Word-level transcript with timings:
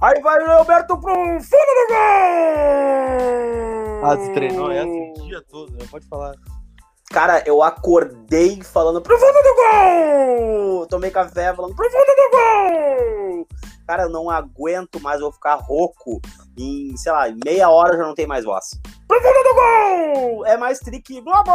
Aí 0.00 0.20
vai 0.22 0.44
o 0.44 0.58
Roberto 0.58 0.96
pro 0.96 1.12
fundo 1.12 1.40
do 1.40 1.88
gol! 1.88 1.96
Ah, 4.04 4.16
treinou 4.32 4.70
essa 4.70 4.86
o 4.86 5.14
dia 5.26 5.42
todo, 5.50 5.72
né? 5.72 5.84
Pode 5.90 6.06
falar. 6.06 6.36
Cara, 7.10 7.42
eu 7.46 7.60
acordei 7.60 8.62
falando 8.62 9.02
pro 9.02 9.18
fundo 9.18 9.42
do 9.42 9.56
gol! 9.56 10.86
Tomei 10.86 11.10
café 11.10 11.52
falando 11.52 11.74
pro 11.74 11.90
fundo 11.90 12.14
do 12.16 12.30
gol! 12.30 13.48
Cara, 13.88 14.02
eu 14.02 14.10
não 14.10 14.28
aguento 14.28 15.00
mais, 15.00 15.18
vou 15.22 15.32
ficar 15.32 15.54
rouco. 15.54 16.20
Em, 16.58 16.94
sei 16.98 17.10
lá, 17.10 17.26
em 17.30 17.38
meia 17.42 17.70
hora 17.70 17.96
já 17.96 18.02
não 18.04 18.14
tem 18.14 18.26
mais 18.26 18.44
voz. 18.44 18.78
Pro 19.06 19.18
fundo 19.18 19.42
do 19.42 19.54
gol! 19.54 20.44
É 20.46 20.58
mais 20.58 20.78
trick 20.78 21.22
Globo! 21.22 21.50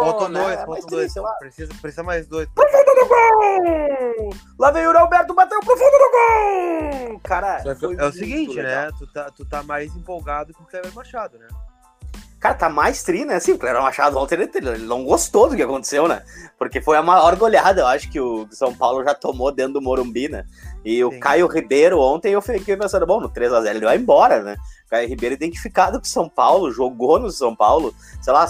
Faltam 0.00 0.28
né? 0.30 0.40
dois, 0.40 0.58
É 0.58 0.64
faltam 0.64 0.86
dois. 0.86 1.14
Precisa, 1.38 1.74
precisa 1.82 2.02
mais 2.02 2.26
dois. 2.26 2.48
Pro 2.54 2.64
fundo 2.70 2.94
do 2.94 3.06
gol! 3.06 4.30
Lá 4.58 4.70
veio 4.70 4.90
o 4.90 4.98
Roberto, 4.98 5.34
bateu 5.34 5.60
pro 5.60 5.76
fundo 5.76 5.90
do 5.90 6.10
gol! 7.10 7.20
Cara, 7.22 7.60
que 7.60 7.68
É 7.68 8.04
o 8.06 8.12
seguinte, 8.12 8.54
legal. 8.56 8.86
né? 8.86 8.90
Tu 8.98 9.06
tá, 9.12 9.30
tu 9.30 9.44
tá 9.44 9.62
mais 9.62 9.94
empolgado 9.94 10.54
com 10.54 10.62
o 10.62 10.66
Cleber 10.66 10.94
Machado, 10.94 11.36
né? 11.38 11.48
Cara, 12.42 12.56
tá 12.56 12.68
mais 12.68 13.04
tri, 13.04 13.24
né? 13.24 13.38
Sim, 13.38 13.52
o 13.52 13.58
Cleber 13.58 13.80
Machado 13.80 14.18
ontem 14.18 14.34
ele, 14.34 14.78
não 14.78 15.04
gostou 15.04 15.48
do 15.48 15.54
que 15.54 15.62
aconteceu, 15.62 16.08
né? 16.08 16.24
Porque 16.58 16.80
foi 16.80 16.96
a 16.96 17.02
maior 17.02 17.36
goleada, 17.36 17.82
eu 17.82 17.86
acho, 17.86 18.10
que 18.10 18.18
o 18.18 18.48
São 18.50 18.74
Paulo 18.74 19.04
já 19.04 19.14
tomou 19.14 19.52
dentro 19.52 19.74
do 19.74 19.80
Morumbi, 19.80 20.28
né? 20.28 20.44
E 20.84 21.04
o 21.04 21.12
Sim. 21.12 21.20
Caio 21.20 21.46
Ribeiro 21.46 22.00
ontem 22.00 22.32
eu 22.32 22.42
fiquei 22.42 22.76
pensando, 22.76 23.06
bom, 23.06 23.20
no 23.20 23.30
3x0 23.30 23.70
ele 23.76 23.84
vai 23.84 23.96
embora, 23.96 24.42
né? 24.42 24.56
O 24.86 24.90
Caio 24.90 25.08
Ribeiro 25.08 25.36
identificado 25.36 26.00
com 26.00 26.04
o 26.04 26.08
São 26.08 26.28
Paulo, 26.28 26.72
jogou 26.72 27.20
no 27.20 27.30
São 27.30 27.54
Paulo, 27.54 27.94
sei 28.20 28.32
lá, 28.32 28.44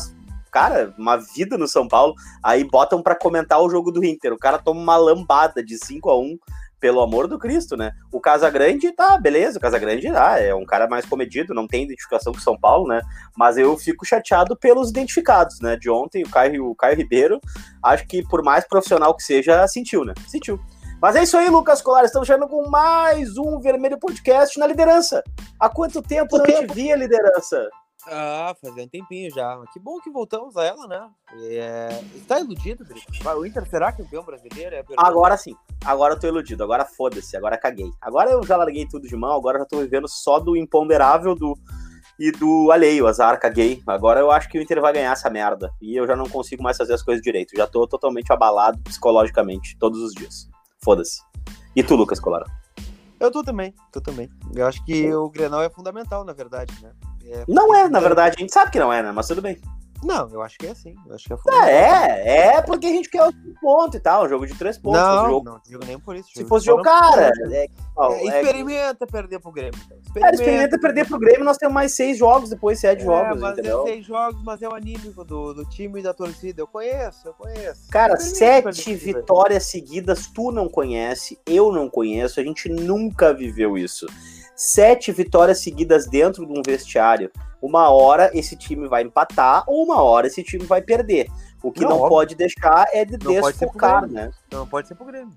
cara, 0.50 0.94
uma 0.96 1.18
vida 1.18 1.58
no 1.58 1.68
São 1.68 1.86
Paulo. 1.86 2.14
Aí 2.42 2.64
botam 2.64 3.02
pra 3.02 3.14
comentar 3.14 3.60
o 3.60 3.68
jogo 3.68 3.92
do 3.92 4.02
Inter. 4.02 4.32
O 4.32 4.38
cara 4.38 4.58
toma 4.58 4.80
uma 4.80 4.96
lambada 4.96 5.62
de 5.62 5.76
5 5.76 6.08
a 6.08 6.18
1 6.18 6.38
pelo 6.82 7.00
amor 7.00 7.28
do 7.28 7.38
Cristo, 7.38 7.76
né? 7.76 7.92
O 8.10 8.20
Casagrande 8.20 8.90
tá, 8.90 9.16
beleza, 9.16 9.56
o 9.56 9.60
Casagrande 9.60 10.08
ah, 10.08 10.36
é 10.40 10.52
um 10.52 10.66
cara 10.66 10.88
mais 10.88 11.06
comedido, 11.06 11.54
não 11.54 11.68
tem 11.68 11.84
identificação 11.84 12.32
com 12.32 12.40
o 12.40 12.42
São 12.42 12.58
Paulo, 12.58 12.88
né? 12.88 13.00
Mas 13.36 13.56
eu 13.56 13.78
fico 13.78 14.04
chateado 14.04 14.56
pelos 14.56 14.90
identificados, 14.90 15.60
né? 15.60 15.76
De 15.76 15.88
ontem, 15.88 16.24
o 16.24 16.28
Caio, 16.28 16.68
o 16.68 16.74
Caio 16.74 16.96
Ribeiro, 16.96 17.40
acho 17.84 18.04
que 18.08 18.26
por 18.26 18.42
mais 18.42 18.66
profissional 18.66 19.14
que 19.14 19.22
seja, 19.22 19.64
sentiu, 19.68 20.04
né? 20.04 20.12
Sentiu. 20.26 20.58
Mas 21.00 21.14
é 21.14 21.22
isso 21.22 21.36
aí, 21.36 21.48
Lucas 21.48 21.80
Colar. 21.80 22.04
Estamos 22.04 22.26
chegando 22.26 22.48
com 22.48 22.68
mais 22.68 23.38
um 23.38 23.60
Vermelho 23.60 23.98
Podcast 23.98 24.58
na 24.58 24.66
liderança. 24.66 25.22
Há 25.60 25.68
quanto 25.68 26.02
tempo 26.02 26.36
não 26.36 26.44
te 26.44 26.66
via 26.74 26.96
liderança? 26.96 27.68
Ah, 28.08 28.54
fazia 28.60 28.84
um 28.84 28.88
tempinho 28.88 29.30
já. 29.32 29.60
Que 29.72 29.78
bom 29.78 30.00
que 30.00 30.10
voltamos 30.10 30.56
a 30.56 30.64
ela, 30.64 30.86
né? 30.86 31.08
É... 31.38 32.02
Está 32.14 32.40
iludido, 32.40 32.84
Grito? 32.84 33.06
Vai, 33.22 33.34
O 33.34 33.46
Inter 33.46 33.68
será 33.68 33.92
campeão 33.92 34.24
brasileiro? 34.24 34.74
É. 34.74 34.84
Agora 34.96 35.36
sim. 35.36 35.54
Agora 35.84 36.14
eu 36.14 36.20
tô 36.20 36.26
iludido. 36.26 36.64
Agora 36.64 36.84
foda-se. 36.84 37.36
Agora 37.36 37.56
caguei. 37.56 37.90
Agora 38.00 38.30
eu 38.30 38.42
já 38.42 38.56
larguei 38.56 38.86
tudo 38.86 39.06
de 39.06 39.16
mão. 39.16 39.36
Agora 39.36 39.58
eu 39.58 39.62
já 39.62 39.66
tô 39.66 39.78
vivendo 39.78 40.08
só 40.08 40.40
do 40.40 40.56
imponderável 40.56 41.34
do 41.34 41.56
e 42.18 42.30
do 42.30 42.70
alheio, 42.70 43.06
azar, 43.06 43.40
caguei. 43.40 43.82
Agora 43.86 44.20
eu 44.20 44.30
acho 44.30 44.48
que 44.48 44.58
o 44.58 44.62
Inter 44.62 44.80
vai 44.80 44.92
ganhar 44.92 45.12
essa 45.12 45.30
merda. 45.30 45.72
E 45.80 45.96
eu 45.96 46.06
já 46.06 46.14
não 46.14 46.28
consigo 46.28 46.62
mais 46.62 46.76
fazer 46.76 46.94
as 46.94 47.02
coisas 47.02 47.22
direito. 47.22 47.56
Já 47.56 47.66
tô 47.66 47.86
totalmente 47.86 48.32
abalado 48.32 48.78
psicologicamente 48.82 49.76
todos 49.78 50.00
os 50.00 50.12
dias. 50.12 50.48
Foda-se. 50.84 51.20
E 51.74 51.82
tu, 51.82 51.96
Lucas 51.96 52.20
Colara? 52.20 52.46
Eu 53.22 53.30
tô 53.30 53.44
também, 53.44 53.72
tô 53.92 54.00
também. 54.00 54.28
Eu 54.52 54.66
acho 54.66 54.84
que 54.84 55.14
o 55.14 55.30
Grenal 55.30 55.62
é 55.62 55.70
fundamental, 55.70 56.24
na 56.24 56.32
verdade, 56.32 56.74
né? 56.82 56.90
É- 57.24 57.44
Não 57.46 57.72
é, 57.72 57.88
na 57.88 58.00
verdade. 58.00 58.34
A 58.36 58.40
gente 58.40 58.52
sabe 58.52 58.72
que 58.72 58.80
não 58.80 58.92
é, 58.92 59.00
né? 59.00 59.12
Mas 59.12 59.28
tudo 59.28 59.40
bem. 59.40 59.56
Não, 60.04 60.28
eu 60.30 60.42
acho 60.42 60.58
que 60.58 60.66
é 60.66 60.70
assim. 60.70 60.94
Eu 61.06 61.14
acho 61.14 61.24
que 61.26 61.32
é 61.32 61.36
É, 61.36 61.38
fundamental. 61.38 61.70
é, 61.70 62.36
é 62.56 62.62
porque 62.62 62.86
a 62.86 62.90
gente 62.90 63.08
quer 63.08 63.22
o 63.26 63.32
ponto 63.60 63.96
e 63.96 64.00
tal. 64.00 64.24
Um 64.24 64.28
jogo 64.28 64.46
de 64.46 64.54
três 64.54 64.76
pontos. 64.76 65.00
Não, 65.00 65.24
um 65.26 65.28
jogo- 65.30 65.44
não 65.50 65.60
digo 65.64 65.84
nem 65.86 65.98
por 65.98 66.16
isso. 66.16 66.28
Se 66.34 66.44
fosse 66.44 66.66
jogo, 66.66 66.78
não- 66.78 66.84
cara. 66.84 67.30
É, 67.50 67.64
É, 67.64 67.66
é- 67.66 68.24
experimenta 68.40 69.06
perder 69.06 69.38
pro 69.38 69.52
Grêmio. 69.52 69.78
então. 69.86 69.98
Cara, 70.20 70.34
experimenta 70.34 70.78
perder 70.78 71.06
pro 71.06 71.18
Grêmio, 71.18 71.44
nós 71.44 71.56
temos 71.56 71.72
mais 71.74 71.94
seis 71.94 72.18
jogos, 72.18 72.50
depois 72.50 72.80
sete 72.80 73.02
É, 73.02 73.04
jogos, 73.04 73.40
mas 73.40 73.52
entendeu? 73.52 73.82
é 73.82 73.90
seis 73.90 74.04
jogos, 74.06 74.42
mas 74.42 74.60
é 74.62 74.68
o 74.68 74.74
anímico 74.74 75.24
do, 75.24 75.54
do 75.54 75.64
time 75.66 76.00
e 76.00 76.02
da 76.02 76.12
torcida. 76.12 76.60
Eu 76.60 76.66
conheço, 76.66 77.28
eu 77.28 77.34
conheço. 77.34 77.88
Cara, 77.90 78.14
Experimenta 78.14 78.72
sete 78.72 78.94
vitórias 78.94 79.66
seguidas, 79.66 80.26
tu 80.26 80.50
não 80.50 80.68
conhece, 80.68 81.38
eu 81.46 81.70
não 81.70 81.88
conheço, 81.88 82.40
a 82.40 82.42
gente 82.42 82.68
nunca 82.68 83.32
viveu 83.32 83.78
isso. 83.78 84.06
Sete 84.56 85.12
vitórias 85.12 85.60
seguidas 85.60 86.06
dentro 86.06 86.46
de 86.46 86.52
um 86.52 86.62
vestiário. 86.64 87.30
Uma 87.62 87.90
hora 87.90 88.30
esse 88.34 88.56
time 88.56 88.88
vai 88.88 89.02
empatar, 89.02 89.64
ou 89.68 89.84
uma 89.84 90.02
hora 90.02 90.26
esse 90.26 90.42
time 90.42 90.66
vai 90.66 90.82
perder. 90.82 91.28
O 91.62 91.70
que 91.70 91.82
Não, 91.82 91.90
não, 91.90 92.08
pode 92.08 92.34
deixar 92.34 92.86
é 92.92 93.04
de 93.04 93.16
Não 93.24 93.32
desfocar, 93.32 94.08
né? 94.08 94.32
Não 94.50 94.66
pode 94.66 94.88
ser 94.88 94.96
pro 94.96 95.06
Grêmio. 95.06 95.32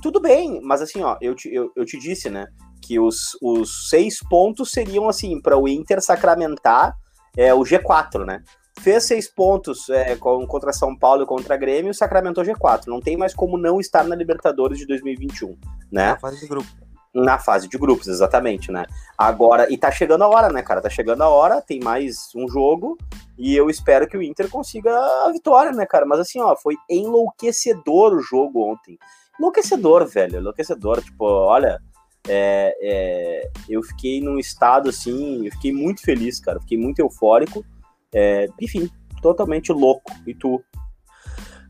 Tudo 0.00 0.20
bem, 0.20 0.60
mas 0.62 0.80
assim, 0.80 1.02
ó, 1.02 1.16
eu 1.20 1.34
te, 1.34 1.52
eu, 1.52 1.70
eu 1.76 1.84
te 1.84 1.98
disse, 1.98 2.28
né, 2.28 2.46
que 2.82 2.98
os, 2.98 3.36
os 3.40 3.88
seis 3.88 4.18
pontos 4.20 4.70
seriam, 4.70 5.08
assim, 5.08 5.40
para 5.40 5.56
o 5.58 5.66
Inter 5.68 6.00
sacramentar 6.02 6.94
é, 7.36 7.52
o 7.54 7.60
G4, 7.60 8.24
né? 8.24 8.42
Fez 8.80 9.04
seis 9.04 9.32
pontos 9.32 9.88
é, 9.88 10.16
contra 10.16 10.72
São 10.72 10.96
Paulo 10.96 11.22
e 11.22 11.26
contra 11.26 11.56
Grêmio, 11.56 11.94
sacramentou 11.94 12.44
G4. 12.44 12.86
Não 12.86 13.00
tem 13.00 13.16
mais 13.16 13.32
como 13.32 13.56
não 13.56 13.80
estar 13.80 14.04
na 14.04 14.14
Libertadores 14.14 14.78
de 14.78 14.86
2021, 14.86 15.56
né? 15.90 16.08
Na 16.08 16.18
fase 16.18 16.40
de 16.40 16.46
grupo. 16.46 16.68
Na 17.14 17.38
fase 17.38 17.68
de 17.68 17.78
grupos, 17.78 18.08
exatamente, 18.08 18.72
né? 18.72 18.84
Agora, 19.16 19.72
e 19.72 19.78
tá 19.78 19.90
chegando 19.90 20.24
a 20.24 20.28
hora, 20.28 20.52
né, 20.52 20.62
cara? 20.62 20.82
Tá 20.82 20.90
chegando 20.90 21.22
a 21.22 21.28
hora, 21.28 21.62
tem 21.62 21.78
mais 21.78 22.30
um 22.34 22.48
jogo, 22.48 22.98
e 23.38 23.54
eu 23.54 23.70
espero 23.70 24.08
que 24.08 24.16
o 24.16 24.22
Inter 24.22 24.50
consiga 24.50 24.90
a 25.24 25.30
vitória, 25.30 25.70
né, 25.70 25.86
cara? 25.86 26.04
Mas 26.04 26.18
assim, 26.18 26.40
ó, 26.40 26.56
foi 26.56 26.74
enlouquecedor 26.90 28.14
o 28.14 28.20
jogo 28.20 28.72
ontem. 28.72 28.98
Enlouquecedor, 29.38 30.06
velho, 30.06 30.38
enlouquecedor. 30.38 31.02
Tipo, 31.02 31.24
olha, 31.24 31.80
é, 32.28 32.76
é, 32.80 33.50
eu 33.68 33.82
fiquei 33.82 34.20
num 34.20 34.38
estado 34.38 34.88
assim, 34.88 35.46
eu 35.46 35.52
fiquei 35.52 35.72
muito 35.72 36.00
feliz, 36.02 36.40
cara. 36.40 36.60
Fiquei 36.60 36.78
muito 36.78 37.00
eufórico. 37.00 37.64
É, 38.12 38.46
enfim, 38.60 38.88
totalmente 39.20 39.72
louco. 39.72 40.12
E 40.26 40.34
tu? 40.34 40.62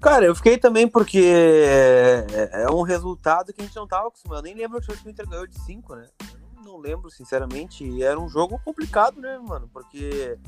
Cara, 0.01 0.27
eu 0.27 0.35
fiquei 0.35 0.59
também 0.59 0.87
porque 0.87 1.23
é, 1.25 2.65
é 2.65 2.71
um 2.71 2.83
resultado 2.83 3.53
que 3.53 3.61
a 3.61 3.65
gente 3.65 3.77
não 3.77 3.87
tava 3.87 4.09
acostumado. 4.09 4.41
Eu 4.41 4.43
nem 4.43 4.55
lembro 4.55 4.81
que 4.81 4.91
o 4.93 5.11
Inter 5.11 5.29
ganhou 5.29 5.47
de 5.47 5.59
5, 5.61 5.95
né? 5.95 6.07
Eu 6.33 6.41
não, 6.57 6.73
não 6.73 6.79
lembro, 6.79 7.11
sinceramente. 7.11 7.85
E 7.85 8.03
era 8.03 8.19
um 8.19 8.29
jogo 8.29 8.61
complicado, 8.65 9.21
né, 9.21 9.39
mano? 9.39 9.69
Porque 9.73 10.39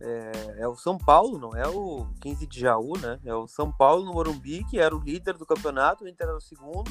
é, 0.00 0.56
é 0.58 0.68
o 0.68 0.76
São 0.76 0.98
Paulo, 0.98 1.38
não 1.38 1.54
é 1.54 1.66
o 1.66 2.06
15 2.20 2.46
de 2.46 2.60
Jaú, 2.60 2.98
né? 2.98 3.18
É 3.24 3.34
o 3.34 3.46
São 3.46 3.72
Paulo 3.72 4.04
no 4.04 4.12
Morumbi, 4.12 4.64
que 4.64 4.78
era 4.78 4.94
o 4.94 5.00
líder 5.00 5.34
do 5.34 5.46
campeonato, 5.46 6.04
o 6.04 6.08
Inter 6.08 6.28
era 6.28 6.36
o 6.36 6.40
segundo. 6.40 6.90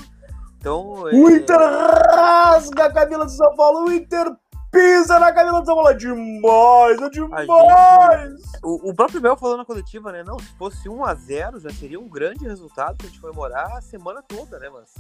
Então. 0.58 1.08
é, 1.08 1.14
O 1.14 1.30
Inter 1.30 1.58
rasga 1.58 2.86
a 2.86 2.94
camisa 2.94 3.26
do 3.26 3.32
São 3.32 3.56
Paulo, 3.56 3.88
o 3.88 3.92
Inter 3.92 4.36
pisa 4.76 5.20
na 5.20 5.32
camisa 5.32 5.62
do 5.62 5.66
São 5.66 5.76
Paulo. 5.76 5.90
É 5.90 5.94
demais, 5.94 7.02
é 7.02 7.10
demais! 7.10 8.42
O, 8.62 8.90
o 8.90 8.94
próprio 8.94 9.22
Mel 9.22 9.38
falou 9.38 9.58
na 9.58 9.66
coletiva, 9.66 10.12
né? 10.12 10.24
Não, 10.24 10.38
se 10.38 10.54
fosse 10.58 10.90
1 10.90 11.06
a 11.06 11.14
0 11.14 11.60
já 11.62 11.70
seria 11.70 12.00
um 12.00 12.10
grande 12.10 12.46
resultado 12.46 12.98
que 12.98 13.06
a 13.06 13.10
gente 13.10 13.22
foi 13.22 13.32
morar 13.32 13.78
a 13.78 13.82
semana 13.82 14.22
toda, 14.22 14.60
né? 14.60 14.70
Mas 14.70 14.94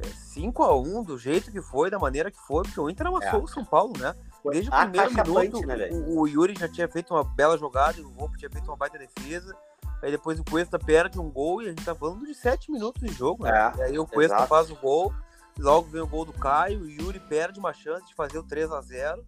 é, 0.00 0.06
5 0.06 0.62
a 0.62 0.78
1 0.78 1.02
do 1.02 1.18
jeito 1.18 1.50
que 1.50 1.60
foi, 1.60 1.90
da 1.90 1.98
maneira 1.98 2.30
que 2.30 2.38
foi, 2.38 2.62
porque 2.62 2.80
o 2.80 2.88
Inter 2.88 3.08
amassou 3.08 3.40
É. 3.40 3.42
o 3.42 3.48
São 3.48 3.64
Paulo, 3.64 3.92
né? 3.98 4.14
Desde 4.44 4.70
o 4.70 4.72
primeiro 4.72 5.06
acachapante, 5.08 5.52
minuto, 5.52 5.66
né, 5.66 5.88
o, 5.90 6.20
o 6.20 6.28
Yuri 6.28 6.54
já 6.58 6.68
tinha 6.68 6.88
feito 6.88 7.12
uma 7.12 7.24
bela 7.24 7.58
jogada, 7.58 7.98
e 7.98 8.04
o 8.04 8.10
Volpe 8.10 8.38
tinha 8.38 8.48
feito 8.50 8.66
uma 8.68 8.76
baita 8.76 8.96
defesa. 8.96 9.54
Aí 10.00 10.12
depois 10.12 10.38
o 10.38 10.44
Cuesta 10.44 10.78
perde 10.78 11.18
um 11.18 11.28
gol 11.28 11.60
e 11.60 11.66
a 11.66 11.68
gente 11.70 11.84
tá 11.84 11.92
falando 11.92 12.24
de 12.24 12.32
7 12.32 12.70
minutos 12.70 13.02
de 13.02 13.12
jogo, 13.12 13.42
né? 13.44 13.72
É, 13.76 13.80
e 13.80 13.82
aí 13.82 13.98
o 13.98 14.06
Cuesta 14.06 14.36
exato. 14.36 14.48
faz 14.48 14.70
o 14.70 14.76
gol, 14.76 15.12
logo 15.58 15.88
vem 15.88 16.00
o 16.00 16.06
gol 16.06 16.24
do 16.24 16.32
Caio, 16.32 16.80
o 16.82 16.88
Yuri 16.88 17.20
perde 17.20 17.58
uma 17.58 17.72
chance 17.72 18.06
de 18.06 18.14
fazer 18.14 18.38
o 18.38 18.42
3 18.42 18.70
a 18.72 18.80
0 18.80 19.24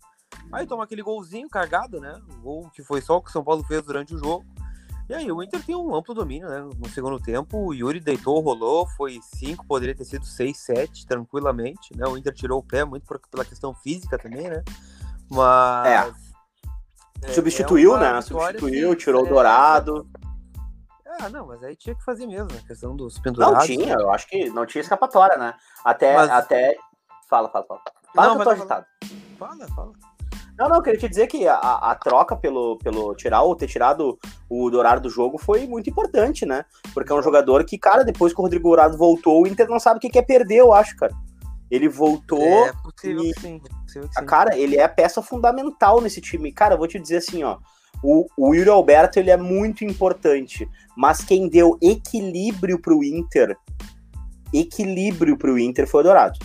Aí 0.53 0.67
toma 0.67 0.85
aquele 0.85 1.03
golzinho 1.03 1.49
cargado, 1.49 2.01
né? 2.01 2.21
O 2.31 2.41
gol 2.41 2.71
que 2.71 2.83
foi 2.83 3.01
só 3.01 3.17
o 3.17 3.23
que 3.23 3.29
o 3.31 3.33
São 3.33 3.43
Paulo 3.45 3.65
fez 3.65 3.83
durante 3.83 4.15
o 4.15 4.19
jogo. 4.19 4.45
E 5.09 5.15
aí 5.15 5.31
o 5.31 5.43
Inter 5.43 5.61
tem 5.65 5.75
um 5.75 5.93
amplo 5.95 6.15
domínio, 6.15 6.49
né? 6.49 6.61
No 6.79 6.89
segundo 6.89 7.19
tempo, 7.19 7.59
o 7.59 7.75
Yuri 7.75 7.99
deitou, 7.99 8.39
rolou, 8.41 8.87
foi 8.97 9.19
5, 9.35 9.67
poderia 9.67 9.95
ter 9.95 10.05
sido 10.05 10.25
6, 10.25 10.57
7, 10.57 11.05
tranquilamente, 11.05 11.97
né? 11.97 12.07
O 12.07 12.17
Inter 12.17 12.33
tirou 12.33 12.61
o 12.61 12.63
pé 12.63 12.85
muito 12.85 13.05
por- 13.07 13.21
pela 13.29 13.45
questão 13.45 13.75
física 13.75 14.17
também, 14.17 14.49
né? 14.49 14.63
Mas... 15.29 16.15
é- 17.23 17.33
Substituiu, 17.33 17.95
é 17.95 17.97
uma 17.99 18.13
né? 18.13 18.21
vitória, 18.21 18.61
Substituiu, 18.61 18.95
tirou 18.95 19.25
o 19.25 19.27
é- 19.27 19.29
dourado. 19.29 20.09
Ah, 21.23 21.29
não, 21.29 21.47
mas 21.47 21.63
aí 21.63 21.77
tinha 21.77 21.95
que 21.95 22.03
fazer 22.05 22.27
mesmo, 22.27 22.49
né? 22.53 22.61
A 22.65 22.67
questão 22.67 22.97
dos 22.97 23.17
Não 23.17 23.23
pendurados. 23.23 23.67
tinha, 23.67 23.95
eu 23.95 24.11
acho 24.11 24.27
que 24.27 24.49
não 24.51 24.65
tinha 24.65 24.81
escapatória, 24.81 25.37
né? 25.37 25.55
Até. 25.85 26.15
Mas- 26.17 26.31
até... 26.31 26.77
Fala, 27.29 27.49
fala, 27.51 27.65
fala. 27.67 27.81
Fala 28.15 28.29
Não, 28.29 28.35
que 28.37 28.41
eu 28.41 28.45
tô 28.45 28.51
agitado. 28.51 28.87
Fala, 29.39 29.69
fala. 29.69 29.93
Não, 30.59 30.69
não, 30.69 30.77
eu 30.77 30.83
queria 30.83 30.99
te 31.01 31.09
dizer 31.09 31.27
que 31.27 31.47
a, 31.49 31.57
a 31.57 31.95
troca 31.95 32.37
pelo, 32.37 32.77
pelo 32.79 33.15
tirar 33.15 33.43
ou 33.43 33.55
ter 33.57 33.67
tirado 33.67 34.19
o 34.49 34.69
Dourado 34.69 35.01
do 35.03 35.09
jogo 35.09 35.39
foi 35.39 35.67
muito 35.67 35.89
importante, 35.89 36.45
né? 36.45 36.65
Porque 36.93 37.11
é 37.11 37.15
um 37.15 37.23
jogador 37.23 37.65
que, 37.65 37.79
cara, 37.79 38.05
depois 38.05 38.35
que 38.35 38.41
o 38.41 38.43
Rodrigo 38.43 38.69
Dourado 38.69 38.99
voltou, 38.99 39.43
o 39.43 39.47
Inter 39.47 39.69
não 39.69 39.81
sabe 39.81 39.97
o 39.99 40.01
que 40.01 40.11
que 40.11 40.19
é 40.19 40.23
perder, 40.23 40.57
eu 40.59 40.73
acho, 40.73 40.97
cara. 40.97 41.15
Ele 41.71 41.89
voltou, 41.89 42.43
É 42.43 42.73
possível 42.83 43.23
e- 43.25 43.41
sim. 43.41 43.59
possível 43.85 44.09
que 44.09 44.19
a 44.19 44.21
sim. 44.21 44.27
cara, 44.27 44.59
ele 44.59 44.77
é 44.77 44.83
a 44.85 44.89
peça 44.89 45.23
fundamental 45.23 46.01
nesse 46.01 46.21
time. 46.21 46.53
Cara, 46.53 46.75
eu 46.75 46.79
vou 46.79 46.89
te 46.89 46.99
dizer 46.99 47.19
assim, 47.19 47.43
ó. 47.45 47.59
O, 48.03 48.27
o 48.37 48.55
Yuri 48.55 48.71
Alberto 48.71 49.19
ele 49.19 49.31
é 49.31 49.37
muito 49.37 49.85
importante, 49.85 50.69
mas 50.97 51.23
quem 51.23 51.49
deu 51.49 51.77
equilíbrio 51.83 52.79
pro 52.81 53.05
Inter, 53.05 53.57
equilíbrio 54.53 55.37
pro 55.37 55.59
Inter 55.59 55.87
foi 55.87 56.01
o 56.01 56.05
Dourado. 56.05 56.39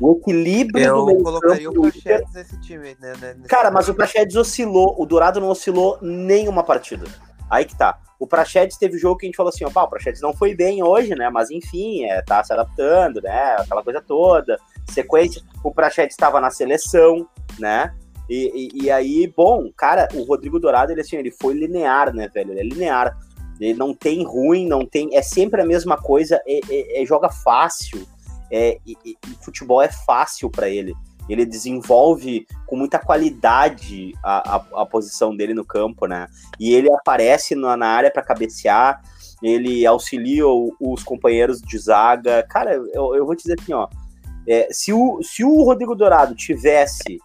O 0.00 0.16
equilíbrio 0.18 0.84
Eu 0.84 0.96
do 0.96 1.06
meio 1.06 1.22
colocaria 1.22 1.68
campo 1.68 1.82
o 1.82 1.88
Inter 1.88 2.24
nesse 2.34 2.60
time, 2.60 2.96
né? 3.00 3.14
né, 3.20 3.34
nesse 3.34 3.48
Cara, 3.48 3.70
mas 3.70 3.88
o 3.88 3.94
Praxedes 3.94 4.34
oscilou, 4.34 4.96
o 4.98 5.06
Dourado 5.06 5.40
não 5.40 5.48
oscilou 5.48 5.98
nenhuma 6.02 6.64
partida. 6.64 7.06
Aí 7.48 7.64
que 7.64 7.76
tá. 7.76 8.00
O 8.18 8.26
Praxedes 8.26 8.78
teve 8.78 8.96
jogo 8.98 9.18
que 9.18 9.26
a 9.26 9.28
gente 9.28 9.36
falou 9.36 9.50
assim, 9.50 9.64
ó, 9.64 9.70
pá, 9.70 9.82
o 9.82 9.88
Praxedes 9.88 10.20
não 10.20 10.32
foi 10.32 10.54
bem 10.54 10.82
hoje, 10.82 11.14
né? 11.14 11.28
Mas 11.28 11.50
enfim, 11.50 12.04
é, 12.04 12.22
tá 12.22 12.42
se 12.42 12.52
adaptando, 12.52 13.20
né? 13.20 13.56
Aquela 13.58 13.82
coisa 13.82 14.00
toda. 14.00 14.58
Sequência. 14.90 15.42
O 15.62 15.72
Praxedes 15.72 16.14
estava 16.14 16.40
na 16.40 16.50
seleção, 16.50 17.28
né? 17.58 17.94
E, 18.28 18.70
e, 18.74 18.84
e 18.84 18.90
aí, 18.90 19.32
bom, 19.36 19.70
cara, 19.76 20.08
o 20.14 20.22
Rodrigo 20.22 20.58
Dourado, 20.58 20.92
ele 20.92 21.00
assim, 21.00 21.16
ele 21.16 21.30
foi 21.30 21.54
linear, 21.54 22.14
né, 22.14 22.28
velho? 22.28 22.52
Ele 22.52 22.60
é 22.60 22.64
linear. 22.64 23.16
Ele 23.60 23.74
não 23.78 23.94
tem 23.94 24.24
ruim, 24.24 24.66
não 24.66 24.84
tem. 24.86 25.14
É 25.16 25.22
sempre 25.22 25.60
a 25.60 25.66
mesma 25.66 25.96
coisa, 25.96 26.40
é, 26.46 26.60
é- 26.70 27.02
é- 27.02 27.06
joga 27.06 27.28
fácil. 27.28 28.06
É, 28.50 28.78
e, 28.86 28.96
futebol 29.42 29.80
é 29.80 29.88
fácil 29.88 30.50
pra 30.50 30.68
ele. 30.68 30.94
Ele 31.28 31.46
desenvolve 31.46 32.46
com 32.66 32.76
muita 32.76 32.98
qualidade 32.98 34.12
a, 34.22 34.56
a, 34.56 34.82
a 34.82 34.86
posição 34.86 35.34
dele 35.36 35.54
no 35.54 35.64
campo, 35.64 36.06
né? 36.06 36.26
E 36.58 36.74
ele 36.74 36.92
aparece 36.92 37.54
na, 37.54 37.76
na 37.76 37.86
área 37.86 38.10
para 38.10 38.22
cabecear, 38.22 39.00
ele 39.42 39.86
auxilia 39.86 40.46
o- 40.46 40.74
os 40.80 41.02
companheiros 41.02 41.60
de 41.62 41.78
zaga. 41.78 42.42
Cara, 42.48 42.74
eu, 42.74 43.14
eu 43.14 43.24
vou 43.24 43.34
te 43.36 43.42
dizer 43.42 43.56
assim, 43.60 43.72
ó. 43.72 43.88
é, 44.48 44.68
se, 44.70 44.92
o, 44.92 45.22
se 45.22 45.44
o 45.44 45.62
Rodrigo 45.62 45.94
Dourado 45.94 46.34
tivesse 46.34 47.18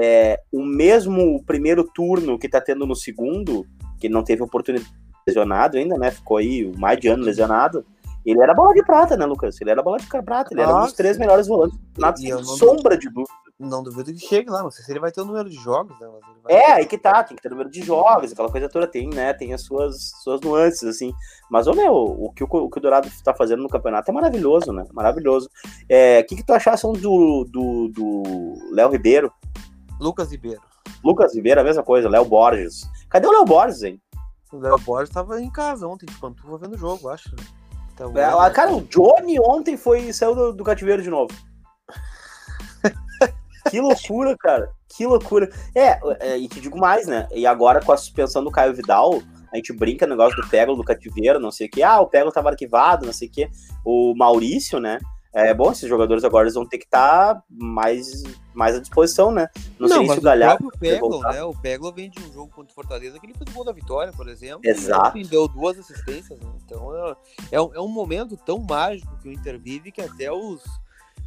é, 0.00 0.40
o 0.52 0.64
mesmo 0.64 1.42
primeiro 1.44 1.84
turno 1.84 2.38
que 2.38 2.48
tá 2.48 2.60
tendo 2.60 2.86
no 2.86 2.94
segundo, 2.94 3.66
que 3.98 4.08
não 4.08 4.22
teve 4.22 4.42
oportunidade 4.42 4.90
lesionado 5.26 5.76
ainda, 5.76 5.96
né? 5.98 6.10
Ficou 6.10 6.38
aí 6.38 6.72
mais 6.78 6.98
de 6.98 7.08
ano 7.08 7.24
lesionado. 7.24 7.84
Ele 8.24 8.42
era 8.42 8.54
bola 8.54 8.74
de 8.74 8.82
prata, 8.82 9.16
né, 9.16 9.24
Lucas? 9.24 9.60
Ele 9.60 9.70
era 9.70 9.82
bola 9.82 9.98
de 9.98 10.06
prata, 10.06 10.52
ele 10.52 10.60
era 10.60 10.74
um 10.74 10.82
dos 10.82 10.92
três 10.92 11.16
melhores 11.16 11.46
volantes 11.46 11.78
do 11.94 12.18
sem 12.18 12.44
sombra 12.44 12.96
de 12.96 13.08
dúvida. 13.08 13.32
Não 13.58 13.82
duvido 13.82 14.12
que 14.12 14.20
chegue 14.20 14.50
lá. 14.50 14.62
Não 14.62 14.70
sei 14.70 14.84
se 14.84 14.92
ele 14.92 15.00
vai 15.00 15.10
ter 15.10 15.20
o 15.20 15.24
número 15.24 15.48
de 15.48 15.56
jogos, 15.56 15.98
né? 15.98 16.06
Vai 16.44 16.54
É, 16.54 16.72
aí 16.72 16.86
que 16.86 16.96
tá, 16.96 17.24
tem 17.24 17.36
que 17.36 17.42
ter 17.42 17.48
número 17.48 17.70
de 17.70 17.82
jogos, 17.82 18.30
aquela 18.30 18.50
coisa 18.50 18.68
toda 18.68 18.86
tem, 18.86 19.08
né? 19.08 19.32
Tem 19.32 19.52
as 19.52 19.62
suas, 19.62 20.12
suas 20.22 20.40
nuances, 20.40 20.84
assim. 20.84 21.12
Mas, 21.50 21.66
ô 21.66 21.72
meu, 21.72 21.92
o 21.92 22.32
que 22.32 22.44
o, 22.44 22.46
o 22.46 22.70
que 22.70 22.78
o 22.78 22.80
Dourado 22.80 23.10
tá 23.24 23.34
fazendo 23.34 23.62
no 23.62 23.68
campeonato 23.68 24.10
é 24.10 24.14
maravilhoso, 24.14 24.72
né? 24.72 24.84
Maravilhoso. 24.92 25.50
É, 25.88 26.20
O 26.20 26.26
que, 26.26 26.36
que 26.36 26.44
tu 26.44 26.52
achaste 26.52 26.86
do, 26.86 27.44
do, 27.44 27.88
do 27.88 28.54
Léo 28.72 28.90
Ribeiro? 28.90 29.32
Lucas 30.00 30.30
Ribeiro. 30.30 30.60
Lucas 31.04 31.34
Ribeiro, 31.34 31.60
a 31.60 31.64
mesma 31.64 31.82
coisa, 31.82 32.08
Léo 32.08 32.24
Borges. 32.24 32.88
Cadê 33.08 33.26
o 33.26 33.32
Léo 33.32 33.44
Borges, 33.44 33.82
hein? 33.82 34.00
O 34.52 34.58
Léo 34.58 34.78
Borges 34.78 35.12
tava 35.12 35.40
em 35.40 35.50
casa 35.50 35.86
ontem, 35.86 36.06
de 36.06 36.14
pantufa 36.14 36.58
vendo 36.58 36.74
o 36.74 36.78
jogo, 36.78 37.08
acho. 37.08 37.34
Então, 37.92 38.16
É, 38.16 38.24
ah, 38.24 38.50
cara, 38.50 38.72
o 38.72 38.82
Johnny 38.82 39.38
ontem 39.40 39.76
foi 39.76 40.12
saiu 40.12 40.34
do, 40.34 40.52
do 40.52 40.64
cativeiro 40.64 41.02
de 41.02 41.10
novo. 41.10 41.34
que 43.70 43.80
loucura, 43.80 44.36
cara. 44.38 44.70
Que 44.88 45.06
loucura. 45.06 45.50
É, 45.74 45.98
é, 46.20 46.38
e 46.38 46.48
te 46.48 46.60
digo 46.60 46.78
mais, 46.78 47.06
né? 47.06 47.28
E 47.32 47.46
agora 47.46 47.84
com 47.84 47.92
a 47.92 47.96
suspensão 47.96 48.42
do 48.42 48.50
Caio 48.50 48.74
Vidal, 48.74 49.20
a 49.52 49.56
gente 49.56 49.72
brinca 49.72 50.06
no 50.06 50.16
negócio 50.16 50.40
do 50.40 50.48
Pego 50.48 50.74
do 50.74 50.84
cativeiro, 50.84 51.40
não 51.40 51.50
sei 51.50 51.66
o 51.66 51.70
que. 51.70 51.82
Ah, 51.82 52.00
o 52.00 52.06
Pego 52.06 52.30
tava 52.30 52.50
arquivado, 52.50 53.04
não 53.04 53.12
sei 53.12 53.28
o 53.28 53.30
que. 53.30 53.50
O 53.84 54.14
Maurício, 54.16 54.78
né? 54.80 54.98
É 55.46 55.54
bom, 55.54 55.70
esses 55.70 55.88
jogadores 55.88 56.24
agora 56.24 56.44
eles 56.44 56.54
vão 56.54 56.66
ter 56.66 56.78
que 56.78 56.84
estar 56.84 57.42
mais, 57.48 58.22
mais 58.54 58.76
à 58.76 58.80
disposição, 58.80 59.30
né? 59.30 59.48
Não, 59.78 59.88
sei 59.88 59.98
mas 60.06 60.12
se 60.14 60.18
o 60.18 60.22
Galhardo. 60.22 60.58
próprio 60.58 60.80
Peglo, 60.80 61.20
né? 61.22 61.42
O 61.44 61.54
Peglo 61.54 61.92
vem 61.92 62.10
de 62.10 62.20
um 62.20 62.32
jogo 62.32 62.50
contra 62.52 62.72
o 62.72 62.74
Fortaleza 62.74 63.18
que 63.20 63.26
ele 63.26 63.34
fez 63.34 63.50
o 63.50 63.54
gol 63.54 63.64
da 63.64 63.72
vitória, 63.72 64.12
por 64.12 64.28
exemplo. 64.28 64.60
Exato. 64.64 65.16
E 65.16 65.22
deu 65.24 65.46
duas 65.46 65.78
assistências, 65.78 66.38
né? 66.40 66.46
Então 66.64 66.92
é, 66.96 67.16
é, 67.52 67.60
um, 67.60 67.74
é 67.74 67.80
um 67.80 67.88
momento 67.88 68.36
tão 68.36 68.58
mágico 68.58 69.16
que 69.22 69.28
o 69.28 69.32
Inter 69.32 69.58
vive 69.60 69.92
que 69.92 70.00
até 70.00 70.30
os. 70.32 70.62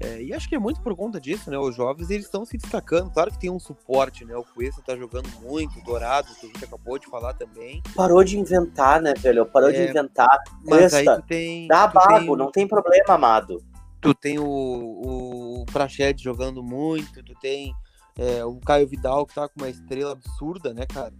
é, 0.01 0.21
e 0.21 0.33
acho 0.33 0.49
que 0.49 0.55
é 0.55 0.59
muito 0.59 0.81
por 0.81 0.93
conta 0.95 1.19
disso, 1.21 1.49
né? 1.49 1.57
Os 1.57 1.73
jovens 1.75 2.09
eles 2.09 2.25
estão 2.25 2.43
se 2.43 2.57
destacando. 2.57 3.11
Claro 3.11 3.31
que 3.31 3.39
tem 3.39 3.49
um 3.49 3.59
suporte, 3.59 4.25
né? 4.25 4.35
O 4.35 4.43
Cuesta 4.43 4.81
tá 4.85 4.95
jogando 4.97 5.29
muito, 5.41 5.79
o 5.79 5.83
Dourado, 5.83 6.27
que 6.35 6.45
a 6.47 6.49
gente 6.49 6.65
acabou 6.65 6.99
de 6.99 7.07
falar 7.07 7.33
também. 7.35 7.81
Parou 7.95 8.23
de 8.25 8.37
inventar, 8.37 9.01
né, 9.01 9.13
velho? 9.17 9.45
Parou 9.45 9.71
de 9.71 9.77
É, 9.77 9.89
inventar. 9.89 10.37
Mas 10.65 10.93
aí 10.93 11.05
Cuesta, 11.05 11.21
tu 11.21 11.27
tem. 11.27 11.67
Dá 11.67 11.87
tem 11.87 11.93
bago, 12.01 12.33
o- 12.33 12.35
não 12.37 12.51
tem 12.51 12.67
problema, 12.67 13.13
amado. 13.13 13.63
Tu 14.01 14.13
tem 14.15 14.39
o, 14.39 14.45
o, 14.45 15.65
Praxedes 15.71 16.23
jogando 16.23 16.63
muito, 16.63 17.23
tu 17.23 17.33
tem 17.39 17.73
é, 18.17 18.43
o 18.43 18.55
Caio 18.59 18.87
Vidal 18.87 19.25
que 19.25 19.35
tá 19.35 19.47
com 19.47 19.61
uma 19.61 19.69
estrela 19.69 20.13
absurda, 20.13 20.73
né, 20.73 20.85
cara? 20.85 21.13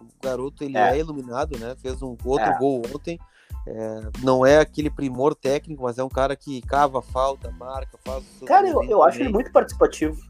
O 0.00 0.06
garoto, 0.22 0.62
ele 0.64 0.76
é, 0.76 0.96
É. 0.96 0.98
iluminado, 0.98 1.58
né? 1.58 1.74
Fez 1.80 2.02
um 2.02 2.16
outro 2.24 2.46
É. 2.46 2.58
gol 2.58 2.82
ontem. 2.94 3.18
É, 3.66 4.00
não 4.22 4.44
é 4.44 4.58
aquele 4.58 4.90
primor 4.90 5.34
técnico, 5.34 5.84
mas 5.84 5.96
é 5.96 6.04
um 6.04 6.08
cara 6.10 6.36
que 6.36 6.60
cava 6.60 7.00
falta, 7.00 7.50
marca, 7.50 7.98
faz 8.04 8.22
Cara, 8.46 8.68
eu, 8.68 8.82
eu 8.84 9.02
acho 9.02 9.20
ele 9.22 9.30
muito 9.30 9.50
participativo. 9.50 10.20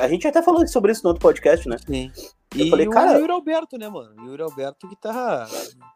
A 0.00 0.08
gente 0.08 0.26
até 0.26 0.40
falou 0.40 0.66
sobre 0.66 0.92
isso 0.92 1.02
no 1.04 1.10
outro 1.10 1.20
podcast, 1.20 1.68
né? 1.68 1.76
Sim. 1.86 2.10
Eu 2.56 2.64
E 2.64 2.70
falei, 2.70 2.88
o 2.88 2.90
cara- 2.90 3.18
Yuri 3.18 3.30
Alberto, 3.30 3.76
né, 3.76 3.90
mano? 3.90 4.14
O 4.22 4.24
Yuri 4.30 4.42
Alberto 4.42 4.88
que 4.88 4.96
tá. 4.96 5.46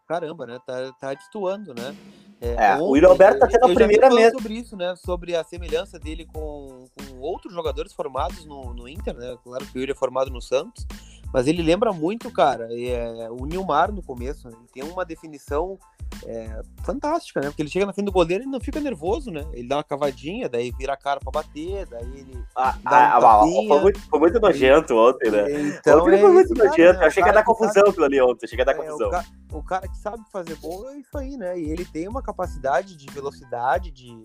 Caramba, 0.07 0.45
né? 0.45 0.59
Tá, 0.67 0.93
tá 1.01 1.15
destoando, 1.15 1.73
né? 1.73 1.97
É, 2.43 2.77
o 2.77 2.97
Yuri 2.97 3.07
Alberto 3.07 3.39
tá 3.39 3.47
tendo 3.47 3.65
a 3.65 3.69
eu 3.69 3.75
já 3.75 3.75
primeira 3.77 4.11
mesa. 4.11 4.33
sobre 4.33 4.55
isso, 4.55 4.77
né? 4.77 4.97
Sobre 4.97 5.37
a 5.37 5.45
semelhança 5.45 5.97
dele 5.97 6.27
com, 6.27 6.87
com 6.97 7.21
outros 7.21 7.55
jogadores 7.55 7.93
formados 7.93 8.45
no, 8.45 8.75
no 8.75 8.89
Inter, 8.89 9.15
né? 9.15 9.37
Claro 9.45 9.65
que 9.65 9.79
o 9.79 9.81
Yuri 9.81 9.93
é 9.93 9.95
formado 9.95 10.29
no 10.29 10.43
Santos, 10.43 10.85
mas 11.33 11.47
ele 11.47 11.63
lembra 11.63 11.93
muito, 11.93 12.31
cara, 12.31 12.69
é, 12.71 13.29
o 13.31 13.45
Nilmar 13.47 13.91
no 13.93 14.03
começo. 14.03 14.49
Né? 14.49 14.57
Ele 14.59 14.69
tem 14.73 14.93
uma 14.93 15.05
definição 15.05 15.79
é, 16.27 16.61
fantástica, 16.85 17.41
né? 17.41 17.49
Porque 17.49 17.63
ele 17.63 17.71
chega 17.71 17.87
na 17.87 17.93
frente 17.93 18.07
do 18.07 18.13
goleiro 18.13 18.45
e 18.45 18.47
não 18.47 18.61
fica 18.61 18.79
nervoso, 18.81 19.31
né? 19.31 19.45
Ele 19.53 19.67
dá 19.67 19.77
uma 19.77 19.85
cavadinha, 19.85 20.49
daí 20.49 20.71
vira 20.79 20.93
a 20.93 20.97
cara 20.97 21.19
pra 21.21 21.31
bater, 21.31 21.87
daí 21.87 22.05
ele. 22.05 22.39
Ah, 22.55 22.75
um 22.77 22.81
ah, 22.85 23.17
ah, 23.17 23.41
foi, 23.67 23.81
muito, 23.81 24.01
foi 24.01 24.21
muito 24.21 24.41
nojento 24.41 24.95
ontem, 24.97 25.31
né? 25.31 25.51
Então, 25.79 26.01
ontem 26.01 26.19
foi 26.21 26.29
é 26.29 26.33
muito 26.33 26.47
esse 26.47 26.55
cara, 26.55 26.69
nojento. 26.69 26.99
né? 26.99 27.05
Eu 27.05 27.07
achei 27.09 27.23
que 27.23 27.29
ia 27.29 27.33
dar 27.33 27.43
cara 27.43 27.47
confusão 27.47 27.85
aquilo 27.89 28.05
ali 28.05 28.21
ontem. 28.21 28.47
Achei 28.47 28.57
que 28.57 28.61
ia 28.63 28.67
dar 28.67 28.73
É, 28.73 28.75
confusão. 28.75 29.09
o, 29.09 29.11
ca- 29.11 29.25
o 29.53 29.63
cara 29.63 29.89
que 29.89 29.97
sabe 29.97 30.23
fazer 30.31 30.55
gol 30.57 30.89
é 30.91 30.99
isso 30.99 31.17
aí, 31.17 31.37
né? 31.37 31.59
E 31.59 31.71
ele 31.71 31.85
tem 31.85 32.07
uma 32.09 32.23
capacidade 32.23 32.95
de 32.97 33.07
velocidade, 33.13 33.91
de, 33.91 34.23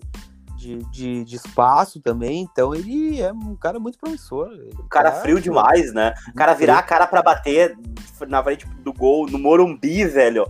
de, 0.58 0.78
de, 0.90 1.24
de 1.24 1.36
espaço 1.36 2.00
também, 2.00 2.40
então 2.42 2.74
ele 2.74 3.20
é 3.22 3.32
um 3.32 3.54
cara 3.54 3.78
muito 3.78 3.96
promissor. 3.98 4.48
O 4.78 4.88
cara 4.88 5.12
frio 5.12 5.40
demais, 5.40 5.94
né? 5.94 6.12
O 6.30 6.34
cara 6.34 6.52
virar 6.52 6.78
a 6.78 6.82
cara 6.82 7.06
pra 7.06 7.22
bater 7.22 7.78
na 8.26 8.42
frente 8.42 8.66
do 8.82 8.92
gol, 8.92 9.28
no 9.30 9.38
Morumbi, 9.38 10.04
velho. 10.04 10.44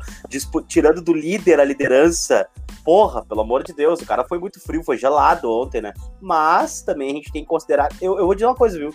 tirando 0.67 1.03
do 1.03 1.13
líder 1.13 1.61
a 1.61 1.65
liderança. 1.65 2.49
Porra, 2.83 3.23
pelo 3.23 3.43
amor 3.43 3.63
de 3.63 3.75
Deus, 3.75 4.01
o 4.01 4.07
cara 4.07 4.25
foi 4.25 4.39
muito 4.39 4.59
frio, 4.61 4.83
foi 4.83 4.97
gelado 4.97 5.51
ontem, 5.53 5.83
né? 5.83 5.93
Mas 6.23 6.81
também 6.81 7.11
a 7.11 7.15
gente 7.15 7.31
tem 7.31 7.43
que 7.43 7.49
considerar. 7.49 7.89
Eu, 8.01 8.19
eu 8.19 8.25
vou 8.25 8.35
dizer 8.35 8.47
uma 8.47 8.55
coisa, 8.55 8.79
viu? 8.79 8.95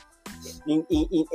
Em- 0.68 0.84
em- 0.90 1.08
em- 1.12 1.26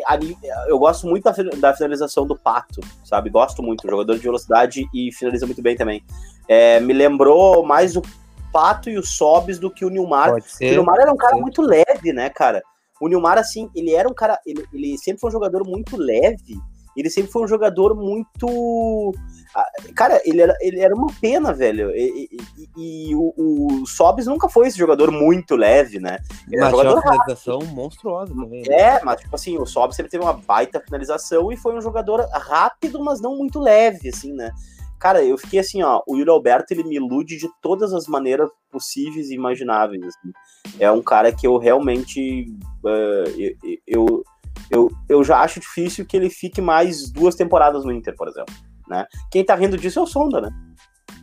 eu 0.66 0.76
gosto 0.76 1.06
muito 1.06 1.22
da, 1.22 1.30
da 1.56 1.72
finalização 1.74 2.26
do 2.26 2.36
Pato, 2.36 2.80
sabe? 3.04 3.30
Gosto 3.30 3.62
muito. 3.62 3.88
Jogador 3.88 4.16
de 4.16 4.22
velocidade 4.22 4.86
e 4.92 5.12
finaliza 5.12 5.46
muito 5.46 5.62
bem 5.62 5.76
também. 5.76 6.04
É, 6.48 6.80
me 6.80 6.92
lembrou 6.92 7.64
mais 7.64 7.94
o 7.96 8.02
Pato 8.52 8.88
e 8.90 8.98
o 8.98 9.02
Sobis 9.04 9.58
do 9.58 9.70
que 9.70 9.84
o 9.84 9.88
Nilmar. 9.90 10.30
O. 10.34 10.38
Nilmar 10.60 10.98
era 11.00 11.12
um 11.12 11.16
cara 11.16 11.34
ser. 11.34 11.40
muito 11.40 11.62
leve, 11.62 12.12
né, 12.12 12.28
cara? 12.30 12.62
O 13.00 13.08
Nilmar, 13.08 13.38
assim, 13.38 13.70
ele 13.74 13.94
era 13.94 14.08
um 14.08 14.14
cara. 14.14 14.38
Ele, 14.46 14.64
ele 14.72 14.98
sempre 14.98 15.20
foi 15.20 15.28
um 15.28 15.32
jogador 15.32 15.64
muito 15.66 15.96
leve. 15.96 16.58
Ele 16.96 17.08
sempre 17.10 17.30
foi 17.30 17.42
um 17.44 17.46
jogador 17.48 17.94
muito. 17.94 19.14
ah, 19.54 19.64
Cara, 19.94 20.20
ele 20.24 20.40
era, 20.42 20.56
ele 20.60 20.80
era 20.80 20.92
uma 20.94 21.06
pena, 21.20 21.52
velho. 21.52 21.90
E, 21.94 22.28
e- 22.32 22.36
e- 22.76 23.08
e 23.10 23.14
o, 23.14 23.32
o 23.36 23.86
Sobis 23.86 24.26
nunca 24.26 24.48
foi 24.48 24.66
esse 24.66 24.76
jogador 24.76 25.12
muito 25.12 25.54
leve, 25.54 26.00
né? 26.00 26.18
Ele 26.50 26.60
Mas 26.60 26.74
tinha 26.74 26.90
uma 26.92 27.02
finalização 27.02 27.60
monstruosa 27.66 28.34
também. 28.34 28.62
né? 28.68 28.74
é, 28.74 29.04
mas 29.04 29.20
tipo 29.20 29.34
assim, 29.34 29.56
o 29.58 29.64
Sob 29.66 29.94
sempre 29.94 30.10
teve 30.10 30.24
uma 30.24 30.32
baita 30.32 30.80
finalização 30.80 31.52
e 31.52 31.56
foi 31.56 31.76
um 31.76 31.80
jogador 31.80 32.26
rápido, 32.32 32.98
mas 33.04 33.20
não 33.20 33.36
muito 33.36 33.60
leve, 33.60 34.08
assim, 34.08 34.32
né? 34.32 34.50
Cara, 34.98 35.22
eu 35.24 35.38
fiquei 35.38 35.60
assim, 35.60 35.82
ó, 35.82 36.02
o 36.06 36.16
Yuri 36.16 36.28
Alberto, 36.30 36.72
ele 36.72 36.82
me 36.84 36.96
ilude 36.96 37.36
de 37.38 37.48
todas 37.62 37.92
as 37.92 38.06
maneiras 38.06 38.50
possíveis 38.70 39.30
e 39.30 39.34
imagináveis, 39.34 40.02
assim. 40.04 40.32
É 40.78 40.90
um 40.90 41.02
cara 41.02 41.32
que 41.32 41.46
eu 41.46 41.56
realmente, 41.56 42.46
eh, 42.86 43.54
eu, 43.86 44.24
eu, 44.70 44.90
eu, 45.08 45.22
já 45.24 45.40
acho 45.40 45.60
difícil 45.60 46.04
que 46.04 46.16
ele 46.16 46.28
fique 46.28 46.60
mais 46.60 47.10
duas 47.10 47.34
temporadas 47.36 47.84
no 47.84 47.92
Inter, 47.92 48.14
por 48.16 48.28
exemplo, 48.28 48.52
né? 48.88 49.06
Quem 49.30 49.44
tá 49.44 49.54
rindo 49.54 49.76
disso 49.76 50.00
é 50.00 50.02
o 50.02 50.06
Sonda, 50.06 50.40
né? 50.40 50.50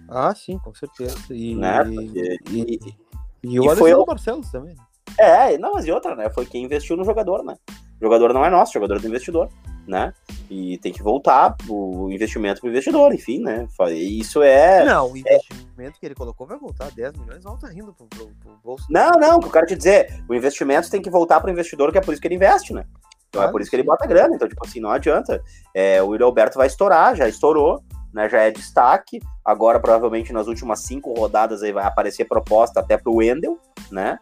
Ah, 0.10 0.34
sim, 0.34 0.58
com 0.60 0.74
certeza. 0.74 1.18
E, 1.32 1.56
Né? 1.56 1.84
Porque- 1.84 2.38
e, 2.50 2.62
e- 2.62 2.96
e 3.44 3.60
o 3.60 3.74
e 3.74 3.76
foi 3.76 3.94
o- 3.94 4.06
Barcelos 4.06 4.50
também. 4.52 4.74
né? 4.76 4.84
É, 5.18 5.58
não, 5.58 5.74
mas 5.74 5.86
e 5.86 5.92
outra, 5.92 6.16
né? 6.16 6.30
Foi 6.30 6.46
quem 6.46 6.64
investiu 6.64 6.96
no 6.98 7.04
jogador, 7.04 7.44
né? 7.44 7.56
O 8.02 8.06
jogador 8.06 8.34
não 8.34 8.44
é 8.46 8.50
nosso, 8.50 8.72
o 8.72 8.74
jogador 8.74 8.98
é 8.98 9.00
do 9.00 9.08
investidor, 9.08 9.50
né? 9.88 10.14
E 10.50 10.78
tem 10.80 10.92
que 10.92 11.04
voltar 11.04 11.56
o 11.68 12.10
investimento 12.12 12.62
pro 12.62 12.70
investidor, 12.70 13.14
enfim, 13.14 13.40
né? 13.40 13.68
Isso 13.92 14.42
é. 14.42 14.86
Não, 14.86 15.12
o 15.12 15.18
investimento 15.18 16.00
que 16.00 16.06
ele 16.06 16.16
colocou 16.16 16.46
vai 16.48 16.58
voltar 16.58 16.92
10 16.92 17.14
milhões, 17.18 17.44
volta 17.44 17.68
rindo 17.68 17.94
pro, 17.94 18.08
pro, 18.08 18.28
pro 18.28 18.58
bolso. 18.64 18.86
Não, 18.90 19.12
não, 19.12 19.38
o 19.38 19.40
que 19.40 19.48
eu 19.48 19.52
quero 19.52 19.68
te 19.68 19.76
dizer, 19.76 20.24
o 20.28 20.34
investimento 20.34 20.90
tem 20.90 21.02
que 21.02 21.10
voltar 21.10 21.40
pro 21.40 21.52
investidor, 21.52 21.92
que 21.92 21.98
é 21.98 22.02
por 22.02 22.14
isso 22.14 22.22
que 22.22 22.28
ele 22.28 22.36
investe, 22.36 22.74
né? 22.74 22.86
Então 23.30 23.44
é 23.44 23.52
por 23.52 23.60
isso 23.60 23.70
que 23.70 23.76
ele 23.76 23.84
bota 23.84 24.08
grana. 24.08 24.36
Então, 24.36 24.48
tipo 24.48 24.66
assim, 24.66 24.80
não 24.80 24.90
adianta. 24.90 25.44
É, 25.74 26.02
o 26.02 26.14
Yuri 26.14 26.24
Alberto 26.24 26.58
vai 26.58 26.68
estourar, 26.68 27.16
já 27.16 27.28
estourou, 27.28 27.84
né? 28.14 28.30
Já 28.30 28.44
é 28.44 28.52
destaque. 28.52 29.20
Agora, 29.44 29.80
provavelmente, 29.80 30.32
nas 30.32 30.48
últimas 30.48 30.80
cinco 30.80 31.14
rodadas 31.14 31.62
aí 31.62 31.74
vai 31.74 31.86
aparecer 31.86 32.26
proposta 32.26 32.80
até 32.80 32.98
pro 32.98 33.16
Wendel, 33.16 33.60
né? 33.92 34.18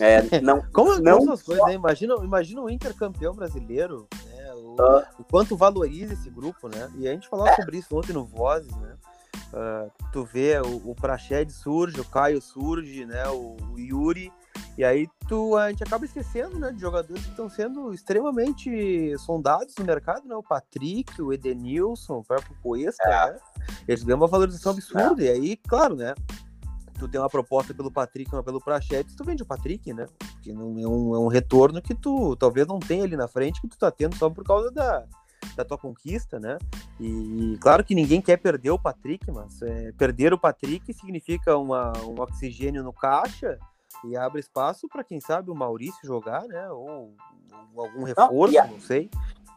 É, 0.00 0.22
não, 0.40 0.62
como, 0.72 0.98
não 0.98 1.18
essas 1.18 1.42
coisas, 1.42 1.64
né? 1.66 1.74
Imagina, 1.74 2.14
imagina 2.22 2.62
o 2.62 2.70
Inter 2.70 2.94
campeão 2.94 3.34
brasileiro, 3.34 4.08
O, 5.18 5.24
quanto 5.24 5.56
valoriza 5.56 6.12
esse 6.12 6.30
grupo, 6.30 6.68
né? 6.68 6.90
E 6.96 7.08
a 7.08 7.12
gente 7.12 7.28
falava 7.28 7.50
é. 7.50 7.56
sobre 7.56 7.78
isso 7.78 7.96
ontem 7.96 8.12
no 8.12 8.24
Vozes, 8.24 8.74
né? 8.76 8.96
Uh, 9.52 9.90
tu 10.12 10.24
vê 10.24 10.60
o, 10.60 10.90
o 10.90 10.94
Prached 10.94 11.50
surge, 11.50 11.98
o 12.00 12.04
Caio 12.04 12.40
surge, 12.40 13.06
né? 13.06 13.26
O, 13.28 13.56
o, 13.72 13.78
Yuri. 13.78 14.32
E 14.76 14.84
aí 14.84 15.08
tu, 15.26 15.56
a 15.56 15.70
gente 15.70 15.82
acaba 15.82 16.04
esquecendo 16.04 16.58
né, 16.58 16.70
de 16.70 16.80
jogadores 16.80 17.24
que 17.24 17.30
estão 17.30 17.48
sendo 17.48 17.92
extremamente 17.92 19.16
sondados 19.18 19.74
no 19.78 19.84
mercado, 19.84 20.28
né? 20.28 20.34
O 20.36 20.42
Patrick, 20.42 21.20
o 21.20 21.32
Edenilson, 21.32 22.18
o 22.18 22.24
próprio 22.24 22.56
Cuesta, 22.62 23.02
é. 23.08 23.32
né? 23.32 23.38
Eles 23.86 24.02
ganham 24.02 24.20
uma 24.20 24.28
valorização 24.28 24.72
absurda. 24.72 25.22
É. 25.22 25.26
E 25.26 25.28
aí, 25.30 25.56
claro, 25.56 25.96
né? 25.96 26.14
Tu 26.98 27.08
tem 27.08 27.20
uma 27.20 27.30
proposta 27.30 27.72
pelo 27.72 27.90
Patrick, 27.90 28.32
uma 28.34 28.42
pelo 28.42 28.60
Prachete, 28.60 29.16
tu 29.16 29.24
vende 29.24 29.42
o 29.42 29.46
Patrick, 29.46 29.92
né? 29.92 30.06
Que 30.42 30.52
não 30.52 30.78
é 30.78 30.86
um, 30.86 31.14
é 31.14 31.18
um 31.18 31.28
retorno 31.28 31.80
que 31.80 31.94
tu 31.94 32.36
talvez 32.36 32.66
não 32.66 32.78
tenha 32.78 33.04
ali 33.04 33.16
na 33.16 33.28
frente, 33.28 33.60
que 33.60 33.68
tu 33.68 33.78
tá 33.78 33.90
tendo 33.90 34.16
só 34.16 34.28
por 34.28 34.44
causa 34.44 34.70
da, 34.70 35.04
da 35.56 35.64
tua 35.64 35.78
conquista, 35.78 36.38
né? 36.38 36.58
E 37.00 37.56
claro 37.60 37.84
que 37.84 37.94
ninguém 37.94 38.20
quer 38.20 38.36
perder 38.36 38.70
o 38.70 38.78
Patrick, 38.78 39.30
mas 39.30 39.62
é, 39.62 39.92
perder 39.92 40.32
o 40.32 40.38
Patrick 40.38 40.92
significa 40.92 41.56
uma, 41.56 41.92
um 42.04 42.20
oxigênio 42.20 42.82
no 42.82 42.92
caixa 42.92 43.58
e 44.04 44.16
abre 44.16 44.40
espaço 44.40 44.88
para 44.88 45.04
quem 45.04 45.20
sabe 45.20 45.50
o 45.50 45.54
Maurício 45.54 46.00
jogar, 46.04 46.42
né? 46.46 46.68
Ou, 46.70 47.14
ou 47.74 47.84
algum 47.84 48.04
reforço, 48.04 48.54
não, 48.54 48.62
a, 48.62 48.66
não 48.66 48.80
sei. 48.80 49.10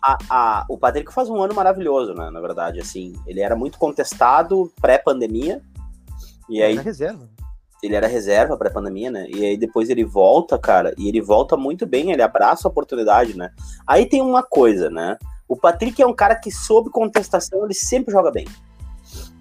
A, 0.03 0.17
a, 0.29 0.65
o 0.67 0.77
Patrick 0.77 1.13
faz 1.13 1.29
um 1.29 1.41
ano 1.41 1.53
maravilhoso, 1.53 2.13
né? 2.13 2.29
Na 2.31 2.41
verdade, 2.41 2.79
assim, 2.79 3.13
ele 3.27 3.39
era 3.39 3.55
muito 3.55 3.77
contestado 3.77 4.71
pré-pandemia. 4.81 5.61
E 6.51 6.55
ele 6.55 6.63
aí 6.63 6.73
era 6.73 6.81
reserva. 6.81 7.29
Ele 7.81 7.95
era 7.95 8.07
reserva 8.07 8.57
pré-pandemia, 8.57 9.09
né? 9.09 9.27
E 9.29 9.43
aí 9.43 9.57
depois 9.57 9.89
ele 9.89 10.03
volta, 10.03 10.59
cara, 10.59 10.93
e 10.97 11.07
ele 11.07 11.21
volta 11.21 11.57
muito 11.57 11.87
bem, 11.87 12.11
ele 12.11 12.21
abraça 12.21 12.67
a 12.67 12.69
oportunidade, 12.69 13.35
né? 13.35 13.49
Aí 13.87 14.05
tem 14.05 14.21
uma 14.21 14.43
coisa, 14.43 14.89
né? 14.89 15.17
O 15.47 15.55
Patrick 15.55 16.01
é 16.01 16.05
um 16.05 16.13
cara 16.13 16.35
que, 16.35 16.51
sob 16.51 16.89
contestação, 16.91 17.63
ele 17.65 17.73
sempre 17.73 18.11
joga 18.11 18.29
bem. 18.29 18.45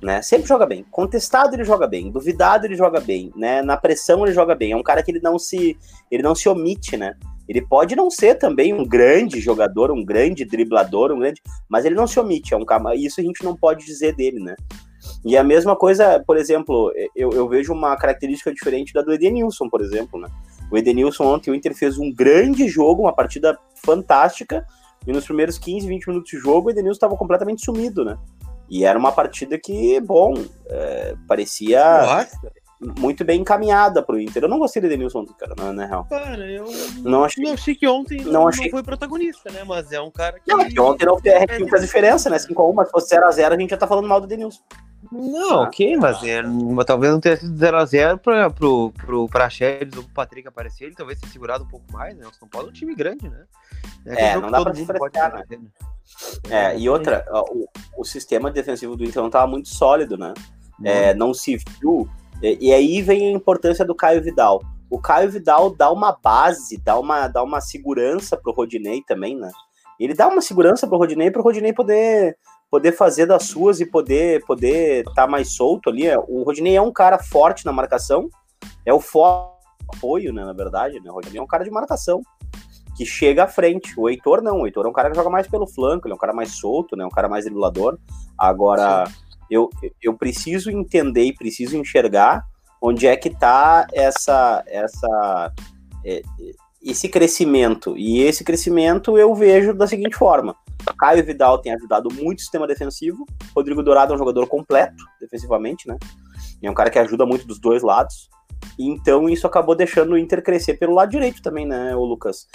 Né? 0.02 0.22
Sempre 0.22 0.48
joga 0.48 0.64
bem. 0.64 0.84
Contestado 0.90 1.54
ele 1.54 1.64
joga 1.64 1.86
bem, 1.86 2.10
duvidado 2.10 2.66
ele 2.66 2.74
joga 2.74 3.00
bem, 3.00 3.30
né? 3.36 3.60
Na 3.60 3.76
pressão 3.76 4.24
ele 4.24 4.32
joga 4.32 4.54
bem. 4.54 4.72
É 4.72 4.76
um 4.76 4.82
cara 4.82 5.02
que 5.02 5.10
ele 5.10 5.20
não 5.20 5.38
se 5.38 5.76
ele 6.10 6.22
não 6.22 6.34
se 6.34 6.48
omite, 6.48 6.96
né? 6.96 7.14
Ele 7.46 7.60
pode 7.60 7.94
não 7.94 8.10
ser 8.10 8.36
também 8.36 8.72
um 8.72 8.86
grande 8.86 9.40
jogador, 9.40 9.90
um 9.90 10.04
grande 10.04 10.44
driblador, 10.44 11.12
um 11.12 11.18
grande, 11.18 11.42
mas 11.68 11.84
ele 11.84 11.94
não 11.94 12.06
se 12.06 12.18
omite. 12.18 12.54
É 12.54 12.56
um 12.56 12.64
cara, 12.64 12.94
isso 12.94 13.20
a 13.20 13.24
gente 13.24 13.44
não 13.44 13.54
pode 13.54 13.84
dizer 13.84 14.14
dele, 14.14 14.40
né? 14.40 14.56
E 15.24 15.36
a 15.36 15.44
mesma 15.44 15.76
coisa, 15.76 16.22
por 16.26 16.36
exemplo, 16.36 16.92
eu, 17.14 17.30
eu 17.30 17.48
vejo 17.48 17.72
uma 17.72 17.96
característica 17.96 18.52
diferente 18.52 18.92
da 18.92 19.02
do 19.02 19.12
Edenilson, 19.12 19.68
por 19.68 19.82
exemplo, 19.82 20.18
né? 20.18 20.28
O 20.70 20.78
Edenilson 20.78 21.24
ontem 21.24 21.50
o 21.50 21.54
Inter 21.54 21.74
fez 21.74 21.98
um 21.98 22.12
grande 22.12 22.68
jogo, 22.68 23.02
uma 23.02 23.12
partida 23.12 23.58
fantástica, 23.74 24.64
e 25.06 25.12
nos 25.12 25.24
primeiros 25.24 25.58
15, 25.58 25.86
20 25.86 26.08
minutos 26.08 26.30
de 26.30 26.38
jogo, 26.38 26.68
o 26.68 26.70
Edenilson 26.70 26.96
estava 26.96 27.16
completamente 27.16 27.64
sumido, 27.64 28.04
né? 28.04 28.16
E 28.68 28.84
era 28.84 28.98
uma 28.98 29.12
partida 29.12 29.58
que, 29.58 30.00
bom, 30.00 30.34
é, 30.68 31.14
parecia 31.26 31.82
What? 31.82 32.30
muito 32.98 33.24
bem 33.24 33.40
encaminhada 33.40 34.02
pro 34.02 34.18
Inter. 34.18 34.44
Eu 34.44 34.48
não 34.48 34.58
gostei 34.58 34.80
do 34.80 34.86
Edenilson 34.86 35.20
ontem, 35.20 35.34
cara, 35.36 35.54
na, 35.58 35.72
na 35.72 35.86
real. 35.86 36.06
Cara, 36.08 36.50
eu 36.50 36.64
não 37.02 37.24
achei, 37.24 37.44
não 37.44 37.52
achei 37.52 37.74
que 37.74 37.86
ontem 37.86 38.22
não, 38.22 38.32
não, 38.32 38.48
achei... 38.48 38.64
não 38.64 38.70
foi 38.70 38.82
protagonista, 38.82 39.50
né? 39.50 39.64
Mas 39.64 39.90
é 39.92 40.00
um 40.00 40.10
cara 40.10 40.38
que. 40.38 40.50
Não, 40.50 40.66
que 40.66 40.80
ontem 40.80 41.04
não 41.04 41.18
fez, 41.18 41.44
fez 41.46 41.82
diferença, 41.82 42.30
né? 42.30 42.38
5x1, 42.38 42.74
mas 42.74 42.86
se 42.86 42.92
fosse 42.92 43.14
0x0, 43.14 43.42
a, 43.42 43.48
a 43.48 43.58
gente 43.58 43.70
já 43.70 43.76
tá 43.76 43.86
falando 43.86 44.08
mal 44.08 44.20
do 44.20 44.26
Edenilson. 44.26 44.60
Não, 45.12 45.62
ok, 45.64 45.96
mas 45.96 46.22
é, 46.22 46.40
talvez 46.86 47.12
não 47.12 47.20
tenha 47.20 47.36
sido 47.36 47.52
0x0 47.52 48.18
para 48.18 48.48
pro, 48.48 48.92
pro 48.92 49.28
Praxedes 49.28 49.96
ou 49.96 50.04
pro 50.04 50.12
Patrick 50.12 50.46
aparecer, 50.46 50.84
ele 50.84 50.94
talvez 50.94 51.18
tenha 51.18 51.32
segurado 51.32 51.64
um 51.64 51.68
pouco 51.68 51.92
mais, 51.92 52.16
né? 52.16 52.26
O 52.26 52.34
São 52.34 52.48
Paulo 52.48 52.68
é 52.68 52.70
um 52.70 52.72
time 52.72 52.94
grande, 52.94 53.28
né? 53.28 53.44
É, 54.06 54.28
é 54.28 54.36
não 54.36 54.50
dá 54.50 54.62
pra 54.62 54.72
diferenciar, 54.72 55.34
né? 55.34 55.44
né? 55.50 55.58
É, 56.48 56.78
e 56.78 56.88
outra, 56.88 57.24
o, 57.32 57.68
o 57.98 58.04
sistema 58.04 58.50
defensivo 58.50 58.96
do 58.96 59.04
Inter 59.04 59.22
não 59.22 59.30
tava 59.30 59.46
muito 59.48 59.68
sólido, 59.68 60.16
né? 60.16 60.32
É, 60.84 61.12
não 61.12 61.34
se 61.34 61.56
viu. 61.80 62.08
E, 62.42 62.68
e, 62.68 62.72
aí 62.72 63.02
vem 63.02 63.28
a 63.28 63.36
importância 63.36 63.84
do 63.84 63.94
Caio 63.94 64.22
Vidal. 64.22 64.62
O 64.88 65.00
Caio 65.00 65.30
Vidal 65.30 65.74
dá 65.74 65.90
uma 65.90 66.12
base, 66.12 66.78
dá 66.78 66.98
uma, 66.98 67.28
dá 67.28 67.42
uma 67.42 67.60
segurança 67.60 68.36
pro 68.36 68.52
Rodinei 68.52 69.02
também, 69.02 69.36
né? 69.36 69.50
Ele 69.98 70.14
dá 70.14 70.28
uma 70.28 70.40
segurança 70.40 70.86
pro 70.86 70.96
Rodinei, 70.96 71.30
pro 71.30 71.42
Rodinei 71.42 71.72
poder 71.72 72.36
poder 72.70 72.92
fazer 72.92 73.26
das 73.26 73.44
suas 73.44 73.80
e 73.80 73.86
poder 73.86 74.44
poder 74.44 75.00
estar 75.00 75.22
tá 75.22 75.26
mais 75.26 75.52
solto 75.52 75.90
ali. 75.90 76.04
O 76.28 76.42
Rodinei 76.42 76.76
é 76.76 76.82
um 76.82 76.92
cara 76.92 77.18
forte 77.18 77.66
na 77.66 77.72
marcação, 77.72 78.28
é 78.86 78.94
o 78.94 79.02
apoio, 79.88 80.32
né, 80.32 80.44
na 80.44 80.52
verdade, 80.52 81.00
né? 81.00 81.10
O 81.10 81.14
Rodinei 81.14 81.40
é 81.40 81.42
um 81.42 81.46
cara 81.46 81.64
de 81.64 81.70
marcação 81.70 82.22
que 82.96 83.04
chega 83.04 83.44
à 83.44 83.48
frente. 83.48 83.98
O 83.98 84.08
Heitor 84.08 84.42
não, 84.42 84.60
o 84.60 84.66
Heitor 84.66 84.86
é 84.86 84.88
um 84.88 84.92
cara 84.92 85.10
que 85.10 85.16
joga 85.16 85.30
mais 85.30 85.48
pelo 85.48 85.66
flanco, 85.66 86.06
ele 86.06 86.12
é 86.12 86.14
um 86.14 86.18
cara 86.18 86.32
mais 86.32 86.52
solto, 86.52 86.96
né? 86.96 87.04
Um 87.04 87.10
cara 87.10 87.28
mais 87.28 87.44
driblador. 87.44 87.98
Agora, 88.38 89.04
eu, 89.50 89.68
eu 90.00 90.14
preciso 90.14 90.70
entender 90.70 91.24
e 91.24 91.34
preciso 91.34 91.76
enxergar 91.76 92.44
onde 92.80 93.06
é 93.06 93.16
que 93.16 93.30
tá 93.30 93.86
essa 93.92 94.62
essa 94.66 95.52
é, 96.04 96.22
esse 96.82 97.08
crescimento. 97.08 97.96
E 97.96 98.20
esse 98.20 98.44
crescimento 98.44 99.18
eu 99.18 99.34
vejo 99.34 99.74
da 99.74 99.86
seguinte 99.86 100.16
forma: 100.16 100.54
Caio 100.98 101.24
Vidal 101.24 101.58
tem 101.58 101.72
ajudado 101.72 102.08
muito 102.12 102.38
o 102.38 102.42
sistema 102.42 102.66
defensivo. 102.66 103.26
Rodrigo 103.54 103.82
Dourado 103.82 104.12
é 104.12 104.16
um 104.16 104.18
jogador 104.18 104.46
completo 104.46 105.04
defensivamente, 105.20 105.86
né? 105.88 105.96
É 106.62 106.70
um 106.70 106.74
cara 106.74 106.90
que 106.90 106.98
ajuda 106.98 107.24
muito 107.24 107.46
dos 107.46 107.58
dois 107.58 107.82
lados. 107.82 108.28
Então 108.78 109.28
isso 109.28 109.46
acabou 109.46 109.74
deixando 109.74 110.12
o 110.12 110.18
Inter 110.18 110.42
crescer 110.42 110.74
pelo 110.74 110.94
lado 110.94 111.10
direito 111.10 111.42
também, 111.42 111.66
né, 111.66 111.94
o 111.94 112.04
Lucas? 112.04 112.46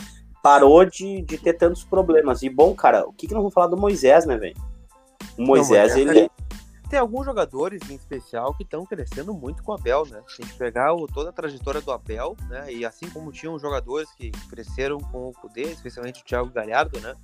Parou 0.41 0.85
de, 0.85 1.21
de 1.23 1.37
ter 1.37 1.53
tantos 1.53 1.83
problemas. 1.83 2.43
E 2.43 2.49
bom, 2.49 2.75
cara, 2.75 3.07
o 3.07 3.13
que, 3.13 3.27
que 3.27 3.33
nós 3.33 3.41
vamos 3.41 3.53
falar 3.53 3.67
do 3.67 3.77
Moisés, 3.77 4.25
né, 4.25 4.37
velho? 4.37 4.55
O 5.37 5.43
Moisés, 5.43 5.93
Não, 5.93 6.01
ele. 6.01 6.29
Tem 6.87 6.99
alguns 6.99 7.25
jogadores 7.25 7.81
em 7.89 7.95
especial 7.95 8.53
que 8.53 8.61
estão 8.61 8.85
crescendo 8.85 9.33
muito 9.33 9.63
com 9.63 9.71
o 9.71 9.75
Abel, 9.75 10.05
né? 10.05 10.21
Tem 10.37 10.45
que 10.45 10.53
pegar 10.53 10.93
o, 10.93 11.07
toda 11.07 11.31
a 11.31 11.33
trajetória 11.33 11.81
do 11.81 11.91
Abel, 11.91 12.37
né? 12.47 12.71
E 12.71 12.85
assim 12.85 13.09
como 13.09 13.31
tinham 13.31 13.57
jogadores 13.57 14.07
que 14.11 14.29
cresceram 14.47 14.99
com 14.99 15.29
o 15.29 15.33
Kudê, 15.33 15.63
especialmente 15.63 16.21
o 16.21 16.25
Thiago 16.25 16.51
Galhardo, 16.51 16.99
né? 16.99 17.15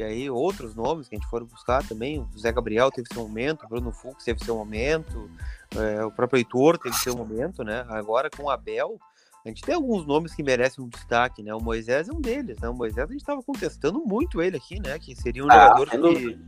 E 0.00 0.02
aí 0.02 0.30
outros 0.30 0.74
nomes 0.74 1.08
que 1.08 1.14
a 1.14 1.18
gente 1.18 1.28
for 1.28 1.44
buscar 1.44 1.86
também, 1.86 2.20
o 2.20 2.38
Zé 2.38 2.50
Gabriel 2.50 2.90
teve 2.90 3.06
seu 3.12 3.22
momento, 3.22 3.66
o 3.66 3.68
Bruno 3.68 3.92
Fux 3.92 4.24
teve 4.24 4.42
seu 4.42 4.56
momento, 4.56 5.30
é, 5.76 6.02
o 6.02 6.10
próprio 6.10 6.38
Heitor 6.38 6.78
teve 6.78 6.96
seu 6.96 7.14
momento, 7.14 7.62
né? 7.62 7.84
Agora 7.86 8.30
com 8.30 8.44
o 8.44 8.50
Abel, 8.50 8.98
a 9.44 9.48
gente 9.50 9.60
tem 9.60 9.74
alguns 9.74 10.06
nomes 10.06 10.34
que 10.34 10.42
merecem 10.42 10.82
um 10.82 10.88
destaque, 10.88 11.42
né? 11.42 11.54
O 11.54 11.60
Moisés 11.60 12.08
é 12.08 12.12
um 12.14 12.20
deles, 12.20 12.58
né? 12.60 12.70
O 12.70 12.74
Moisés 12.74 13.10
a 13.10 13.12
gente 13.12 13.20
estava 13.20 13.42
contestando 13.42 14.02
muito 14.02 14.40
ele 14.40 14.56
aqui, 14.56 14.80
né? 14.80 14.98
Que 14.98 15.14
seria 15.14 15.44
um 15.44 15.50
ah, 15.50 15.76
jogador 15.76 16.14
que, 16.14 16.38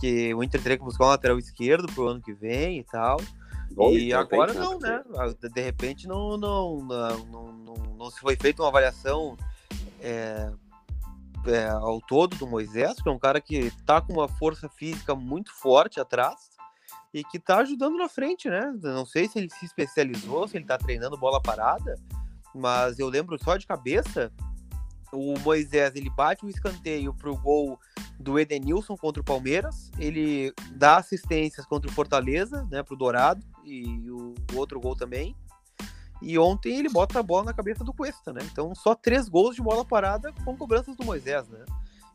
que 0.00 0.34
o 0.34 0.42
Inter 0.42 0.62
teria 0.62 0.78
que 0.78 0.84
buscar 0.84 1.04
um 1.04 1.08
lateral 1.08 1.38
esquerdo 1.38 1.92
pro 1.92 2.08
ano 2.08 2.22
que 2.22 2.32
vem 2.32 2.78
e 2.78 2.84
tal. 2.84 3.18
e 3.92 4.14
agora 4.14 4.54
não, 4.54 4.78
né? 4.78 5.04
Ah, 5.18 5.26
de 5.50 5.60
repente 5.60 6.08
não, 6.08 6.38
não, 6.38 6.78
não, 6.78 7.18
não, 7.26 7.52
não, 7.52 7.74
não 7.98 8.10
se 8.10 8.20
foi 8.20 8.36
feita 8.36 8.62
uma 8.62 8.70
avaliação 8.70 9.36
é, 10.00 10.50
é, 11.46 11.68
ao 11.68 12.00
todo 12.00 12.36
do 12.36 12.46
Moisés, 12.46 13.00
que 13.00 13.08
é 13.08 13.12
um 13.12 13.18
cara 13.18 13.40
que 13.40 13.70
tá 13.84 14.00
com 14.00 14.14
uma 14.14 14.28
força 14.28 14.68
física 14.68 15.14
muito 15.14 15.52
forte 15.52 16.00
atrás 16.00 16.50
e 17.12 17.22
que 17.22 17.38
tá 17.38 17.58
ajudando 17.58 17.96
na 17.96 18.08
frente, 18.08 18.48
né? 18.48 18.72
Não 18.82 19.04
sei 19.04 19.28
se 19.28 19.38
ele 19.38 19.50
se 19.50 19.64
especializou, 19.64 20.48
se 20.48 20.56
ele 20.56 20.64
tá 20.64 20.78
treinando 20.78 21.18
bola 21.18 21.40
parada, 21.40 21.94
mas 22.54 22.98
eu 22.98 23.08
lembro 23.08 23.38
só 23.42 23.56
de 23.56 23.66
cabeça, 23.66 24.32
o 25.12 25.38
Moisés 25.40 25.94
ele 25.94 26.08
bate 26.08 26.44
um 26.44 26.48
escanteio 26.48 27.12
pro 27.12 27.36
gol 27.36 27.78
do 28.18 28.38
Edenilson 28.38 28.96
contra 28.96 29.20
o 29.20 29.24
Palmeiras, 29.24 29.90
ele 29.98 30.52
dá 30.72 30.96
assistências 30.96 31.66
contra 31.66 31.90
o 31.90 31.92
Fortaleza, 31.92 32.66
né, 32.70 32.82
pro 32.82 32.96
Dourado 32.96 33.44
e 33.64 34.10
o 34.10 34.34
outro 34.54 34.80
gol 34.80 34.96
também. 34.96 35.36
E 36.22 36.38
ontem 36.38 36.78
ele 36.78 36.88
bota 36.88 37.18
a 37.18 37.22
bola 37.22 37.46
na 37.46 37.52
cabeça 37.52 37.84
do 37.84 37.92
Cuesta, 37.92 38.32
né? 38.32 38.40
Então 38.50 38.74
só 38.74 38.94
três 38.94 39.28
gols 39.28 39.56
de 39.56 39.62
bola 39.62 39.84
parada 39.84 40.32
com 40.44 40.56
cobranças 40.56 40.96
do 40.96 41.04
Moisés, 41.04 41.48
né? 41.48 41.64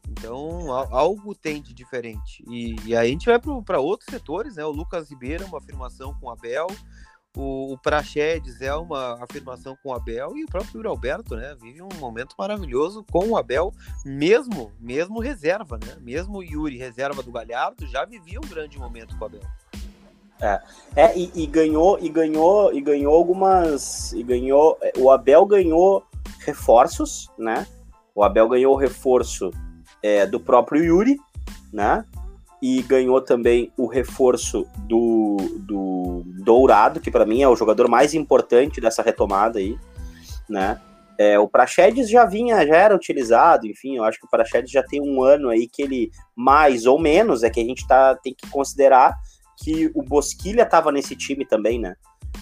Então 0.10 0.72
algo 0.72 1.36
tem 1.36 1.62
de 1.62 1.74
diferente. 1.74 2.44
E, 2.48 2.76
e 2.86 2.96
aí 2.96 3.10
a 3.10 3.12
gente 3.12 3.26
vai 3.26 3.40
para 3.64 3.80
outros 3.80 4.10
setores, 4.10 4.56
né? 4.56 4.66
O 4.66 4.72
Lucas 4.72 5.10
Ribeiro, 5.10 5.46
uma 5.46 5.58
afirmação 5.58 6.14
com 6.20 6.28
o 6.28 6.30
Abel. 6.30 6.68
O, 7.36 7.74
o 7.74 7.78
Praxedes 7.78 8.62
é 8.62 8.74
uma 8.74 9.24
afirmação 9.24 9.78
com 9.84 9.90
o 9.90 9.94
Abel 9.94 10.36
e 10.36 10.44
o 10.44 10.48
próprio 10.48 10.78
Yuri 10.78 10.88
Alberto, 10.88 11.36
né? 11.36 11.56
Vive 11.62 11.84
um 11.84 12.00
momento 12.00 12.34
maravilhoso 12.40 13.06
com 13.12 13.28
o 13.28 13.38
Abel, 13.38 13.72
mesmo, 14.04 14.72
mesmo 14.80 15.20
reserva, 15.20 15.78
né? 15.78 15.98
Mesmo 16.02 16.42
Yuri, 16.42 16.78
reserva 16.78 17.22
do 17.22 17.32
Galhardo, 17.32 17.86
já 17.86 18.06
vivia 18.06 18.40
um 18.40 18.48
grande 18.48 18.80
momento 18.80 19.16
com 19.18 19.26
o 19.26 19.28
Abel. 19.28 19.42
É, 20.42 20.62
é 20.96 21.18
e, 21.18 21.32
e, 21.34 21.48
ganhou, 21.48 21.98
e 22.00 22.10
ganhou, 22.10 22.74
e 22.74 22.82
ganhou 22.82 23.14
algumas. 23.14 24.14
E 24.14 24.24
ganhou. 24.24 24.78
O 24.98 25.12
Abel 25.12 25.46
ganhou 25.46 26.04
reforços, 26.40 27.30
né? 27.38 27.66
O 28.14 28.24
Abel 28.24 28.48
ganhou 28.48 28.74
o 28.74 28.78
reforço 28.78 29.52
é, 30.02 30.26
do 30.26 30.40
próprio 30.40 30.84
Yuri, 30.84 31.18
né? 31.72 32.06
E 32.62 32.82
ganhou 32.82 33.22
também 33.22 33.72
o 33.78 33.86
reforço 33.86 34.66
do, 34.88 35.38
do 35.60 36.24
Dourado, 36.44 37.00
que 37.00 37.12
para 37.12 37.26
mim 37.26 37.42
é 37.42 37.48
o 37.48 37.56
jogador 37.56 37.88
mais 37.88 38.14
importante 38.14 38.82
dessa 38.82 39.04
retomada 39.04 39.60
aí, 39.60 39.78
né? 40.50 40.80
É, 41.20 41.38
o 41.40 41.48
Praxedes 41.48 42.10
já 42.10 42.26
vinha, 42.26 42.66
já 42.66 42.76
era 42.76 42.96
utilizado, 42.96 43.66
enfim, 43.66 43.98
eu 43.98 44.04
acho 44.04 44.20
que 44.20 44.26
o 44.26 44.30
Praxedes 44.30 44.70
já 44.70 44.84
tem 44.84 45.02
um 45.02 45.24
ano 45.24 45.50
aí 45.50 45.68
que 45.68 45.82
ele, 45.82 46.12
mais 46.36 46.86
ou 46.86 47.00
menos, 47.00 47.44
é 47.44 47.50
que 47.50 47.60
a 47.60 47.64
gente 47.64 47.88
tá, 47.88 48.16
tem 48.16 48.36
que 48.36 48.48
considerar 48.50 49.16
que 49.58 49.92
o 49.94 50.04
Bosquilha 50.04 50.64
estava 50.64 50.92
nesse 50.92 51.16
time 51.16 51.46
também, 51.46 51.80
né? 51.80 51.96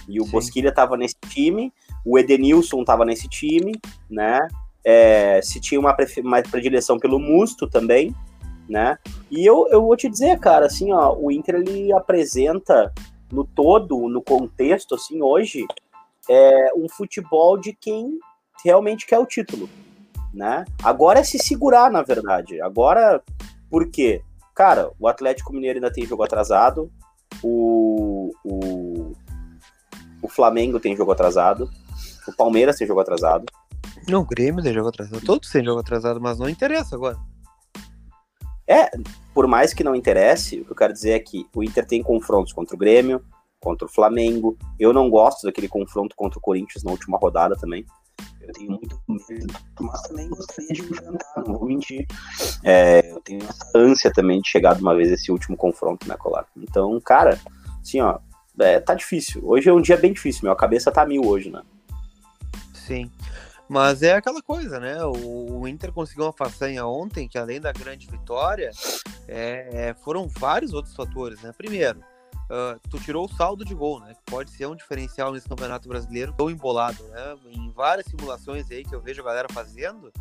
E 0.08 0.20
o 0.20 0.26
Sim. 0.26 0.32
Bosquilha 0.32 0.70
estava 0.70 0.98
nesse 0.98 1.16
time, 1.28 1.74
o 2.06 2.20
Edenilson 2.20 2.82
estava 2.82 3.06
nesse 3.06 3.28
time, 3.30 3.74
né? 4.10 4.48
É, 4.84 5.42
se 5.42 5.60
tinha 5.60 5.80
uma, 5.80 5.96
uma 6.24 6.42
predileção 6.44 7.00
pelo 7.00 7.18
Musto 7.18 7.68
também, 7.68 8.14
né? 8.70 8.98
E 9.32 9.46
eu, 9.46 9.68
eu 9.72 9.82
vou 9.82 9.96
te 9.96 10.10
dizer, 10.10 10.40
cara, 10.40 10.66
assim, 10.66 10.92
ó, 10.92 11.16
o 11.16 11.32
Inter 11.32 11.56
ele 11.56 11.92
apresenta 11.94 12.94
no 13.32 13.44
todo, 13.44 14.08
no 14.08 14.22
contexto, 14.22 14.96
assim, 14.96 15.22
hoje, 15.22 15.66
é 16.30 16.72
um 16.76 16.88
futebol 16.90 17.58
de 17.58 17.74
quem 17.74 18.20
realmente 18.64 19.06
quer 19.06 19.20
o 19.20 19.26
título, 19.26 19.70
né? 20.34 20.66
Agora 20.84 21.20
é 21.20 21.24
se 21.24 21.40
segurar, 21.40 21.92
na 21.92 22.02
verdade. 22.02 22.62
Agora, 22.62 23.24
por 23.70 23.90
quê? 23.90 24.22
Cara, 24.54 24.92
o 25.00 25.08
Atlético 25.08 25.54
Mineiro 25.54 25.78
ainda 25.78 25.92
tem 25.92 26.06
jogo 26.06 26.24
atrasado, 26.24 26.92
o, 27.44 28.32
o, 28.44 29.12
o 30.22 30.28
Flamengo 30.28 30.80
tem 30.80 30.96
jogo 30.96 31.12
atrasado, 31.12 31.70
o 32.28 32.34
Palmeiras 32.34 32.78
tem 32.78 32.88
jogo 32.88 33.00
atrasado. 33.00 33.46
Não, 34.08 34.22
o 34.22 34.26
Grêmio 34.26 34.64
tem 34.64 34.74
jogo 34.74 34.90
atrasado, 34.90 35.26
todos 35.26 35.50
têm 35.50 35.64
jogo 35.64 35.80
atrasado, 35.80 36.22
mas 36.22 36.38
não 36.38 36.50
interessa 36.50 36.96
agora. 36.96 37.18
É, 38.68 38.90
por 39.34 39.48
mais 39.48 39.74
que 39.74 39.84
não 39.84 39.96
interesse, 39.96 40.60
o 40.62 40.66
que 40.66 40.72
eu 40.72 40.76
quero 40.76 40.94
dizer 40.94 41.12
é 41.12 41.20
que 41.20 41.46
o 41.56 41.64
Inter 41.64 41.86
tem 41.86 42.02
confrontos 42.02 42.52
contra 42.52 42.76
o 42.76 42.80
Grêmio, 42.80 43.24
contra 43.60 43.86
o 43.88 43.92
Flamengo. 43.92 44.58
Eu 44.80 44.92
não 44.92 45.10
gosto 45.10 45.46
daquele 45.46 45.68
confronto 45.68 46.16
contra 46.16 46.40
o 46.40 46.42
Corinthians 46.42 46.84
na 46.84 46.92
última 46.92 47.18
rodada 47.18 47.56
também. 47.56 47.86
Eu 48.42 48.54
tenho 48.54 48.72
muito 48.72 49.02
medo, 49.08 49.54
mas 49.80 50.02
também 50.04 50.30
gostaria 50.30 50.70
de 50.70 50.82
enfrentar, 50.82 51.44
não 51.46 51.56
vou 51.56 51.68
mentir. 51.68 52.06
É, 52.64 53.12
eu 53.12 53.20
tenho 53.22 53.44
essa 53.44 53.72
ânsia 53.76 54.12
também 54.14 54.40
de 54.40 54.48
chegar 54.48 54.76
de 54.76 54.82
uma 54.82 54.96
vez 54.96 55.12
esse 55.12 55.32
último 55.32 55.58
confronto, 55.58 56.08
né, 56.08 56.16
Colar? 56.16 56.46
Então, 56.56 57.00
cara, 57.02 57.40
assim, 57.82 58.02
ó, 58.02 58.20
é, 58.60 58.80
tá 58.80 58.94
difícil. 58.94 59.42
Hoje 59.44 59.70
é 59.70 59.74
um 59.74 59.82
dia 59.82 59.98
bem 59.98 60.14
difícil, 60.14 60.42
meu. 60.44 60.52
A 60.52 60.56
cabeça 60.56 60.92
tá 60.92 61.06
mil 61.06 61.26
hoje, 61.26 61.50
né? 61.50 61.62
Sim. 62.74 63.10
Mas 63.68 64.04
é 64.04 64.14
aquela 64.14 64.42
coisa, 64.44 64.80
né? 64.80 65.04
O, 65.04 65.62
o, 65.62 65.68
Inter 65.68 65.92
conseguiu 65.92 66.26
uma 66.26 66.34
façanha 66.34 66.86
ontem, 66.86 67.28
que 67.28 67.38
além 67.38 67.60
da 67.60 67.72
grande 67.72 68.08
vitória, 68.08 68.70
é, 69.28 69.88
é, 69.90 69.94
foram 69.96 70.28
vários 70.28 70.72
outros 70.72 70.96
fatores, 70.96 71.42
né? 71.42 71.52
Primeiro, 71.58 72.00
uh, 72.46 72.80
tu 72.90 73.00
tirou 73.00 73.26
o 73.26 73.34
saldo 73.34 73.64
de 73.64 73.74
gol, 73.74 74.00
né? 74.00 74.14
Pode 74.26 74.52
ser 74.52 74.68
um 74.68 74.76
diferencial 74.76 75.32
nesse 75.32 75.48
campeonato 75.48 75.88
brasileiro, 75.88 76.34
tão 76.34 76.50
embolado, 76.50 77.04
né? 77.10 77.36
Em 77.52 77.72
várias 77.72 78.08
simulações 78.08 78.70
aí 78.72 78.84
que 78.84 78.94
eu 78.94 79.02
vejo 79.02 79.22
a 79.22 79.26
galera 79.26 79.48
fazendo, 79.52 80.12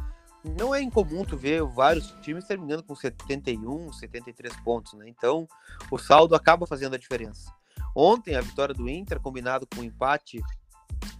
não 0.45 0.75
é 0.75 0.83
incomum 0.83 1.25
tu 1.25 1.37
ver 1.37 1.62
vários 1.62 2.14
times 2.21 2.45
terminando 2.45 2.83
com 2.83 2.95
71, 2.95 3.93
73 3.93 4.54
pontos, 4.61 4.93
né? 4.95 5.09
Então, 5.09 5.49
o 5.90 5.99
saldo 5.99 6.35
acaba 6.35 6.66
fazendo 6.66 6.95
a 6.95 6.99
diferença. 6.99 7.52
Ontem, 7.97 8.35
a 8.35 8.40
vitória 8.40 8.75
do 8.75 8.88
Inter, 8.88 9.21
combinado 9.21 9.66
com 9.66 9.81
o 9.81 9.85
empate 9.85 10.43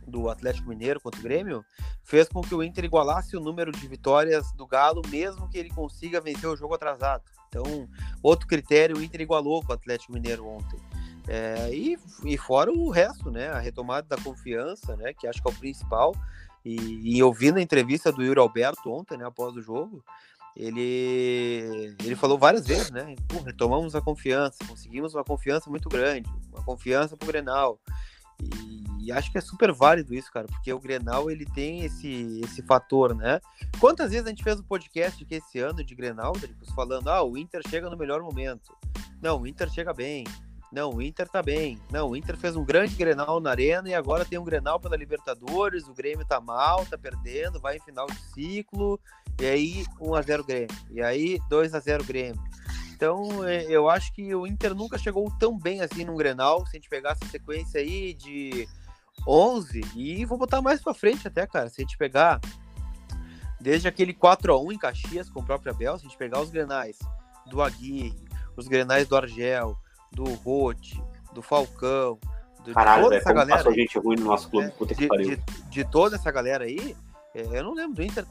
do 0.07 0.29
Atlético 0.29 0.69
Mineiro 0.69 1.01
contra 1.01 1.21
o 1.21 1.23
Grêmio, 1.23 1.65
fez 2.03 2.29
com 2.29 2.43
que 2.43 2.55
o 2.55 2.63
Inter 2.63 2.85
igualasse 2.85 3.37
o 3.37 3.41
número 3.41 3.73
de 3.73 3.89
vitórias 3.89 4.53
do 4.53 4.67
Galo, 4.67 5.01
mesmo 5.09 5.49
que 5.49 5.57
ele 5.57 5.71
consiga 5.71 6.21
vencer 6.21 6.49
o 6.49 6.57
jogo 6.57 6.75
atrasado. 6.75 7.25
Então, 7.49 7.89
outro 8.23 8.47
critério, 8.47 8.97
o 8.97 9.03
Inter 9.03 9.23
igualou 9.23 9.63
com 9.63 9.73
o 9.73 9.75
Atlético 9.75 10.13
Mineiro 10.13 10.47
ontem. 10.47 10.79
É, 11.27 11.71
e, 11.75 11.99
e 12.25 12.37
fora 12.37 12.71
o 12.71 12.91
resto, 12.91 13.31
né? 13.31 13.49
A 13.49 13.59
retomada 13.59 14.07
da 14.09 14.23
confiança, 14.23 14.97
né? 14.97 15.13
Que 15.13 15.27
acho 15.27 15.43
que 15.43 15.49
é 15.49 15.53
o 15.53 15.59
principal. 15.59 16.15
E, 16.65 17.17
e 17.17 17.23
ouvindo 17.23 17.59
a 17.59 17.63
entrevista 17.63 18.13
do 18.13 18.23
Yuri 18.23 18.41
Alberto 18.41 18.91
ontem, 18.91 19.17
né? 19.17 19.27
Após 19.27 19.57
o 19.57 19.63
jogo, 19.63 20.05
ele, 20.57 21.97
ele 22.05 22.15
falou 22.15 22.39
várias 22.39 22.67
vezes, 22.67 22.91
né? 22.91 23.17
retomamos 23.45 23.97
a 23.97 24.01
confiança, 24.01 24.59
conseguimos 24.67 25.15
uma 25.15 25.25
confiança 25.25 25.69
muito 25.69 25.89
grande, 25.89 26.31
uma 26.53 26.63
confiança 26.63 27.17
pro 27.17 27.27
Grenal. 27.27 27.81
E, 28.41 29.07
e, 29.07 29.13
acho 29.13 29.31
que 29.31 29.39
é 29.39 29.41
super 29.41 29.73
válido 29.73 30.15
isso, 30.15 30.31
cara, 30.33 30.47
porque 30.47 30.73
o 30.73 30.79
Grenal 30.79 31.31
ele 31.31 31.45
tem 31.45 31.85
esse, 31.85 32.41
esse 32.45 32.63
fator, 32.63 33.15
né? 33.15 33.41
Quantas 33.81 34.11
vezes 34.11 34.27
a 34.27 34.31
gente 34.31 34.45
fez 34.45 34.61
um 34.61 34.65
podcast 34.65 35.25
que 35.25 35.35
esse 35.35 35.59
ano 35.59 35.85
de 35.85 35.95
Grenal, 35.95 36.33
falando, 36.75 37.09
ah, 37.09 37.23
o 37.23 37.37
Inter 37.37 37.61
chega 37.69 37.91
no 37.91 37.97
melhor 37.97 38.23
momento. 38.23 38.77
Não, 39.21 39.41
o 39.41 39.47
Inter 39.47 39.71
chega 39.71 39.93
bem. 39.93 40.25
Não, 40.75 40.91
o 40.91 41.01
Inter 41.01 41.29
tá 41.29 41.41
bem. 41.41 41.79
Não, 41.89 42.11
o 42.11 42.17
Inter 42.17 42.37
fez 42.37 42.57
um 42.57 42.65
grande 42.65 42.97
Grenal 42.97 43.39
na 43.39 43.51
Arena 43.51 43.89
e 43.89 43.95
agora 43.95 44.25
tem 44.25 44.41
um 44.41 44.45
Grenal 44.45 44.81
pela 44.81 44.97
Libertadores, 44.97 45.87
o 45.87 45.95
Grêmio 45.95 46.27
tá 46.27 46.41
mal, 46.41 46.85
tá 46.85 46.99
perdendo, 46.99 47.61
vai 47.61 47.77
em 47.77 47.81
final 47.81 48.07
de 48.09 48.19
ciclo, 48.35 48.99
e 49.41 49.47
aí 49.47 49.85
1 50.01 50.15
a 50.17 50.21
0 50.23 50.43
Grêmio. 50.43 50.77
E 50.91 51.01
aí 51.01 51.39
2 51.49 51.75
a 51.75 51.79
0 51.79 52.03
Grêmio. 52.03 52.43
Então, 52.93 53.45
é, 53.45 53.63
eu 53.71 53.89
acho 53.89 54.13
que 54.13 54.35
o 54.35 54.49
Inter 54.49 54.75
nunca 54.75 54.99
chegou 54.99 55.31
tão 55.39 55.57
bem 55.57 55.81
assim 55.81 56.05
num 56.05 56.17
Grenal, 56.17 56.67
se 56.67 56.77
a 56.77 56.81
gente 56.81 56.89
pegar 56.89 57.13
essa 57.13 57.27
sequência 57.27 57.81
aí 57.81 58.13
de 58.13 58.69
11, 59.29 59.81
e 59.95 60.25
vou 60.25 60.37
botar 60.37 60.61
mais 60.61 60.83
para 60.83 60.93
frente 60.93 61.29
até, 61.29 61.47
cara, 61.47 61.69
se 61.69 61.83
a 61.83 61.85
gente 61.85 61.97
pegar 61.97 62.41
desde 63.61 63.87
aquele 63.87 64.13
4 64.13 64.53
a 64.53 64.61
1 64.61 64.73
em 64.73 64.79
Caxias 64.79 65.31
com 65.31 65.39
o 65.39 65.45
próprio 65.45 65.73
Abel, 65.73 65.97
se 65.99 66.05
a 66.05 66.09
gente 66.09 66.19
pegar 66.19 66.41
os 66.41 66.51
Grenais 66.51 66.99
do 67.47 67.63
Aguirre, 67.63 68.13
os 68.57 68.67
Grenais 68.67 69.07
do 69.07 69.17
Argel, 69.17 69.79
do 70.15 70.25
Rote, 70.25 71.03
do 71.33 71.43
Falcão, 71.43 72.19
do, 72.65 72.73
Caralho, 72.73 73.03
de 73.03 73.05
toda 73.05 73.17
essa 73.17 73.33
galera. 73.33 73.73
Gente 73.73 73.99
ruim 73.99 74.17
no 74.17 74.27
nosso 74.27 74.49
clube, 74.49 74.73
é, 74.91 74.95
de. 74.95 75.37
De, 75.37 75.43
de, 75.69 75.85
toda 75.85 76.17
essa 76.17 76.31
galera 76.31 76.65
aí, 76.65 76.97
é, 77.35 77.43
eu 77.43 77.65
não 77.65 77.75
lembro 77.75 77.97
do 77.97 78.03
Inter 78.03 78.25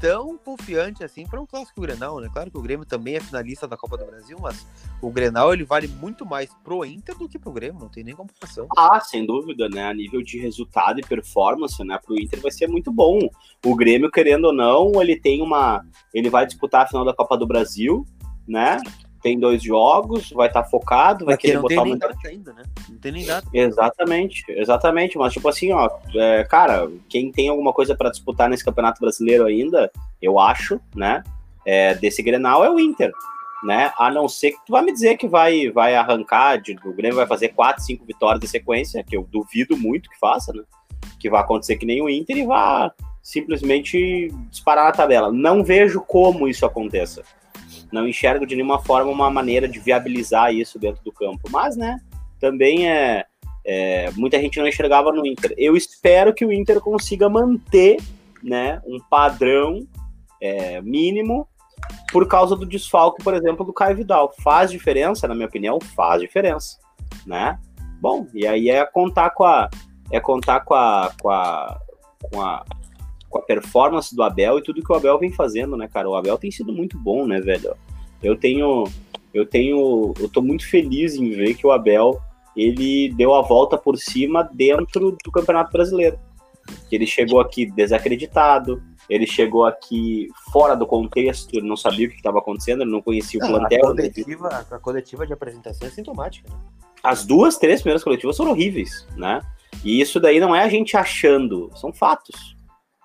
tão 0.00 0.36
confiante 0.36 1.02
assim 1.02 1.26
para 1.26 1.40
um 1.40 1.46
clássico 1.46 1.80
Grenal, 1.80 2.20
né? 2.20 2.28
Claro 2.32 2.50
que 2.50 2.58
o 2.58 2.62
Grêmio 2.62 2.84
também 2.84 3.16
é 3.16 3.20
finalista 3.20 3.66
da 3.66 3.76
Copa 3.76 3.96
do 3.96 4.04
Brasil, 4.04 4.36
mas 4.40 4.66
o 5.00 5.10
Grenal 5.10 5.52
ele 5.52 5.64
vale 5.64 5.88
muito 5.88 6.26
mais 6.26 6.50
pro 6.62 6.84
Inter 6.84 7.16
do 7.16 7.28
que 7.28 7.38
pro 7.38 7.52
Grêmio, 7.52 7.80
não 7.80 7.88
tem 7.88 8.04
nem 8.04 8.14
comparação. 8.14 8.66
Ah, 8.76 9.00
sem 9.00 9.24
dúvida, 9.24 9.68
né? 9.68 9.86
A 9.86 9.94
nível 9.94 10.22
de 10.22 10.38
resultado 10.38 11.00
e 11.00 11.02
performance, 11.02 11.82
né? 11.84 11.98
Pro 12.04 12.20
Inter 12.20 12.40
vai 12.40 12.50
ser 12.50 12.66
muito 12.66 12.92
bom. 12.92 13.18
O 13.64 13.74
Grêmio, 13.74 14.10
querendo 14.10 14.46
ou 14.46 14.52
não, 14.52 15.00
ele 15.00 15.18
tem 15.18 15.40
uma. 15.40 15.84
Ele 16.12 16.28
vai 16.28 16.46
disputar 16.46 16.82
a 16.82 16.86
final 16.86 17.04
da 17.04 17.14
Copa 17.14 17.36
do 17.38 17.46
Brasil, 17.46 18.04
né? 18.46 18.78
Tem 19.24 19.38
dois 19.40 19.62
jogos, 19.62 20.30
vai 20.32 20.48
estar 20.48 20.64
tá 20.64 20.68
focado, 20.68 21.24
vai 21.24 21.38
querer 21.38 21.54
não 21.54 21.62
botar 21.62 21.76
tem 21.76 21.84
nem 21.84 21.98
data 21.98 22.28
ainda, 22.28 22.52
né? 22.52 22.62
Não 22.90 22.98
tem 22.98 23.10
nem 23.10 23.24
data. 23.24 23.48
Exatamente, 23.54 24.44
exatamente. 24.48 25.16
Mas, 25.16 25.32
tipo 25.32 25.48
assim, 25.48 25.72
ó, 25.72 25.88
é, 26.14 26.44
cara, 26.44 26.90
quem 27.08 27.32
tem 27.32 27.48
alguma 27.48 27.72
coisa 27.72 27.96
para 27.96 28.10
disputar 28.10 28.50
nesse 28.50 28.62
Campeonato 28.62 29.00
Brasileiro 29.00 29.46
ainda, 29.46 29.90
eu 30.20 30.38
acho, 30.38 30.78
né? 30.94 31.24
É, 31.64 31.94
desse 31.94 32.22
Grenal 32.22 32.66
é 32.66 32.70
o 32.70 32.78
Inter, 32.78 33.10
né? 33.64 33.90
A 33.98 34.10
não 34.10 34.28
ser 34.28 34.50
que 34.50 34.58
tu 34.66 34.72
vai 34.72 34.82
me 34.82 34.92
dizer 34.92 35.16
que 35.16 35.26
vai, 35.26 35.70
vai 35.70 35.96
arrancar, 35.96 36.60
de, 36.60 36.76
o 36.84 36.92
Grêmio 36.92 37.16
vai 37.16 37.26
fazer 37.26 37.48
quatro, 37.48 37.82
cinco 37.82 38.04
vitórias 38.04 38.40
de 38.40 38.46
sequência, 38.46 39.02
que 39.02 39.16
eu 39.16 39.26
duvido 39.32 39.74
muito 39.74 40.10
que 40.10 40.18
faça, 40.18 40.52
né? 40.52 40.64
Que 41.18 41.30
vai 41.30 41.40
acontecer 41.40 41.76
que 41.76 41.86
nem 41.86 42.02
o 42.02 42.10
Inter 42.10 42.36
e 42.36 42.44
vá 42.44 42.92
simplesmente 43.22 44.28
disparar 44.50 44.84
na 44.84 44.92
tabela. 44.92 45.32
Não 45.32 45.64
vejo 45.64 46.02
como 46.02 46.46
isso 46.46 46.66
aconteça 46.66 47.24
não 47.94 48.08
enxergo 48.08 48.44
de 48.44 48.56
nenhuma 48.56 48.82
forma 48.82 49.10
uma 49.10 49.30
maneira 49.30 49.68
de 49.68 49.78
viabilizar 49.78 50.52
isso 50.52 50.78
dentro 50.78 51.02
do 51.04 51.12
campo. 51.12 51.48
Mas, 51.50 51.76
né, 51.76 52.00
também 52.40 52.90
é, 52.90 53.24
é, 53.64 54.10
muita 54.10 54.38
gente 54.40 54.58
não 54.58 54.66
enxergava 54.66 55.12
no 55.12 55.24
Inter. 55.24 55.54
Eu 55.56 55.76
espero 55.76 56.34
que 56.34 56.44
o 56.44 56.52
Inter 56.52 56.80
consiga 56.80 57.28
manter, 57.28 57.96
né, 58.42 58.82
um 58.84 58.98
padrão 58.98 59.86
é, 60.42 60.82
mínimo 60.82 61.48
por 62.12 62.26
causa 62.26 62.56
do 62.56 62.66
desfalque, 62.66 63.22
por 63.22 63.32
exemplo, 63.32 63.64
do 63.64 63.72
Caio 63.72 63.96
Vidal. 63.96 64.34
Faz 64.42 64.70
diferença, 64.70 65.28
na 65.28 65.34
minha 65.34 65.46
opinião, 65.46 65.78
faz 65.80 66.20
diferença, 66.20 66.78
né? 67.26 67.58
Bom, 68.00 68.26
e 68.34 68.46
aí 68.46 68.68
é 68.68 68.84
contar 68.84 69.30
com 69.30 69.44
a 69.44 69.70
é 70.10 70.20
contar 70.20 70.60
com 70.60 70.74
a, 70.74 71.10
com 71.20 71.30
a, 71.30 71.80
com 72.30 72.40
a 72.40 72.64
com 73.34 73.40
a 73.40 73.42
performance 73.42 74.14
do 74.14 74.22
Abel 74.22 74.58
e 74.58 74.62
tudo 74.62 74.80
que 74.80 74.92
o 74.92 74.94
Abel 74.94 75.18
vem 75.18 75.32
fazendo, 75.32 75.76
né, 75.76 75.88
cara? 75.88 76.08
O 76.08 76.14
Abel 76.14 76.38
tem 76.38 76.52
sido 76.52 76.72
muito 76.72 76.96
bom, 76.96 77.26
né, 77.26 77.40
velho? 77.40 77.74
Eu 78.24 78.36
tenho, 78.36 78.84
eu 79.32 79.46
tenho, 79.46 80.14
eu 80.18 80.28
tô 80.28 80.40
muito 80.40 80.68
feliz 80.68 81.14
em 81.14 81.30
ver 81.30 81.54
que 81.54 81.66
o 81.66 81.70
Abel 81.70 82.20
ele 82.56 83.12
deu 83.14 83.34
a 83.34 83.42
volta 83.42 83.76
por 83.76 83.98
cima 83.98 84.48
dentro 84.52 85.16
do 85.22 85.30
Campeonato 85.30 85.72
Brasileiro. 85.72 86.18
Ele 86.90 87.06
chegou 87.06 87.40
aqui 87.40 87.66
desacreditado, 87.66 88.82
ele 89.08 89.26
chegou 89.26 89.66
aqui 89.66 90.28
fora 90.50 90.74
do 90.74 90.86
contexto, 90.86 91.54
ele 91.54 91.68
não 91.68 91.76
sabia 91.76 92.06
o 92.06 92.10
que 92.10 92.16
estava 92.16 92.38
acontecendo, 92.38 92.82
ele 92.82 92.90
não 92.90 93.02
conhecia 93.02 93.38
o 93.38 93.46
plantel. 93.46 93.80
A 93.80 93.88
coletiva, 93.88 94.48
a 94.48 94.78
coletiva 94.78 95.26
de 95.26 95.32
apresentação 95.32 95.86
é 95.86 95.90
sintomática. 95.90 96.48
Né? 96.48 96.56
As 97.02 97.26
duas, 97.26 97.58
três 97.58 97.82
primeiras 97.82 98.02
coletivas 98.02 98.36
foram 98.36 98.52
horríveis, 98.52 99.06
né? 99.16 99.42
E 99.84 100.00
isso 100.00 100.18
daí 100.18 100.40
não 100.40 100.54
é 100.54 100.62
a 100.62 100.68
gente 100.68 100.96
achando, 100.96 101.70
são 101.74 101.92
fatos. 101.92 102.56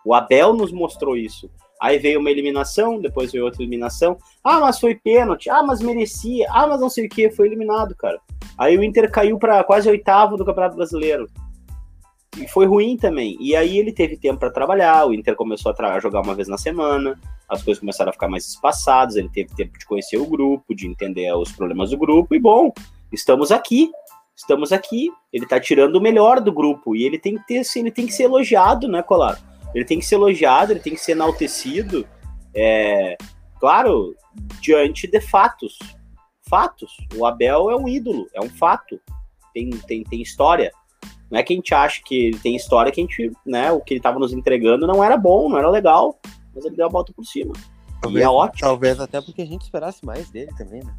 O 0.05 0.13
Abel 0.13 0.53
nos 0.53 0.71
mostrou 0.71 1.17
isso. 1.17 1.49
Aí 1.81 1.97
veio 1.97 2.19
uma 2.19 2.29
eliminação, 2.29 2.99
depois 2.99 3.31
veio 3.31 3.45
outra 3.45 3.61
eliminação. 3.61 4.17
Ah, 4.43 4.59
mas 4.59 4.79
foi 4.79 4.95
pênalti. 4.95 5.49
Ah, 5.49 5.63
mas 5.63 5.81
merecia. 5.81 6.47
Ah, 6.51 6.67
mas 6.67 6.81
não 6.81 6.89
sei 6.89 7.05
o 7.05 7.09
que. 7.09 7.29
Foi 7.29 7.47
eliminado, 7.47 7.95
cara. 7.95 8.19
Aí 8.57 8.77
o 8.77 8.83
Inter 8.83 9.09
caiu 9.09 9.39
para 9.39 9.63
quase 9.63 9.89
oitavo 9.89 10.35
do 10.35 10.43
Campeonato 10.43 10.75
Brasileiro. 10.75 11.27
E 12.37 12.47
foi 12.47 12.65
ruim 12.65 12.97
também. 12.97 13.37
E 13.39 13.55
aí 13.55 13.77
ele 13.77 13.93
teve 13.93 14.17
tempo 14.17 14.39
para 14.39 14.51
trabalhar. 14.51 15.05
O 15.05 15.13
Inter 15.13 15.35
começou 15.35 15.73
a 15.77 15.99
jogar 15.99 16.21
uma 16.21 16.35
vez 16.35 16.49
na 16.49 16.57
semana. 16.57 17.17
As 17.47 17.63
coisas 17.63 17.79
começaram 17.79 18.09
a 18.09 18.13
ficar 18.13 18.27
mais 18.27 18.45
espaçadas. 18.45 19.15
Ele 19.15 19.29
teve 19.29 19.55
tempo 19.55 19.79
de 19.79 19.85
conhecer 19.85 20.17
o 20.17 20.25
grupo, 20.25 20.75
de 20.75 20.85
entender 20.85 21.33
os 21.33 21.51
problemas 21.53 21.91
do 21.91 21.97
grupo. 21.97 22.35
E 22.35 22.39
bom, 22.39 22.73
estamos 23.11 23.51
aqui. 23.51 23.89
Estamos 24.35 24.73
aqui. 24.73 25.09
Ele 25.31 25.45
tá 25.45 25.59
tirando 25.59 25.95
o 25.95 26.01
melhor 26.01 26.41
do 26.41 26.51
grupo. 26.51 26.93
E 26.93 27.05
ele 27.05 27.17
tem 27.17 27.37
que 27.37 27.47
ter, 27.47 27.61
ele 27.77 27.91
tem 27.91 28.05
que 28.05 28.13
ser 28.13 28.23
elogiado, 28.23 28.87
né, 28.87 29.01
Colar? 29.01 29.48
Ele 29.73 29.85
tem 29.85 29.99
que 29.99 30.05
ser 30.05 30.15
elogiado, 30.15 30.71
ele 30.71 30.79
tem 30.79 30.93
que 30.93 31.01
ser 31.01 31.13
enaltecido. 31.13 32.07
É, 32.53 33.17
claro, 33.59 34.15
diante 34.61 35.07
de 35.07 35.21
fatos. 35.21 35.77
Fatos. 36.49 36.91
O 37.15 37.25
Abel 37.25 37.69
é 37.69 37.75
um 37.75 37.87
ídolo, 37.87 38.27
é 38.33 38.41
um 38.41 38.49
fato. 38.49 38.99
Tem, 39.53 39.69
tem, 39.69 40.03
tem 40.03 40.21
história. 40.21 40.71
Não 41.29 41.39
é 41.39 41.43
que 41.43 41.53
a 41.53 41.55
gente 41.55 41.73
acha 41.73 42.01
que 42.03 42.27
ele 42.27 42.39
tem 42.39 42.55
história, 42.55 42.91
que 42.91 42.99
a 42.99 43.03
gente, 43.03 43.31
né, 43.45 43.71
o 43.71 43.79
que 43.79 43.93
ele 43.93 43.99
estava 43.99 44.17
nos 44.17 44.33
entregando 44.33 44.87
não 44.87 45.03
era 45.03 45.15
bom, 45.15 45.47
não 45.47 45.59
era 45.59 45.69
legal, 45.69 46.19
mas 46.55 46.65
ele 46.65 46.75
deu 46.75 46.87
a 46.87 46.89
volta 46.89 47.13
por 47.13 47.23
cima. 47.23 47.53
Talvez, 48.01 48.21
e 48.21 48.25
é 48.25 48.29
ótimo. 48.29 48.59
Talvez 48.61 48.99
até 48.99 49.21
porque 49.21 49.41
a 49.41 49.45
gente 49.45 49.63
esperasse 49.63 50.05
mais 50.05 50.29
dele 50.29 50.51
também, 50.57 50.81
né? 50.83 50.93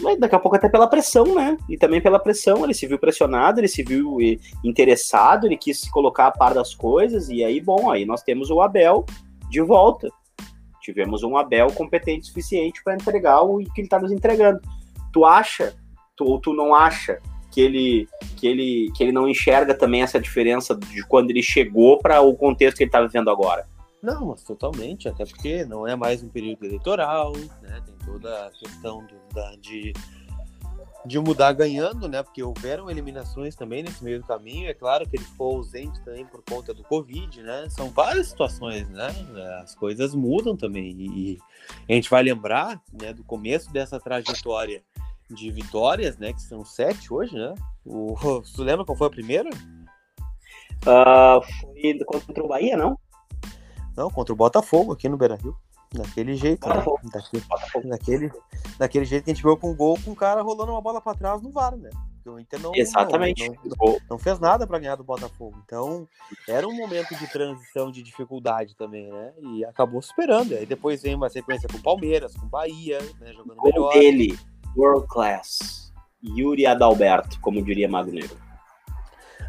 Mas 0.00 0.18
daqui 0.18 0.34
a 0.34 0.38
pouco 0.38 0.56
até 0.56 0.68
pela 0.68 0.86
pressão, 0.86 1.34
né? 1.34 1.56
E 1.68 1.76
também 1.76 2.00
pela 2.00 2.18
pressão, 2.18 2.64
ele 2.64 2.72
se 2.72 2.86
viu 2.86 2.98
pressionado, 2.98 3.60
ele 3.60 3.68
se 3.68 3.82
viu 3.82 4.18
interessado, 4.64 5.46
ele 5.46 5.56
quis 5.56 5.80
se 5.80 5.90
colocar 5.90 6.28
a 6.28 6.30
par 6.30 6.54
das 6.54 6.74
coisas, 6.74 7.28
e 7.28 7.44
aí, 7.44 7.60
bom, 7.60 7.90
aí 7.90 8.04
nós 8.06 8.22
temos 8.22 8.50
o 8.50 8.60
Abel 8.62 9.04
de 9.50 9.60
volta. 9.60 10.08
Tivemos 10.80 11.22
um 11.22 11.36
Abel 11.36 11.70
competente 11.72 12.22
o 12.22 12.26
suficiente 12.26 12.82
para 12.82 12.94
entregar 12.94 13.42
o 13.42 13.58
que 13.58 13.80
ele 13.80 13.86
está 13.86 13.98
nos 13.98 14.10
entregando. 14.10 14.60
Tu 15.12 15.24
acha, 15.24 15.76
tu, 16.16 16.24
ou 16.24 16.40
tu 16.40 16.54
não 16.54 16.74
acha, 16.74 17.18
que 17.50 17.60
ele, 17.60 18.08
que, 18.36 18.46
ele, 18.46 18.92
que 18.94 19.02
ele 19.02 19.12
não 19.12 19.28
enxerga 19.28 19.74
também 19.74 20.02
essa 20.02 20.20
diferença 20.20 20.74
de 20.74 21.04
quando 21.06 21.30
ele 21.30 21.42
chegou 21.42 21.98
para 21.98 22.20
o 22.20 22.34
contexto 22.34 22.76
que 22.76 22.84
ele 22.84 22.88
está 22.88 23.02
vivendo 23.02 23.28
agora? 23.30 23.66
Não, 24.02 24.26
mas 24.26 24.44
totalmente, 24.44 25.08
até 25.08 25.24
porque 25.24 25.64
não 25.64 25.86
é 25.86 25.96
mais 25.96 26.22
um 26.22 26.28
período 26.28 26.64
eleitoral, 26.64 27.32
né? 27.60 27.82
Tem 27.84 27.94
toda 28.04 28.46
a 28.46 28.50
questão 28.52 29.04
do, 29.04 29.34
da, 29.34 29.56
de, 29.56 29.92
de 31.04 31.18
mudar 31.18 31.52
ganhando, 31.52 32.08
né? 32.08 32.22
Porque 32.22 32.40
houveram 32.40 32.88
eliminações 32.88 33.56
também 33.56 33.82
nesse 33.82 34.04
meio 34.04 34.20
do 34.20 34.26
caminho. 34.26 34.68
É 34.68 34.74
claro 34.74 35.08
que 35.08 35.16
ele 35.16 35.24
ficou 35.24 35.56
ausente 35.56 36.00
também 36.04 36.24
por 36.24 36.42
conta 36.48 36.72
do 36.72 36.84
Covid, 36.84 37.42
né? 37.42 37.68
São 37.70 37.90
várias 37.90 38.28
situações, 38.28 38.88
né? 38.88 39.08
As 39.62 39.74
coisas 39.74 40.14
mudam 40.14 40.56
também. 40.56 40.94
E 41.00 41.38
a 41.88 41.92
gente 41.92 42.08
vai 42.08 42.22
lembrar 42.22 42.80
né, 42.92 43.12
do 43.12 43.24
começo 43.24 43.72
dessa 43.72 43.98
trajetória 43.98 44.80
de 45.28 45.50
vitórias, 45.50 46.16
né? 46.16 46.32
Que 46.32 46.40
são 46.40 46.64
sete 46.64 47.12
hoje, 47.12 47.34
né? 47.34 47.52
O, 47.84 48.14
lembra 48.62 48.84
qual 48.84 48.96
foi 48.96 49.08
a 49.08 49.10
primeira? 49.10 49.50
Uh, 50.86 51.42
foi 51.42 51.98
contra 52.06 52.44
o 52.44 52.48
Bahia, 52.48 52.76
não? 52.76 52.96
Não, 53.98 54.08
contra 54.08 54.32
o 54.32 54.36
Botafogo 54.36 54.92
aqui 54.92 55.08
no 55.08 55.16
Beira 55.16 55.34
Rio. 55.34 55.56
Daquele 55.92 56.36
jeito, 56.36 56.68
né? 56.68 56.84
Daquele, 57.12 57.42
daquele, 57.88 58.32
daquele 58.78 59.04
jeito 59.04 59.24
que 59.24 59.30
a 59.32 59.34
gente 59.34 59.42
viu 59.42 59.56
com 59.56 59.72
um 59.72 59.74
gol 59.74 59.98
com 60.04 60.12
o 60.12 60.16
cara 60.16 60.40
rolando 60.40 60.70
uma 60.70 60.80
bola 60.80 61.00
para 61.00 61.18
trás 61.18 61.42
no 61.42 61.50
VAR, 61.50 61.76
né? 61.76 61.90
O 62.24 62.38
Inter 62.38 62.60
não, 62.60 62.72
Exatamente. 62.74 63.48
Não, 63.48 63.56
não, 63.64 63.98
não, 64.10 64.18
fez 64.18 64.38
nada 64.38 64.66
para 64.66 64.78
ganhar 64.78 64.94
do 64.94 65.02
Botafogo. 65.02 65.58
Então, 65.64 66.06
era 66.46 66.68
um 66.68 66.76
momento 66.76 67.16
de 67.16 67.26
transição, 67.26 67.90
de 67.90 68.02
dificuldade 68.02 68.76
também, 68.76 69.10
né? 69.10 69.32
E 69.40 69.64
acabou 69.64 70.00
superando. 70.00 70.54
Aí 70.54 70.66
depois 70.66 71.02
vem 71.02 71.16
uma 71.16 71.30
sequência 71.30 71.68
com 71.68 71.78
o 71.78 71.82
Palmeiras, 71.82 72.36
com 72.36 72.46
o 72.46 72.50
Bahia, 72.50 72.98
né? 73.18 73.32
Jogando 73.32 73.56
gol 73.56 73.72
melhor. 73.72 73.92
dele, 73.94 74.38
world 74.76 75.08
class. 75.08 75.90
Yuri 76.22 76.66
Adalberto, 76.66 77.40
como 77.40 77.64
diria 77.64 77.88
Magneiro. 77.88 78.36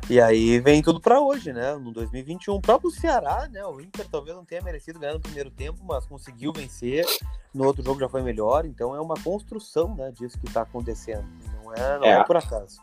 E 0.10 0.20
aí 0.20 0.60
vem 0.60 0.82
tudo 0.82 1.00
para 1.00 1.22
hoje, 1.22 1.54
né? 1.54 1.76
No 1.76 1.92
2021, 1.92 2.56
o 2.56 2.62
próprio 2.62 2.90
Ceará, 2.90 3.48
né? 3.52 3.64
O 3.64 3.80
Inter 3.80 4.08
talvez 4.10 4.36
não 4.36 4.44
tenha 4.44 4.60
merecido 4.60 5.00
ganhar 5.00 5.14
no 5.14 5.20
primeiro 5.20 5.52
tempo, 5.52 5.78
mas 5.84 6.04
conseguiu 6.08 6.52
vencer. 6.52 7.06
No 7.54 7.66
outro 7.66 7.84
jogo 7.84 8.00
já 8.00 8.10
foi 8.10 8.24
melhor, 8.24 8.66
então 8.66 8.96
é 8.96 9.00
uma 9.00 9.14
construção, 9.24 9.96
né, 9.96 10.12
disso 10.12 10.40
que 10.40 10.48
está 10.48 10.62
acontecendo. 10.62 11.26
Não 11.54 11.74
é, 11.74 12.00
não 12.00 12.06
é. 12.06 12.12
é 12.14 12.24
por 12.24 12.38
acaso. 12.38 12.82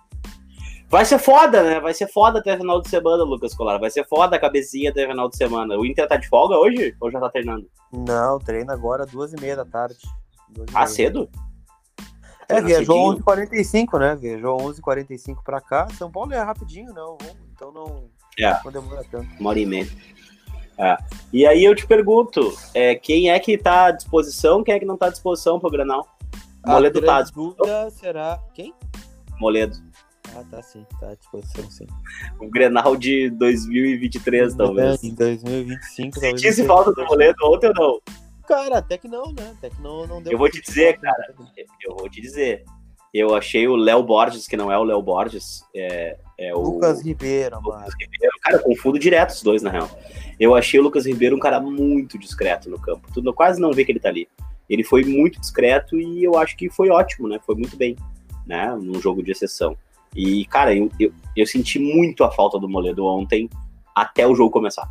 Vai 0.89 1.05
ser 1.05 1.19
foda, 1.19 1.65
né? 1.65 1.81
Vai 1.81 1.93
ser 1.95 2.07
foda 2.07 2.39
até 2.39 2.57
final 2.57 2.81
de 2.81 2.89
semana, 2.89 3.25
Lucas 3.25 3.55
Colar. 3.55 3.79
Vai 3.81 3.91
ser 3.91 4.07
foda 4.07 4.37
a 4.37 4.39
cabecinha 4.39 4.91
até 4.91 5.05
final 5.05 5.29
de 5.29 5.37
semana. 5.37 5.77
O 5.77 5.85
Inter 5.85 6.07
tá 6.07 6.17
de 6.17 6.29
folga 6.29 6.57
hoje 6.57 6.95
ou 7.01 7.11
já 7.11 7.19
tá 7.19 7.29
treinando? 7.29 7.69
Não, 7.93 8.39
treina 8.39 8.73
agora 8.73 9.05
duas 9.05 9.33
e 9.33 9.41
meia 9.41 9.57
da 9.57 9.65
tarde. 9.65 9.99
Ah, 10.73 10.87
cedo? 10.87 11.29
É, 12.49 12.61
viajou 12.61 13.17
11h45, 13.17 13.99
né? 13.99 14.17
Viajou 14.17 14.59
11h45 14.59 15.43
pra 15.45 15.61
cá. 15.61 15.89
São 15.99 16.11
Paulo 16.11 16.33
é 16.33 16.43
rapidinho, 16.43 16.93
né? 16.93 17.03
Então 17.53 17.73
não, 17.73 18.05
é. 18.39 18.59
não 18.65 18.73
demora 18.73 19.05
tanto. 19.11 19.29
Uma 19.41 19.51
hora 19.51 19.59
e 19.59 19.67
meia. 19.67 19.89
É. 20.79 20.97
E 21.33 21.47
aí 21.47 21.65
eu 21.65 21.75
te 21.75 21.87
pergunto, 21.87 22.57
é, 22.75 22.95
quem 22.95 23.31
é 23.31 23.39
que 23.39 23.57
tá 23.57 23.87
à 23.87 23.91
disposição, 23.91 24.63
quem 24.63 24.75
é 24.75 24.79
que 24.79 24.85
não 24.85 24.97
tá 24.97 25.07
à 25.07 25.11
disposição 25.11 25.59
pro 25.59 25.71
Granal? 25.71 26.07
Moledo 26.65 27.01
tá 27.01 27.19
à 27.19 27.23
disposição? 27.23 27.91
será 27.91 28.41
quem? 28.55 28.75
Moledo. 29.39 29.77
Ah, 30.35 30.45
tá 30.51 30.63
sim, 30.63 30.85
tá 31.01 31.11
à 31.11 31.15
disposição 31.15 31.71
sim. 31.71 31.87
O 32.41 32.51
Grenal 32.51 32.97
de 32.97 33.31
2023, 33.31 34.55
talvez. 34.55 35.03
Em 35.03 35.15
2025, 35.15 36.21
talvez. 36.21 36.41
Sentiu 36.41 36.67
falta 36.67 36.93
do 36.93 37.05
Moledo 37.07 37.37
ontem 37.45 37.69
ou 37.69 37.75
não? 37.75 38.26
Cara, 38.47 38.79
até 38.79 38.97
que 38.97 39.09
não, 39.09 39.33
né? 39.33 39.55
Até 39.59 39.71
que 39.71 39.81
não, 39.81 40.07
não 40.07 40.23
deu. 40.23 40.33
Eu 40.33 40.39
vou 40.39 40.49
te 40.49 40.61
dizer, 40.61 40.99
cara. 40.99 41.35
Eu 41.85 41.97
vou 41.97 42.09
te 42.09 42.21
dizer. 42.21 42.65
Eu 43.13 43.35
achei 43.35 43.67
o 43.67 43.77
Léo 43.77 44.03
Borges, 44.03 44.47
que 44.47 44.57
não 44.57 44.71
é 44.71 44.77
o 44.77 44.85
Léo 44.85 45.01
Borges, 45.01 45.65
é, 45.75 46.19
é 46.39 46.55
o. 46.55 46.61
Lucas 46.61 47.01
Ribeiro, 47.03 47.59
Lucas 47.61 47.95
Ribeiro. 47.99 48.35
Cara, 48.43 48.57
eu 48.57 48.63
confundo 48.63 48.99
direto 48.99 49.31
os 49.31 49.43
dois, 49.43 49.63
na 49.63 49.71
real. 49.71 49.89
Eu 50.39 50.55
achei 50.55 50.79
o 50.79 50.83
Lucas 50.83 51.07
Ribeiro 51.07 51.35
um 51.35 51.41
cara 51.41 51.59
muito 51.59 52.19
discreto 52.19 52.69
no 52.69 52.79
campo. 52.79 53.09
Tu 53.13 53.33
quase 53.33 53.61
não 53.61 53.73
vê 53.73 53.85
que 53.85 53.93
ele 53.93 54.01
tá 54.01 54.11
ali. 54.11 54.29
Ele 54.69 54.85
foi 54.85 55.05
muito 55.05 55.41
discreto 55.41 55.99
e 55.99 56.23
eu 56.23 56.37
acho 56.37 56.57
que 56.57 56.69
foi 56.69 56.91
ótimo, 56.91 57.29
né? 57.29 57.41
Foi 57.47 57.55
muito 57.55 57.77
bem, 57.77 57.97
né? 58.47 58.77
Num 58.79 59.01
jogo 59.01 59.23
de 59.23 59.31
exceção. 59.31 59.77
E, 60.15 60.45
cara, 60.47 60.75
eu, 60.75 60.91
eu, 61.01 61.13
eu 61.35 61.47
senti 61.47 61.79
muito 61.79 62.25
a 62.25 62.31
falta 62.31 62.59
do 62.59 62.69
Moledo 62.69 63.05
ontem 63.07 63.49
até 63.95 64.27
o 64.27 64.35
jogo 64.35 64.51
começar. 64.51 64.91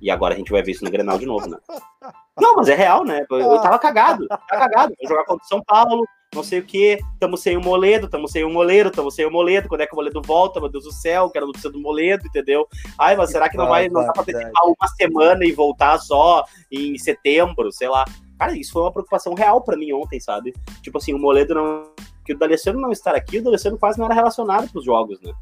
E 0.00 0.10
agora 0.10 0.34
a 0.34 0.36
gente 0.36 0.50
vai 0.50 0.62
ver 0.62 0.72
isso 0.72 0.84
no 0.84 0.90
Grenal 0.90 1.18
de 1.18 1.26
novo, 1.26 1.48
né? 1.48 1.58
Não, 2.40 2.56
mas 2.56 2.68
é 2.68 2.74
real, 2.74 3.04
né? 3.04 3.26
Eu 3.30 3.60
tava 3.60 3.78
cagado, 3.78 4.26
tava 4.26 4.42
cagado. 4.46 4.94
Vou 4.98 5.08
jogar 5.08 5.24
contra 5.24 5.44
o 5.44 5.48
São 5.48 5.62
Paulo, 5.62 6.04
não 6.34 6.42
sei 6.42 6.60
o 6.60 6.64
quê. 6.64 6.98
Tamo 7.18 7.36
sem 7.36 7.56
o 7.56 7.60
Moledo, 7.60 8.08
tamo 8.08 8.26
sem 8.26 8.42
o 8.42 8.50
Moledo, 8.50 8.90
tamo 8.90 9.10
sem 9.10 9.26
o 9.26 9.30
Moledo. 9.30 9.68
Quando 9.68 9.82
é 9.82 9.86
que 9.86 9.92
o 9.92 9.96
Moledo 9.96 10.22
volta? 10.22 10.58
Meu 10.58 10.70
Deus 10.70 10.84
do 10.84 10.92
céu, 10.92 11.28
quero 11.28 11.46
notícia 11.46 11.70
do 11.70 11.78
Moledo, 11.78 12.26
entendeu? 12.26 12.66
Ai, 12.98 13.14
mas 13.14 13.30
será 13.30 13.48
que 13.48 13.58
não 13.58 13.68
vai, 13.68 13.88
não 13.88 14.06
dá 14.06 14.12
pra 14.12 14.22
antecipar 14.22 14.64
uma 14.64 14.88
semana 14.96 15.44
e 15.44 15.52
voltar 15.52 15.98
só 15.98 16.44
em 16.72 16.96
setembro, 16.96 17.70
sei 17.70 17.88
lá. 17.88 18.04
Cara, 18.38 18.56
isso 18.56 18.72
foi 18.72 18.82
uma 18.82 18.92
preocupação 18.92 19.34
real 19.34 19.60
para 19.60 19.76
mim 19.76 19.92
ontem, 19.92 20.18
sabe? 20.18 20.54
Tipo 20.82 20.96
assim, 20.96 21.12
o 21.12 21.18
Moledo 21.18 21.54
não. 21.54 21.90
Que 22.24 22.32
o 22.32 22.38
D'Alessandro 22.38 22.80
não 22.80 22.92
estar 22.92 23.14
aqui, 23.14 23.38
o 23.38 23.42
D'Alessandro 23.42 23.78
quase 23.78 23.98
não 23.98 24.06
era 24.06 24.14
relacionado 24.14 24.70
pros 24.70 24.84
jogos, 24.84 25.20
né? 25.20 25.32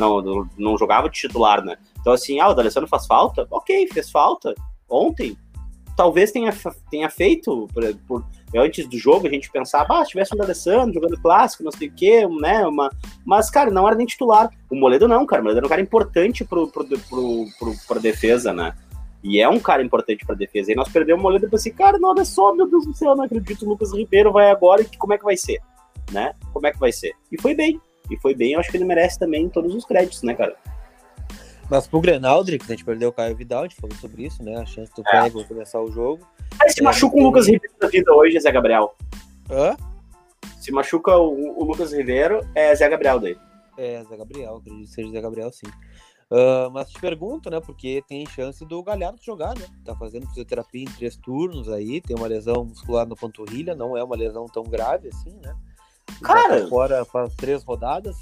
Não, 0.00 0.48
não 0.56 0.78
jogava 0.78 1.08
de 1.08 1.18
titular, 1.18 1.64
né? 1.64 1.76
Então, 2.00 2.12
assim, 2.12 2.40
ah, 2.40 2.48
o 2.48 2.54
D'Alessandro 2.54 2.88
faz 2.88 3.06
falta? 3.06 3.46
Ok, 3.50 3.88
fez 3.92 4.10
falta. 4.10 4.54
Ontem, 4.88 5.36
talvez 6.00 6.32
tenha, 6.32 6.50
tenha 6.90 7.10
feito, 7.10 7.68
por, 7.74 7.94
por, 8.08 8.24
antes 8.56 8.88
do 8.88 8.96
jogo, 8.96 9.26
a 9.26 9.30
gente 9.30 9.50
pensava, 9.50 10.00
ah, 10.00 10.04
se 10.04 10.12
tivesse 10.12 10.34
um 10.34 10.38
D'Alessandro 10.38 10.94
jogando 10.94 11.20
clássico, 11.20 11.62
não 11.62 11.70
sei 11.70 11.88
o 11.88 11.92
quê, 11.92 12.26
né, 12.40 12.66
uma... 12.66 12.90
mas, 13.24 13.50
cara, 13.50 13.70
não 13.70 13.86
era 13.86 13.94
nem 13.94 14.06
titular. 14.06 14.48
O 14.70 14.74
Moledo 14.74 15.06
não, 15.06 15.26
cara, 15.26 15.42
o 15.42 15.44
Moledo 15.44 15.58
era 15.58 15.66
um 15.66 15.68
cara 15.68 15.82
importante 15.82 16.42
pro, 16.42 16.68
pro, 16.68 16.86
pro, 16.86 16.98
pro, 17.58 17.74
pro 17.86 18.00
defesa, 18.00 18.50
né, 18.52 18.74
e 19.22 19.40
é 19.40 19.48
um 19.48 19.60
cara 19.60 19.82
importante 19.82 20.24
pra 20.24 20.34
defesa. 20.34 20.72
E 20.72 20.74
nós 20.74 20.88
perdemos 20.88 21.20
o 21.20 21.22
Moledo 21.22 21.46
e 21.46 21.50
pensei, 21.50 21.70
cara, 21.70 21.98
não, 21.98 22.08
olha 22.08 22.24
só, 22.24 22.54
meu 22.54 22.66
Deus 22.66 22.86
do 22.86 22.94
céu, 22.94 23.14
não 23.14 23.24
acredito, 23.24 23.66
o 23.66 23.68
Lucas 23.68 23.92
Ribeiro 23.92 24.32
vai 24.32 24.50
agora, 24.50 24.80
e 24.80 24.96
como 24.96 25.12
é 25.12 25.18
que 25.18 25.24
vai 25.24 25.36
ser, 25.36 25.58
né, 26.10 26.32
como 26.52 26.66
é 26.66 26.72
que 26.72 26.78
vai 26.78 26.92
ser? 26.92 27.12
E 27.30 27.40
foi 27.40 27.54
bem, 27.54 27.78
e 28.10 28.16
foi 28.18 28.34
bem, 28.34 28.52
eu 28.52 28.60
acho 28.60 28.70
que 28.70 28.76
ele 28.76 28.84
merece 28.84 29.18
também 29.18 29.48
todos 29.48 29.74
os 29.74 29.84
créditos, 29.84 30.22
né, 30.22 30.34
cara. 30.34 30.56
Mas 31.70 31.86
pro 31.86 32.00
Grenal, 32.00 32.42
Drix, 32.42 32.66
a 32.66 32.72
gente 32.72 32.84
perdeu 32.84 33.10
o 33.10 33.12
Caio 33.12 33.36
Vidal, 33.36 33.60
a 33.60 33.68
gente 33.68 33.80
falou 33.80 33.96
sobre 33.96 34.26
isso, 34.26 34.42
né? 34.42 34.56
A 34.56 34.66
chance 34.66 34.92
do 34.92 35.02
é. 35.06 35.22
Pego 35.22 35.44
começar 35.44 35.80
o 35.80 35.90
jogo. 35.90 36.26
Aí 36.60 36.68
se 36.68 36.80
é, 36.80 36.84
machuca 36.84 37.16
o 37.16 37.22
Lucas 37.22 37.46
Ribeiro 37.46 37.74
da 37.80 37.86
vida 37.86 38.12
hoje, 38.12 38.40
Zé 38.40 38.50
Gabriel. 38.50 38.96
Hã? 39.48 39.76
Se 40.60 40.72
machuca 40.72 41.16
o, 41.16 41.60
o 41.60 41.64
Lucas 41.64 41.92
Ribeiro, 41.92 42.40
é 42.56 42.74
Zé 42.74 42.88
Gabriel 42.88 43.20
daí. 43.20 43.38
É, 43.78 44.02
Zé 44.02 44.16
Gabriel, 44.16 44.56
acredito 44.56 44.88
que 44.88 44.94
seja 44.94 45.10
Zé 45.10 45.20
Gabriel, 45.20 45.52
sim. 45.52 45.68
Uh, 46.28 46.70
mas 46.72 46.90
te 46.90 47.00
pergunto, 47.00 47.48
né? 47.48 47.60
Porque 47.60 48.02
tem 48.06 48.26
chance 48.26 48.64
do 48.64 48.82
Galhardo 48.82 49.22
jogar, 49.22 49.56
né? 49.56 49.66
Tá 49.84 49.94
fazendo 49.96 50.26
fisioterapia 50.26 50.82
em 50.82 50.92
três 50.92 51.16
turnos 51.16 51.68
aí, 51.68 52.00
tem 52.00 52.16
uma 52.16 52.26
lesão 52.26 52.64
muscular 52.64 53.06
na 53.06 53.14
panturrilha, 53.14 53.76
não 53.76 53.96
é 53.96 54.02
uma 54.02 54.16
lesão 54.16 54.46
tão 54.46 54.64
grave 54.64 55.08
assim, 55.08 55.38
né? 55.42 55.56
Cara! 56.22 56.62
Tá 56.62 56.68
fora 56.68 57.04
faz 57.04 57.34
três 57.34 57.62
rodadas. 57.64 58.16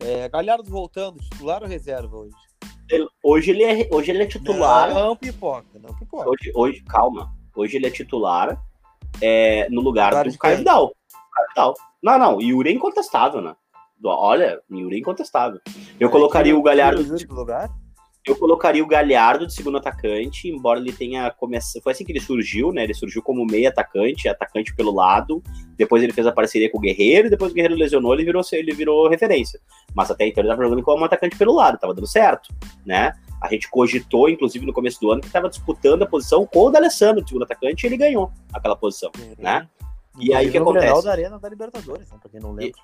É, 0.00 0.28
Galhardo 0.28 0.68
voltando, 0.68 1.20
titular 1.20 1.62
ou 1.62 1.68
reserva 1.68 2.16
hoje? 2.16 2.34
hoje 3.22 3.50
ele 3.50 3.62
é, 3.62 3.88
hoje 3.90 4.10
ele 4.10 4.22
é 4.22 4.26
titular. 4.26 4.92
Não, 4.92 5.08
não 5.08 5.16
pipoca, 5.16 5.66
não 5.80 5.94
pipoca. 5.94 6.28
Hoje, 6.28 6.52
hoje, 6.54 6.82
calma. 6.82 7.32
Hoje 7.54 7.76
ele 7.76 7.86
é 7.86 7.90
titular 7.90 8.60
é, 9.20 9.68
no 9.70 9.80
lugar 9.80 10.10
Claro 10.10 10.30
do 10.30 10.38
Caio? 10.38 10.58
Vidal. 10.58 10.92
Não, 12.02 12.18
não, 12.18 12.40
Yuri 12.40 12.70
é 12.70 12.72
incontestável, 12.72 13.40
né? 13.40 13.54
Olha, 14.04 14.60
Yuri 14.70 14.96
é 14.96 14.98
incontestável. 14.98 15.60
Eu 16.00 16.10
colocaria 16.10 16.56
o 16.56 16.62
Galhardo. 16.62 17.04
Do 17.04 17.34
lugar? 17.34 17.70
Eu 18.24 18.36
colocaria 18.36 18.84
o 18.84 18.86
Galhardo 18.86 19.46
de 19.48 19.52
segundo 19.52 19.78
atacante, 19.78 20.48
embora 20.48 20.78
ele 20.78 20.92
tenha 20.92 21.28
começado. 21.32 21.82
Foi 21.82 21.92
assim 21.92 22.04
que 22.04 22.12
ele 22.12 22.20
surgiu, 22.20 22.72
né? 22.72 22.84
Ele 22.84 22.94
surgiu 22.94 23.20
como 23.20 23.44
meio 23.44 23.68
atacante, 23.68 24.28
atacante 24.28 24.72
pelo 24.76 24.94
lado. 24.94 25.42
Depois 25.76 26.04
ele 26.04 26.12
fez 26.12 26.24
a 26.24 26.32
parceria 26.32 26.70
com 26.70 26.78
o 26.78 26.80
Guerreiro, 26.80 27.26
e 27.26 27.30
depois 27.30 27.50
o 27.50 27.54
Guerreiro 27.54 27.74
lesionou, 27.74 28.14
ele 28.14 28.24
virou, 28.24 28.42
ele 28.52 28.72
virou 28.72 29.08
referência. 29.08 29.58
Mas 29.92 30.08
até 30.08 30.24
então 30.28 30.40
ele 30.40 30.48
estava 30.48 30.62
jogando 30.62 30.84
como 30.84 31.04
atacante 31.04 31.36
pelo 31.36 31.52
lado, 31.52 31.78
tava 31.78 31.94
dando 31.94 32.06
certo, 32.06 32.54
né? 32.86 33.12
A 33.40 33.48
gente 33.48 33.68
cogitou, 33.68 34.28
inclusive, 34.28 34.64
no 34.64 34.72
começo 34.72 35.00
do 35.00 35.10
ano, 35.10 35.20
que 35.20 35.26
estava 35.26 35.48
disputando 35.48 36.02
a 36.02 36.06
posição 36.06 36.46
com 36.46 36.66
o 36.66 36.70
D'Alessandro, 36.70 37.22
de 37.24 37.28
segundo 37.28 37.42
atacante, 37.42 37.84
e 37.84 37.88
ele 37.88 37.96
ganhou 37.96 38.30
aquela 38.52 38.76
posição, 38.76 39.10
né? 39.36 39.68
E 40.16 40.32
aí 40.32 40.48
o 40.48 40.52
que 40.52 40.60
no 40.60 40.66
Grenal 40.66 40.90
acontece? 40.90 41.06
da 41.06 41.12
Arena 41.12 41.38
da 41.40 41.48
Libertadores, 41.48 42.08
né? 42.08 42.18
Pra 42.20 42.30
quem 42.30 42.38
não 42.38 42.52
lembra. 42.52 42.78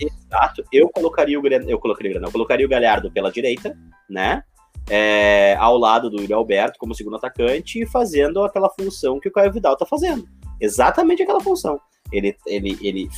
Exato. 0.00 0.64
Eu 0.72 0.88
colocaria 0.88 1.38
o 1.38 1.42
Gren- 1.42 1.68
eu 1.68 1.78
colocaria, 1.78 2.10
o 2.10 2.14
Grenal, 2.14 2.28
eu 2.28 2.32
colocaria 2.32 2.66
o 2.66 2.68
Galhardo 2.68 3.12
pela 3.12 3.30
direita, 3.30 3.78
né? 4.10 4.42
É, 4.90 5.56
ao 5.60 5.78
lado 5.78 6.10
do 6.10 6.20
Yuri 6.20 6.32
Alberto 6.32 6.78
como 6.78 6.94
segundo 6.94 7.16
atacante 7.16 7.80
e 7.80 7.86
fazendo 7.86 8.42
aquela 8.42 8.68
função 8.68 9.20
que 9.20 9.28
o 9.28 9.32
Caio 9.32 9.52
Vidal 9.52 9.76
tá 9.76 9.86
fazendo. 9.86 10.26
Exatamente 10.60 11.22
aquela 11.22 11.40
função. 11.40 11.80
Ele, 12.12 12.36
ele, 12.46 12.78
ele 12.82 13.08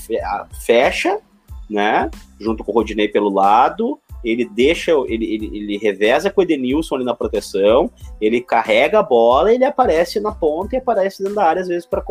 fecha, 0.60 1.18
né? 1.68 2.10
Junto 2.38 2.62
com 2.62 2.70
o 2.70 2.74
Rodinei 2.74 3.08
pelo 3.08 3.28
lado. 3.28 3.98
Ele 4.24 4.46
deixa, 4.46 4.92
ele, 5.06 5.26
ele, 5.26 5.46
ele 5.54 5.76
reveza 5.76 6.30
com 6.30 6.40
o 6.40 6.44
Edenilson 6.44 6.94
ali 6.94 7.04
na 7.04 7.14
proteção. 7.14 7.90
Ele 8.18 8.40
carrega 8.40 9.00
a 9.00 9.02
bola, 9.02 9.52
ele 9.52 9.64
aparece 9.64 10.18
na 10.18 10.32
ponta 10.32 10.74
e 10.74 10.78
aparece 10.78 11.18
dentro 11.18 11.34
da 11.34 11.44
área 11.44 11.60
às 11.60 11.68
vezes 11.68 11.86
para 11.86 12.02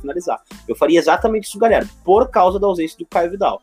finalizar. 0.00 0.40
Eu 0.66 0.74
faria 0.74 0.98
exatamente 0.98 1.44
isso, 1.44 1.58
galera, 1.58 1.86
por 2.02 2.30
causa 2.30 2.58
da 2.58 2.66
ausência 2.66 2.96
do 2.98 3.04
Caio 3.04 3.30
Vidal. 3.30 3.60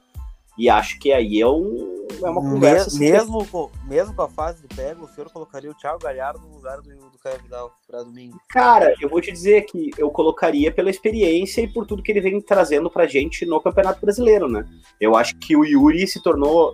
E 0.57 0.69
acho 0.69 0.97
que 0.99 1.11
aí 1.11 1.41
é, 1.41 1.47
um, 1.47 2.07
é 2.23 2.29
uma 2.29 2.41
conversa. 2.41 2.87
assim, 2.87 2.99
Me- 2.99 3.11
mesmo, 3.11 3.45
com, 3.47 3.69
mesmo 3.85 4.15
com 4.15 4.21
a 4.21 4.29
fase 4.29 4.61
do 4.61 4.73
pego, 4.73 5.03
o 5.03 5.07
senhor 5.09 5.29
colocaria 5.29 5.69
o 5.69 5.73
Thiago 5.73 5.99
Galhardo 5.99 6.39
no 6.47 6.55
lugar 6.55 6.81
do, 6.81 6.89
do 6.89 7.19
Caio 7.21 7.41
Vidal 7.41 7.71
pra 7.85 8.03
domingo. 8.03 8.39
Cara, 8.49 8.93
eu 9.01 9.09
vou 9.09 9.19
te 9.19 9.31
dizer 9.31 9.63
que 9.63 9.91
eu 9.97 10.09
colocaria 10.09 10.71
pela 10.71 10.89
experiência 10.89 11.61
e 11.61 11.67
por 11.67 11.85
tudo 11.85 12.01
que 12.01 12.11
ele 12.11 12.21
vem 12.21 12.39
trazendo 12.39 12.89
pra 12.89 13.05
gente 13.05 13.45
no 13.45 13.59
Campeonato 13.59 13.99
Brasileiro, 13.99 14.47
né? 14.47 14.65
Eu 14.99 15.15
acho 15.15 15.35
que 15.37 15.57
o 15.57 15.65
Yuri 15.65 16.07
se 16.07 16.21
tornou 16.23 16.73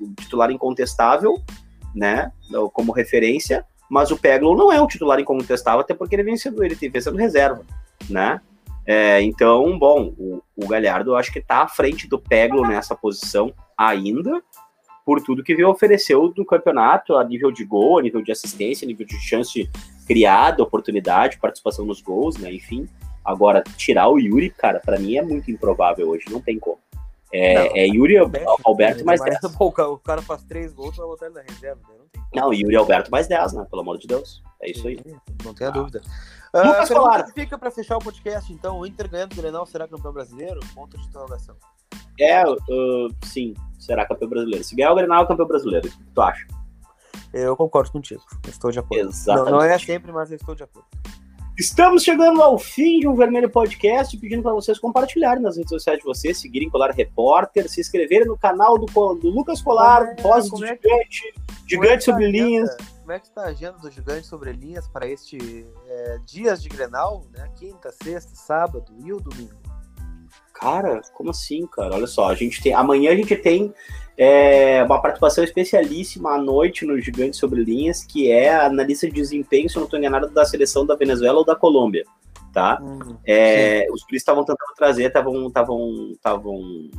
um 0.00 0.14
titular 0.20 0.50
incontestável, 0.50 1.40
né? 1.94 2.32
Como 2.72 2.92
referência, 2.92 3.64
mas 3.88 4.10
o 4.10 4.18
Peglo 4.18 4.56
não 4.56 4.72
é 4.72 4.82
um 4.82 4.86
titular 4.88 5.20
incontestável, 5.20 5.80
até 5.80 5.94
porque 5.94 6.16
ele 6.16 6.24
vem 6.24 6.36
sendo, 6.36 6.64
ele 6.64 6.74
vem 6.74 7.00
sendo 7.00 7.16
reserva, 7.16 7.64
né? 8.10 8.40
É, 8.90 9.20
então, 9.20 9.78
bom, 9.78 10.14
o, 10.16 10.42
o 10.56 10.66
Galhardo 10.66 11.14
acho 11.14 11.30
que 11.30 11.42
tá 11.42 11.62
à 11.62 11.68
frente 11.68 12.08
do 12.08 12.18
Peglo 12.18 12.66
nessa 12.66 12.94
posição 12.94 13.52
ainda, 13.76 14.42
por 15.04 15.20
tudo 15.22 15.42
que 15.44 15.54
veio 15.54 15.68
ofereceu 15.68 16.32
no 16.34 16.44
campeonato, 16.46 17.14
a 17.16 17.22
nível 17.22 17.52
de 17.52 17.66
gol, 17.66 17.98
a 17.98 18.02
nível 18.02 18.22
de 18.22 18.32
assistência, 18.32 18.86
a 18.86 18.88
nível 18.88 19.06
de 19.06 19.18
chance 19.20 19.68
criada, 20.06 20.62
oportunidade, 20.62 21.38
participação 21.38 21.84
nos 21.84 22.00
gols, 22.00 22.38
né? 22.38 22.50
Enfim. 22.50 22.88
Agora, 23.22 23.62
tirar 23.76 24.08
o 24.08 24.18
Yuri, 24.18 24.48
cara, 24.48 24.80
pra 24.80 24.98
mim 24.98 25.16
é 25.18 25.22
muito 25.22 25.50
improvável 25.50 26.08
hoje, 26.08 26.24
não 26.30 26.40
tem 26.40 26.58
como. 26.58 26.78
É, 27.30 27.54
Não, 27.54 27.76
é 27.76 27.86
Yuri 27.86 28.16
Alberto 28.16 29.00
né? 29.00 29.04
mais 29.04 29.20
Mas, 29.20 29.38
10. 29.38 29.54
pô, 29.54 29.66
o 29.66 29.72
ca- 29.72 29.86
o 29.88 29.98
cara 29.98 30.22
faz 30.22 30.42
três 30.44 30.72
gols, 30.72 30.96
vai 30.96 31.06
botar 31.06 31.26
ele 31.26 31.34
na 31.34 31.42
reserva. 31.42 31.80
né? 31.90 32.22
Não 32.34 32.44
Não, 32.46 32.54
Yuri 32.54 32.74
Alberto 32.74 33.10
mais 33.10 33.26
10, 33.28 33.52
né? 33.52 33.66
Pelo 33.68 33.82
amor 33.82 33.98
de 33.98 34.06
Deus. 34.06 34.42
É 34.62 34.70
isso 34.70 34.88
aí. 34.88 34.98
Não 35.44 35.52
tenha 35.52 35.68
Ah. 35.68 35.72
dúvida. 35.74 36.00
Lucas 36.54 36.90
Ah, 36.90 36.94
Colar. 36.94 37.24
que 37.26 37.32
fica 37.32 37.58
pra 37.58 37.70
fechar 37.70 37.96
o 37.96 38.00
podcast, 38.00 38.52
então. 38.52 38.78
O 38.78 38.86
Inter 38.86 39.08
ganhando 39.10 39.32
o 39.32 39.36
Grenal 39.36 39.66
será 39.66 39.86
campeão 39.86 40.12
brasileiro? 40.12 40.60
Ponto 40.74 40.96
de 40.98 41.06
interrogação. 41.06 41.54
É, 42.20 42.44
uh, 42.48 42.56
sim, 43.24 43.54
será 43.78 44.06
campeão 44.06 44.28
brasileiro. 44.28 44.64
Se 44.64 44.74
ganhar 44.74 44.92
o 44.92 44.96
Grenal, 44.96 45.24
é 45.24 45.26
campeão 45.26 45.46
brasileiro. 45.46 45.86
O 45.88 45.90
que 45.90 45.98
tu 46.14 46.20
acha? 46.20 46.46
Eu 47.32 47.56
concordo 47.56 47.92
contigo. 47.92 48.22
Estou 48.48 48.70
de 48.70 48.78
acordo. 48.78 49.02
Não, 49.04 49.10
Exatamente. 49.10 49.50
não 49.52 49.62
é 49.62 49.78
sempre, 49.78 50.10
mas 50.12 50.30
eu 50.30 50.36
estou 50.36 50.54
de 50.54 50.62
acordo. 50.62 50.88
Estamos 51.58 52.04
chegando 52.04 52.40
ao 52.40 52.56
fim 52.56 53.00
de 53.00 53.08
um 53.08 53.14
Vermelho 53.16 53.50
Podcast, 53.50 54.16
pedindo 54.16 54.42
para 54.44 54.52
vocês 54.52 54.78
compartilharem 54.78 55.42
nas 55.42 55.56
redes 55.56 55.70
sociais 55.70 55.98
de 55.98 56.04
vocês, 56.04 56.38
seguirem 56.40 56.70
Colar 56.70 56.92
Repórter, 56.92 57.68
se 57.68 57.80
inscreverem 57.80 58.28
no 58.28 58.38
canal 58.38 58.78
do, 58.78 58.86
do 58.86 59.28
Lucas 59.28 59.60
Colar, 59.60 60.02
é- 60.16 60.22
Voz 60.22 60.46
é 60.46 60.56
Gigante, 60.56 61.34
é 61.36 61.68
Gigante 61.68 61.96
que 61.98 62.04
sobre 62.04 62.30
linhas. 62.30 62.70
Como 63.08 63.16
é 63.16 63.20
que 63.20 63.28
está 63.28 63.44
a 63.44 63.48
agenda 63.48 63.78
do 63.78 63.90
Gigante 63.90 64.26
sobre 64.26 64.52
linhas 64.52 64.86
para 64.86 65.08
este 65.08 65.66
é, 65.86 66.18
dias 66.26 66.62
de 66.62 66.68
Grenal, 66.68 67.24
né? 67.32 67.50
Quinta, 67.56 67.90
sexta, 67.90 68.34
sábado 68.34 68.92
e 69.02 69.10
o 69.10 69.18
domingo? 69.18 69.54
Cara, 70.52 71.00
como 71.14 71.30
assim, 71.30 71.66
cara? 71.68 71.94
Olha 71.94 72.06
só, 72.06 72.28
a 72.28 72.34
gente 72.34 72.62
tem. 72.62 72.74
Amanhã 72.74 73.10
a 73.10 73.16
gente 73.16 73.34
tem 73.34 73.72
é, 74.14 74.84
uma 74.84 75.00
participação 75.00 75.42
especialíssima 75.42 76.34
à 76.34 76.38
noite 76.38 76.84
no 76.84 77.00
Gigante 77.00 77.38
sobre 77.38 77.64
Linhas, 77.64 78.04
que 78.04 78.30
é 78.30 78.54
a 78.54 78.66
analista 78.66 79.06
de 79.06 79.14
desempenho, 79.14 79.70
se 79.70 79.76
eu 79.76 79.80
não 79.80 79.86
estou 79.86 79.98
enganado, 79.98 80.28
da 80.28 80.44
seleção 80.44 80.84
da 80.84 80.94
Venezuela 80.94 81.38
ou 81.38 81.46
da 81.46 81.56
Colômbia. 81.56 82.04
Tá? 82.52 82.78
É, 83.24 83.86
os 83.90 84.02
turistas 84.02 84.20
estavam 84.20 84.44
tentando 84.44 84.74
trazer, 84.76 85.06
estavam, 85.06 85.46
estavam, 85.46 86.10
estavam, 86.12 86.90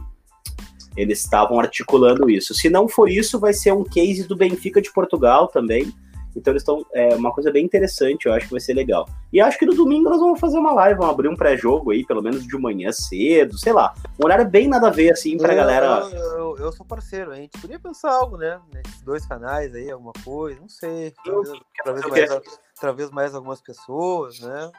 eles 1.00 1.20
estavam 1.20 1.60
articulando 1.60 2.30
isso. 2.30 2.54
Se 2.54 2.70
não 2.70 2.88
for 2.88 3.10
isso, 3.10 3.40
vai 3.40 3.54
ser 3.54 3.72
um 3.72 3.84
case 3.84 4.28
do 4.28 4.36
Benfica 4.36 4.82
de 4.82 4.92
Portugal 4.92 5.48
também. 5.48 5.94
Então 6.36 6.52
eles 6.52 6.62
estão, 6.62 6.86
é 6.94 7.16
uma 7.16 7.32
coisa 7.32 7.52
bem 7.52 7.66
interessante, 7.66 8.26
eu 8.26 8.34
acho 8.34 8.46
que 8.46 8.52
vai 8.52 8.60
ser 8.60 8.74
legal. 8.74 9.08
E 9.34 9.42
acho 9.42 9.58
que 9.58 9.66
no 9.66 9.74
domingo 9.74 10.10
nós 10.10 10.20
vamos 10.20 10.40
fazer 10.40 10.58
uma 10.58 10.74
live, 10.74 11.00
vamos 11.00 11.14
abrir 11.14 11.28
um 11.28 11.36
pré-jogo 11.36 11.92
aí, 11.92 12.06
pelo 12.06 12.22
menos 12.22 12.46
de 12.46 12.58
manhã 12.58 12.92
cedo, 12.92 13.58
sei 13.58 13.74
lá. 13.74 13.94
Um 14.20 14.26
horário 14.26 14.48
bem 14.48 14.68
nada 14.68 14.88
a 14.88 14.92
ver, 14.92 15.12
assim, 15.12 15.38
pra 15.38 15.54
eu, 15.54 15.58
galera. 15.58 15.86
Eu, 16.12 16.20
eu, 16.20 16.58
eu 16.58 16.72
sou 16.72 16.86
parceiro, 16.86 17.32
a 17.32 17.36
gente 17.36 17.60
podia 17.60 17.80
pensar 17.80 18.12
algo, 18.12 18.38
né? 18.38 18.60
Nesses 18.72 19.02
dois 19.02 19.26
canais 19.26 19.74
aí, 19.74 19.90
alguma 19.90 20.14
coisa, 20.24 20.60
não 20.60 20.70
sei. 20.70 21.14
Talvez, 21.24 21.60
talvez, 21.84 22.30
mais, 22.30 22.60
talvez 22.80 23.12
mais 23.12 23.36
algumas 23.36 23.62
pessoas, 23.62 24.40
né? 24.40 24.72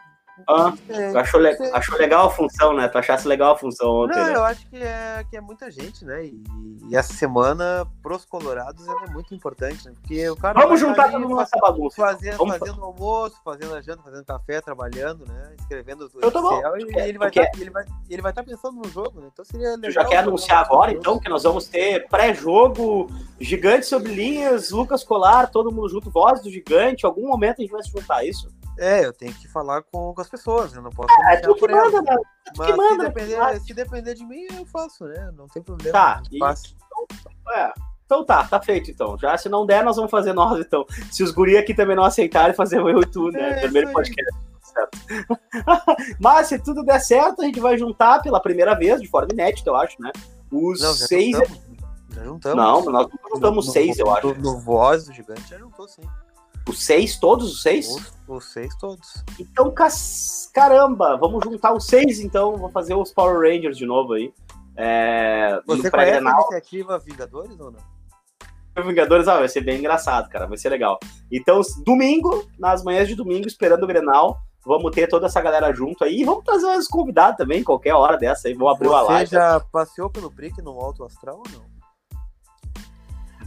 Ah, 0.49 0.73
achou, 1.21 1.39
le- 1.41 1.57
achou 1.73 1.99
legal 1.99 2.27
a 2.29 2.31
função, 2.31 2.73
né? 2.75 2.89
Tu 2.89 2.97
achasse 2.99 3.29
legal 3.29 3.53
a 3.53 3.59
função 3.59 3.89
ontem, 3.91 4.17
Não, 4.19 4.27
né? 4.27 4.35
eu 4.37 4.45
acho 4.45 4.67
que 4.69 4.77
é, 4.77 5.25
que 5.29 5.37
é 5.37 5.41
muita 5.41 5.71
gente, 5.71 6.05
né? 6.05 6.25
E, 6.25 6.43
e 6.89 6.97
essa 6.97 7.13
semana, 7.13 7.87
pros 8.03 8.25
colorados, 8.25 8.87
é 8.89 9.11
muito 9.11 9.35
importante, 9.35 9.87
né? 9.87 9.93
Porque 10.01 10.31
o 10.31 10.37
cara 10.37 10.59
Vamos 10.61 10.81
juntar 10.81 11.05
ali 11.05 11.13
todo 11.13 11.23
mundo 11.23 11.37
faz- 11.37 11.51
nessa 11.53 11.67
bagunça. 11.67 11.97
Fazendo, 11.97 12.37
Vamos 12.39 12.57
fazendo 12.57 12.83
almoço, 12.85 13.37
fazendo 13.45 13.75
a 13.75 13.83
janta, 13.83 14.03
fazendo 14.03 14.25
café, 14.25 14.61
trabalhando, 14.63 15.27
né? 15.27 15.55
Escrevendo 15.59 16.11
o. 16.15 16.27
Excel, 16.27 16.79
e 16.79 16.87
quer- 16.87 17.09
ele 17.09 17.19
vai 17.19 17.29
estar 17.29 17.51
ele 17.61 17.71
vai, 17.71 17.85
ele 18.09 18.23
vai 18.23 18.33
tá 18.33 18.43
pensando 18.43 18.77
no 18.79 18.89
jogo, 18.89 19.21
né? 19.21 19.29
Então 19.33 19.45
seria 19.45 19.77
legal. 19.77 19.83
Tu 19.83 19.91
já 19.91 20.05
quer 20.07 20.17
anunciar 20.19 20.65
agora, 20.65 20.91
então, 20.93 21.19
que 21.19 21.29
nós 21.29 21.43
vamos 21.43 21.67
ter 21.69 22.09
pré-jogo, 22.09 23.09
Gigante 23.39 23.87
sobre 23.87 24.13
linhas, 24.15 24.71
Lucas 24.71 25.03
Colar, 25.05 25.51
todo 25.51 25.71
mundo 25.73 25.89
junto, 25.89 26.11
voz 26.11 26.41
do 26.43 26.51
Gigante. 26.51 27.05
Em 27.05 27.07
algum 27.07 27.27
momento 27.29 27.59
a 27.59 27.63
gente 27.63 27.71
vai 27.73 27.83
se 27.83 27.91
juntar, 27.91 28.25
isso? 28.25 28.49
É, 28.81 29.05
eu 29.05 29.13
tenho 29.13 29.33
que 29.35 29.47
falar 29.49 29.83
com, 29.83 30.15
com 30.15 30.21
as 30.21 30.29
pessoas, 30.29 30.73
eu 30.75 30.81
não 30.83 30.91
posso 30.91 31.09
É, 31.31 31.37
tu 31.37 31.53
que 31.55 31.61
por 31.61 31.71
elas. 31.71 31.93
manda, 31.93 32.11
né? 32.11 32.17
Tu 32.17 32.53
Mas 32.59 32.67
que 32.71 32.77
manda. 32.77 33.05
se, 33.05 33.09
depender, 33.11 33.39
né? 33.39 33.61
se 33.61 33.75
depender 33.75 34.15
de 34.15 34.25
mim, 34.25 34.47
eu 34.59 34.65
faço, 34.67 35.05
né? 35.05 35.31
Não 35.37 35.47
tem 35.49 35.63
problema. 35.63 35.93
Tá, 35.93 36.23
e- 36.33 36.39
faço. 36.39 36.75
É. 37.55 37.73
Então 38.07 38.25
tá, 38.25 38.43
tá 38.45 38.61
feito 38.61 38.91
então. 38.91 39.17
Já 39.19 39.37
se 39.39 39.49
não 39.49 39.65
der, 39.67 39.85
nós 39.85 39.97
vamos 39.97 40.11
fazer 40.11 40.33
nós 40.33 40.59
então. 40.59 40.85
Se 41.13 41.23
os 41.23 41.31
guri 41.31 41.57
aqui 41.59 41.75
também 41.75 41.95
não 41.95 42.03
aceitarem, 42.05 42.55
fazer 42.55 42.81
eu 42.81 43.01
e 43.01 43.07
tu, 43.07 43.31
né? 43.31 43.51
É, 43.59 43.61
Primeiro 43.61 43.93
podcast. 43.93 44.37
Certo. 44.63 44.99
Mas 46.19 46.47
se 46.49 46.59
tudo 46.59 46.83
der 46.83 47.01
certo, 47.01 47.43
a 47.43 47.45
gente 47.45 47.61
vai 47.61 47.77
juntar 47.79 48.21
pela 48.23 48.41
primeira 48.41 48.75
vez, 48.75 49.01
de 49.01 49.09
forma 49.09 49.29
inédita, 49.33 49.71
eu 49.71 49.77
acho, 49.77 50.01
né? 50.01 50.11
Os 50.51 50.81
Não, 50.81 50.95
já 50.95 51.07
seis. 51.07 51.37
juntamos. 51.37 51.61
Já 52.15 52.25
juntamos. 52.25 52.57
Não, 52.57 52.85
nós 52.87 53.09
não 53.09 53.31
juntamos 53.35 53.67
No- 53.67 53.73
seis, 53.73 53.97
no- 53.99 54.07
eu 54.07 54.11
acho. 54.15 54.27
No, 54.29 54.35
no 54.55 54.59
Voz 54.61 55.05
do 55.07 55.13
Gigante 55.13 55.49
já 55.49 55.59
juntou, 55.59 55.87
sim. 55.87 56.03
Os 56.69 56.83
seis, 56.83 57.19
todos 57.19 57.53
os 57.53 57.63
seis? 57.63 57.89
Os, 57.89 58.13
os 58.29 58.53
seis 58.53 58.75
todos. 58.77 59.25
Então, 59.39 59.73
caramba, 60.53 61.17
vamos 61.17 61.43
juntar 61.45 61.73
os 61.75 61.87
seis, 61.87 62.21
então. 62.21 62.57
Vou 62.57 62.71
fazer 62.71 62.95
os 62.95 63.13
Power 63.13 63.41
Rangers 63.41 63.77
de 63.77 63.87
novo 63.87 64.13
aí. 64.13 64.33
É, 64.77 65.61
Você 65.67 65.67
conhece 65.67 65.89
a 65.89 65.91
pré-grenal, 65.91 66.41
iniciativa 66.41 66.99
Vingadores 66.99 67.59
ou 67.61 67.71
não? 67.71 68.01
Vingadores, 68.83 69.29
ah, 69.29 69.39
vai 69.39 69.49
ser 69.49 69.61
bem 69.61 69.79
engraçado, 69.79 70.29
cara. 70.31 70.47
Vai 70.47 70.57
ser 70.57 70.71
legal. 70.71 70.99
Então, 71.31 71.61
domingo, 71.85 72.47
nas 72.59 72.83
manhãs 72.83 73.09
de 73.09 73.15
domingo, 73.15 73.47
esperando 73.47 73.83
o 73.83 73.87
Grenal, 73.87 74.39
vamos 74.65 74.91
ter 74.93 75.07
toda 75.07 75.27
essa 75.27 75.41
galera 75.41 75.73
junto 75.75 76.05
aí. 76.05 76.21
E 76.21 76.25
vvamos 76.25 76.45
trazer 76.45 76.67
os 76.79 76.87
convidados 76.87 77.37
também, 77.37 77.63
qualquer 77.63 77.95
hora 77.95 78.17
dessa 78.17 78.49
aí. 78.49 78.55
Vamos 78.55 78.75
abrir 78.75 78.89
uma 78.89 79.03
Você 79.03 79.13
live. 79.13 79.31
já 79.31 79.61
passeou 79.61 80.09
pelo 80.09 80.31
Brick 80.31 80.63
no 80.63 80.71
Alto 80.81 81.05
Astral 81.05 81.37
ou 81.39 81.53
não? 81.53 81.70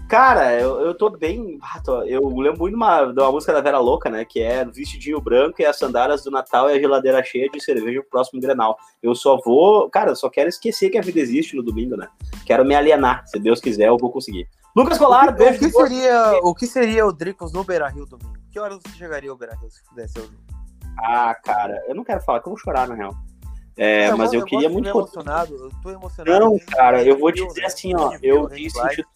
Cara, 0.09 0.53
eu, 0.59 0.79
eu 0.81 0.93
tô 0.95 1.09
bem. 1.09 1.57
ah, 1.61 1.81
tô- 1.83 2.03
Eu 2.03 2.21
lembro 2.37 2.59
muito 2.59 2.71
de 2.71 2.75
uma, 2.75 3.05
de 3.05 3.19
uma 3.19 3.31
música 3.31 3.51
da 3.51 3.61
Vera 3.61 3.79
Louca, 3.79 4.09
né? 4.09 4.23
Que 4.25 4.41
é 4.43 4.63
vestidinho 4.63 5.19
branco 5.19 5.61
e 5.61 5.65
as 5.65 5.77
sandálias 5.77 6.23
do 6.23 6.29
Natal 6.29 6.69
e 6.69 6.73
a 6.73 6.79
geladeira 6.79 7.23
cheia 7.23 7.49
de 7.49 7.59
cerveja 7.63 8.01
pro 8.01 8.09
próximo 8.11 8.39
Grenal. 8.39 8.77
Eu 9.01 9.15
só 9.15 9.37
vou. 9.43 9.89
Cara, 9.89 10.11
eu 10.11 10.15
só 10.15 10.29
quero 10.29 10.49
esquecer 10.49 10.89
que 10.89 10.97
a 10.97 11.01
vida 11.01 11.19
existe 11.19 11.55
no 11.55 11.63
domingo, 11.63 11.95
né? 11.97 12.07
Quero 12.45 12.63
me 12.63 12.75
alienar. 12.75 13.25
Se 13.27 13.39
Deus 13.39 13.59
quiser, 13.59 13.87
eu 13.87 13.97
vou 13.97 14.11
conseguir. 14.11 14.47
Lucas 14.75 14.97
Colar, 14.97 15.29
o, 15.29 15.33
que, 15.35 15.43
beijo. 15.43 15.57
o, 15.57 15.59
que 15.59 15.71
seria, 15.71 16.31
o 16.43 16.55
que 16.55 16.67
seria 16.67 17.05
o 17.07 17.13
Dricos 17.13 17.51
no 17.53 17.63
Beira 17.63 17.87
Rio 17.89 18.05
domingo? 18.05 18.33
Que 18.51 18.59
horas 18.59 18.79
você 18.85 18.95
chegaria 18.97 19.31
ao 19.31 19.37
Beira 19.37 19.55
Rio 19.55 19.69
se 19.71 19.83
pudesse 19.87 20.13
ser 20.13 20.19
o 20.19 20.23
jogo? 20.23 20.37
Ah, 20.99 21.33
cara, 21.43 21.83
eu 21.87 21.95
não 21.95 22.03
quero 22.03 22.21
falar 22.21 22.39
que 22.39 22.47
eu 22.47 22.51
vou 22.51 22.59
chorar, 22.59 22.87
na 22.87 22.93
real. 22.95 23.15
É, 23.75 24.09
eu 24.09 24.17
mas 24.17 24.31
vou- 24.31 24.41
eu, 24.41 24.45
queria 24.45 24.69
muito. 24.69 24.83
ver 24.85 24.91
emocionado, 24.91 25.55
eu 25.55 25.69
tô 25.81 25.89
emocionado. 25.89 26.39
Não, 26.39 26.59
cara, 26.71 27.03
eu 27.03 27.17
vou 27.17 27.31
te 27.31 27.43
dizer 27.47 27.61
viu, 27.61 27.65
assim, 27.67 27.93
né? 27.93 27.99
ó, 27.99 28.11
eu 28.21 28.47
tenho 28.49 28.69
Light. 28.75 28.95
sentido. 28.95 29.07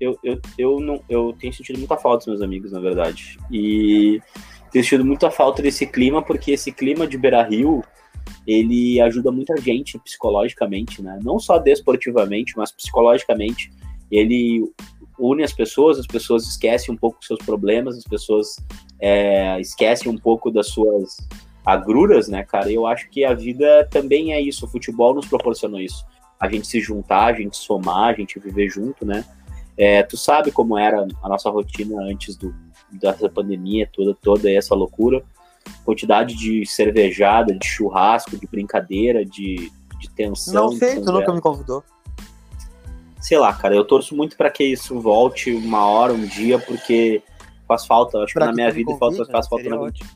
Eu, 0.00 0.18
eu, 0.22 0.40
eu, 0.56 0.80
não, 0.80 1.02
eu 1.08 1.34
tenho 1.38 1.52
sentido 1.52 1.78
muita 1.78 1.96
falta 1.96 2.18
dos 2.18 2.26
meus 2.26 2.42
amigos, 2.42 2.72
na 2.72 2.80
verdade. 2.80 3.38
E 3.50 4.20
tenho 4.70 4.84
sentido 4.84 5.04
muita 5.04 5.30
falta 5.30 5.62
desse 5.62 5.86
clima, 5.86 6.22
porque 6.22 6.52
esse 6.52 6.70
clima 6.70 7.06
de 7.06 7.18
Beira 7.18 7.42
Rio, 7.42 7.82
ele 8.46 9.00
ajuda 9.00 9.32
muita 9.32 9.56
gente 9.56 9.98
psicologicamente, 9.98 11.02
né? 11.02 11.18
Não 11.22 11.38
só 11.38 11.58
desportivamente, 11.58 12.54
mas 12.56 12.70
psicologicamente. 12.70 13.70
Ele 14.10 14.64
une 15.18 15.42
as 15.42 15.52
pessoas, 15.52 15.98
as 15.98 16.06
pessoas 16.06 16.46
esquecem 16.46 16.94
um 16.94 16.96
pouco 16.96 17.18
dos 17.18 17.26
seus 17.26 17.40
problemas, 17.40 17.96
as 17.96 18.04
pessoas 18.04 18.56
é, 19.00 19.60
esquecem 19.60 20.10
um 20.10 20.16
pouco 20.16 20.50
das 20.50 20.68
suas 20.68 21.16
agruras, 21.64 22.28
né, 22.28 22.42
cara? 22.44 22.70
Eu 22.70 22.86
acho 22.86 23.10
que 23.10 23.24
a 23.24 23.34
vida 23.34 23.86
também 23.90 24.32
é 24.32 24.40
isso. 24.40 24.64
O 24.64 24.68
futebol 24.68 25.14
nos 25.14 25.26
proporcionou 25.26 25.80
isso. 25.80 26.04
A 26.40 26.48
gente 26.48 26.66
se 26.66 26.80
juntar, 26.80 27.26
a 27.26 27.32
gente 27.32 27.56
somar, 27.56 28.10
a 28.10 28.12
gente 28.14 28.38
viver 28.38 28.70
junto, 28.70 29.04
né? 29.04 29.24
É, 29.78 30.02
tu 30.02 30.16
sabe 30.16 30.50
como 30.50 30.76
era 30.76 31.06
a 31.22 31.28
nossa 31.28 31.48
rotina 31.48 32.02
antes 32.02 32.36
do, 32.36 32.52
dessa 32.90 33.28
pandemia 33.28 33.88
toda, 33.92 34.14
toda 34.20 34.50
essa 34.50 34.74
loucura. 34.74 35.22
Quantidade 35.84 36.34
de 36.34 36.66
cervejada, 36.66 37.54
de 37.54 37.64
churrasco, 37.66 38.36
de 38.36 38.46
brincadeira, 38.46 39.24
de, 39.24 39.70
de 40.00 40.10
tensão. 40.16 40.70
Não 40.70 40.72
sei, 40.72 41.00
tu 41.00 41.12
nunca 41.12 41.32
me 41.32 41.40
convidou. 41.40 41.84
Sei 43.20 43.38
lá, 43.38 43.52
cara, 43.52 43.74
eu 43.74 43.84
torço 43.84 44.16
muito 44.16 44.36
pra 44.36 44.50
que 44.50 44.64
isso 44.64 44.98
volte 45.00 45.52
uma 45.52 45.86
hora, 45.86 46.12
um 46.12 46.24
dia, 46.26 46.58
porque 46.58 47.22
faz 47.66 47.84
falta. 47.86 48.18
Acho 48.18 48.32
que 48.32 48.38
Pra 48.38 48.46
na 48.46 48.52
que 48.52 48.56
minha 48.56 48.70
vida 48.70 48.92
convide, 48.96 49.16
faz, 49.16 49.28
né? 49.28 49.32
faz 49.32 49.48
falta 49.48 49.64
Seria 49.64 49.78
na 49.78 49.84
vida. 49.86 49.88
ótimo. 49.88 50.10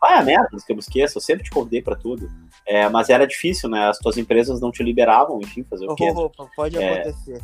Vai 0.00 0.18
a 0.18 0.22
merda, 0.22 0.48
que 0.64 0.72
eu 0.72 0.76
me 0.76 0.80
esqueço, 0.80 1.18
eu 1.18 1.22
sempre 1.22 1.44
te 1.44 1.50
convidei 1.50 1.82
pra 1.82 1.96
tudo. 1.96 2.30
É, 2.66 2.88
mas 2.88 3.08
era 3.08 3.26
difícil, 3.26 3.68
né? 3.68 3.88
As 3.88 3.98
tuas 3.98 4.16
empresas 4.16 4.60
não 4.60 4.70
te 4.70 4.82
liberavam, 4.82 5.40
enfim, 5.40 5.64
fazer 5.64 5.86
o 5.86 5.94
quê? 5.94 6.10
Opa, 6.10 6.48
pode 6.54 6.76
É. 6.78 7.00
acontecer. 7.00 7.40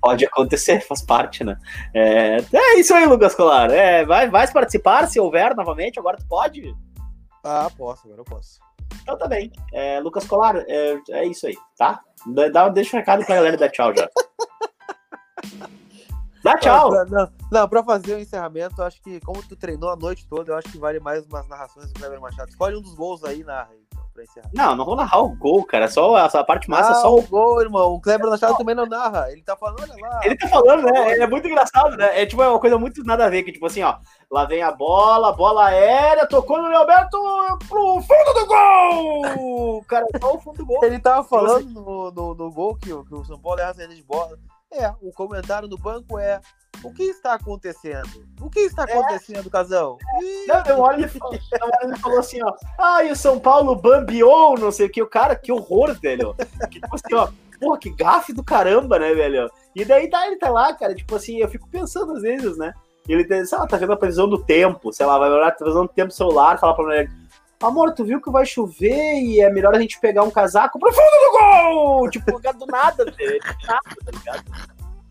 Pode 0.00 0.24
acontecer, 0.24 0.80
faz 0.80 1.02
parte, 1.02 1.44
né? 1.44 1.56
É, 1.94 2.38
é 2.52 2.78
isso 2.78 2.92
aí, 2.94 3.06
Lucas 3.06 3.34
Colar. 3.34 3.70
É, 3.70 4.04
vai, 4.04 4.28
vai 4.28 4.50
participar 4.50 5.06
se 5.06 5.20
houver 5.20 5.54
novamente, 5.54 5.98
agora 5.98 6.16
tu 6.16 6.26
pode? 6.26 6.74
Ah, 7.44 7.70
posso, 7.76 8.06
agora 8.06 8.20
eu 8.20 8.24
posso. 8.24 8.58
Então 9.02 9.16
tá 9.16 9.28
bem. 9.28 9.52
É, 9.72 10.00
Lucas 10.00 10.26
Colar, 10.26 10.56
é, 10.66 10.98
é 11.10 11.26
isso 11.26 11.46
aí, 11.46 11.56
tá? 11.76 12.00
Dá, 12.52 12.68
deixa 12.68 12.96
um 12.96 13.00
recado 13.00 13.24
pra 13.24 13.36
galera 13.36 13.56
dá 13.56 13.68
tchau 13.68 13.92
já. 13.96 14.08
Dá 16.42 16.56
tchau! 16.58 16.90
Não, 16.90 17.04
não, 17.04 17.32
não, 17.52 17.68
pra 17.68 17.84
fazer 17.84 18.16
o 18.16 18.18
encerramento, 18.18 18.74
eu 18.80 18.84
acho 18.84 19.00
que, 19.00 19.20
como 19.20 19.40
tu 19.44 19.54
treinou 19.54 19.90
a 19.90 19.96
noite 19.96 20.26
toda, 20.26 20.50
eu 20.50 20.56
acho 20.56 20.68
que 20.72 20.78
vale 20.78 20.98
mais 20.98 21.24
umas 21.24 21.46
narrações 21.48 21.92
do 21.92 21.94
Kleber 22.00 22.20
Machado. 22.20 22.48
Escolhe 22.48 22.76
um 22.76 22.82
dos 22.82 22.94
gols 22.94 23.22
aí 23.22 23.44
narra 23.44 23.70
aí, 23.70 23.81
pra 24.24 24.42
encerrar. 24.42 24.50
Não, 24.54 24.76
não 24.76 24.84
vou 24.84 24.96
narrar 24.96 25.20
o 25.22 25.28
gol, 25.36 25.64
cara. 25.64 25.88
Só 25.88 26.16
essa 26.18 26.42
parte 26.44 26.68
massa, 26.70 26.92
ah, 26.92 26.94
só 26.96 27.14
o 27.14 27.22
gol, 27.22 27.60
irmão. 27.60 27.94
O 27.94 28.00
Kleber 28.00 28.28
Machado 28.28 28.56
também 28.56 28.74
não 28.74 28.86
narra. 28.86 29.30
Ele 29.30 29.42
tá 29.42 29.56
falando, 29.56 29.82
olha 29.82 29.94
lá. 30.00 30.20
Ele 30.24 30.36
tá 30.36 30.48
falando, 30.48 30.82
né? 30.84 31.18
É 31.18 31.26
muito 31.26 31.46
engraçado, 31.48 31.96
né? 31.96 32.22
É 32.22 32.26
tipo 32.26 32.42
é 32.42 32.48
uma 32.48 32.58
coisa 32.60 32.78
muito 32.78 33.02
nada 33.04 33.26
a 33.26 33.28
ver, 33.28 33.42
que 33.42 33.52
tipo 33.52 33.66
assim, 33.66 33.82
ó, 33.82 33.96
lá 34.30 34.44
vem 34.44 34.62
a 34.62 34.70
bola, 34.72 35.32
bola 35.32 35.66
aérea, 35.66 36.26
tocou 36.26 36.60
no 36.60 36.76
Alberto 36.76 37.18
pro 37.68 38.00
fundo 38.02 38.34
do 38.34 38.46
gol! 38.46 39.84
Cara, 39.88 40.06
só 40.20 40.34
o 40.34 40.38
fundo 40.40 40.58
do 40.58 40.66
gol. 40.66 40.84
Ele 40.84 40.98
tava 40.98 41.24
falando 41.24 41.68
no, 41.70 42.10
no, 42.10 42.34
no 42.34 42.50
gol 42.52 42.76
que, 42.76 42.92
o- 42.92 43.04
que 43.04 43.14
o 43.14 43.24
São 43.24 43.38
Paulo 43.38 43.60
erra 43.60 43.70
a 43.70 43.74
saída 43.74 43.94
de 43.94 44.02
bola. 44.02 44.38
É, 44.72 44.92
o 45.02 45.12
comentário 45.12 45.68
no 45.68 45.76
banco 45.76 46.18
é: 46.18 46.40
o 46.82 46.92
que 46.92 47.04
está 47.04 47.34
acontecendo? 47.34 48.26
O 48.40 48.50
que 48.50 48.60
está 48.60 48.84
acontecendo, 48.84 49.50
Casão? 49.50 49.98
Ih, 50.20 50.46
Não, 50.46 50.64
eu 50.66 50.80
olho 50.80 51.00
e 51.00 51.04
e 51.04 51.86
ele 51.86 51.96
falou 51.96 52.18
assim, 52.18 52.42
ó, 52.42 52.52
ah, 52.78 53.04
e 53.04 53.12
o 53.12 53.16
São 53.16 53.38
Paulo 53.38 53.76
bambiou, 53.76 54.58
não 54.58 54.72
sei 54.72 54.86
o 54.86 54.90
que, 54.90 55.02
o 55.02 55.06
cara, 55.06 55.36
que 55.36 55.52
horror, 55.52 55.94
velho. 56.00 56.34
Que, 56.70 56.80
tipo 56.80 56.94
assim, 56.94 57.14
ó, 57.14 57.28
porra, 57.60 57.78
que 57.78 57.90
gafe 57.90 58.32
do 58.32 58.42
caramba, 58.42 58.98
né, 58.98 59.14
velho? 59.14 59.50
E 59.74 59.84
daí 59.84 60.08
tá, 60.08 60.26
ele 60.26 60.36
tá 60.36 60.50
lá, 60.50 60.74
cara, 60.74 60.94
tipo 60.94 61.14
assim, 61.14 61.36
eu 61.36 61.48
fico 61.48 61.68
pensando 61.68 62.12
às 62.14 62.22
vezes, 62.22 62.56
né? 62.56 62.74
Ele, 63.08 63.24
sei 63.44 63.58
lá, 63.58 63.66
tá 63.66 63.76
vendo 63.76 63.92
a 63.92 63.96
previsão 63.96 64.28
do 64.28 64.42
tempo, 64.42 64.92
sei 64.92 65.06
lá, 65.06 65.18
vai 65.18 65.30
olhar 65.30 65.48
a 65.48 65.52
previsão 65.52 65.82
do 65.86 65.92
tempo 65.92 66.12
celular, 66.12 66.58
falar 66.58 66.74
pra 66.74 66.84
mulher, 66.84 67.10
amor, 67.66 67.92
tu 67.94 68.04
viu 68.04 68.20
que 68.20 68.30
vai 68.30 68.44
chover 68.46 69.14
e 69.20 69.40
é 69.40 69.50
melhor 69.50 69.74
a 69.74 69.80
gente 69.80 69.98
pegar 70.00 70.22
um 70.22 70.30
casaco 70.30 70.78
pro 70.78 70.92
fundo 70.92 71.02
do 71.02 71.38
gol! 71.38 72.10
Tipo, 72.10 72.32
do 72.32 72.66
nada, 72.66 73.04
velho, 73.04 73.40
do 73.40 73.66
nada, 73.66 73.96
tá 74.04 74.10
ligado? 74.12 74.44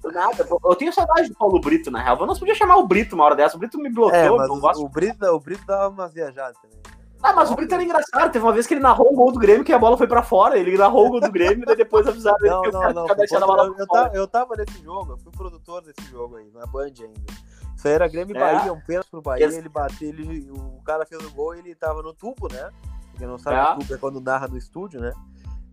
Do 0.02 0.12
nada. 0.12 0.48
Eu 0.66 0.76
tenho 0.76 0.92
saudade 0.94 1.30
do 1.30 1.36
Paulo 1.36 1.60
Brito, 1.62 1.92
na 1.92 2.02
real. 2.02 2.18
Eu 2.20 2.26
não 2.26 2.36
podia 2.36 2.56
chamar 2.56 2.78
o 2.78 2.88
Brito 2.88 3.16
uma 3.16 3.24
hora 3.26 3.36
dessa. 3.36 3.56
O 3.56 3.60
Brito 3.60 3.78
me 3.78 3.88
É, 3.88 3.92
bloqueou, 3.92 4.42
eu 4.42 4.48
não 4.48 4.56
o, 4.56 4.60
gosto 4.60 4.84
o, 4.84 4.90
Brito, 4.90 5.26
o 5.26 5.40
Brito 5.40 5.66
dava 5.66 5.90
umas 5.90 6.12
viajadas 6.14 6.58
também. 6.60 6.78
ah, 7.22 7.34
mas 7.34 7.52
o 7.52 7.56
Brito 7.56 7.74
era 7.76 7.84
engraçado. 7.84 8.32
Teve 8.32 8.44
uma 8.44 8.52
vez 8.52 8.66
que 8.66 8.74
ele 8.74 8.82
narrou 8.82 9.12
um 9.14 9.16
gol 9.16 9.32
do 9.32 9.38
Grêmio 9.40 9.64
que 9.64 9.72
a 9.72 9.78
bola 9.78 9.96
foi 9.96 10.08
pra 10.08 10.24
fora. 10.24 10.58
Ele 10.58 10.76
narrou 10.76 11.06
o 11.06 11.10
gol 11.12 11.22
do 11.22 11.32
Grêmio 11.32 11.70
e 11.72 11.76
depois 11.76 12.08
avisaram 12.08 12.38
ele 12.42 12.50
Não, 12.50 12.62
que 12.64 12.70
o 12.70 12.72
não, 12.72 12.80
cara 12.80 12.94
não. 12.94 13.06
bola 13.46 13.66
Eu, 13.68 13.76
eu, 13.78 13.88
tava, 13.88 14.16
eu 14.16 14.28
tava 14.28 14.56
nesse 14.56 14.84
jogo, 14.84 15.14
eu 15.14 15.18
fui 15.20 15.32
produtor 15.32 15.84
desse 15.84 16.10
jogo 16.10 16.38
aí, 16.38 16.50
na 16.52 16.66
Band 16.66 16.86
ainda. 17.00 17.51
Era 17.90 18.08
Grêmio 18.08 18.36
e 18.36 18.38
É. 18.38 18.40
Bahia, 18.40 18.74
um 18.74 18.80
pênalti 18.82 19.10
pro 19.10 19.22
Bahia, 19.22 19.46
ele 19.46 19.70
bateu, 19.70 20.10
ele, 20.10 20.50
o 20.52 20.82
cara 20.84 21.06
fez 21.06 21.24
o 21.24 21.32
gol 21.32 21.56
e 21.56 21.60
ele 21.60 21.76
tava 21.76 22.02
no 22.02 22.14
tubo, 22.14 22.48
né? 22.52 22.70
Quem 23.18 23.28
não 23.28 23.38
sabe, 23.38 23.56
É. 23.58 23.74
o 23.76 23.80
tubo 23.80 23.94
é 23.94 23.98
quando 23.98 24.22
narra 24.22 24.48
no 24.48 24.58
estúdio, 24.58 25.00
né? 25.00 25.14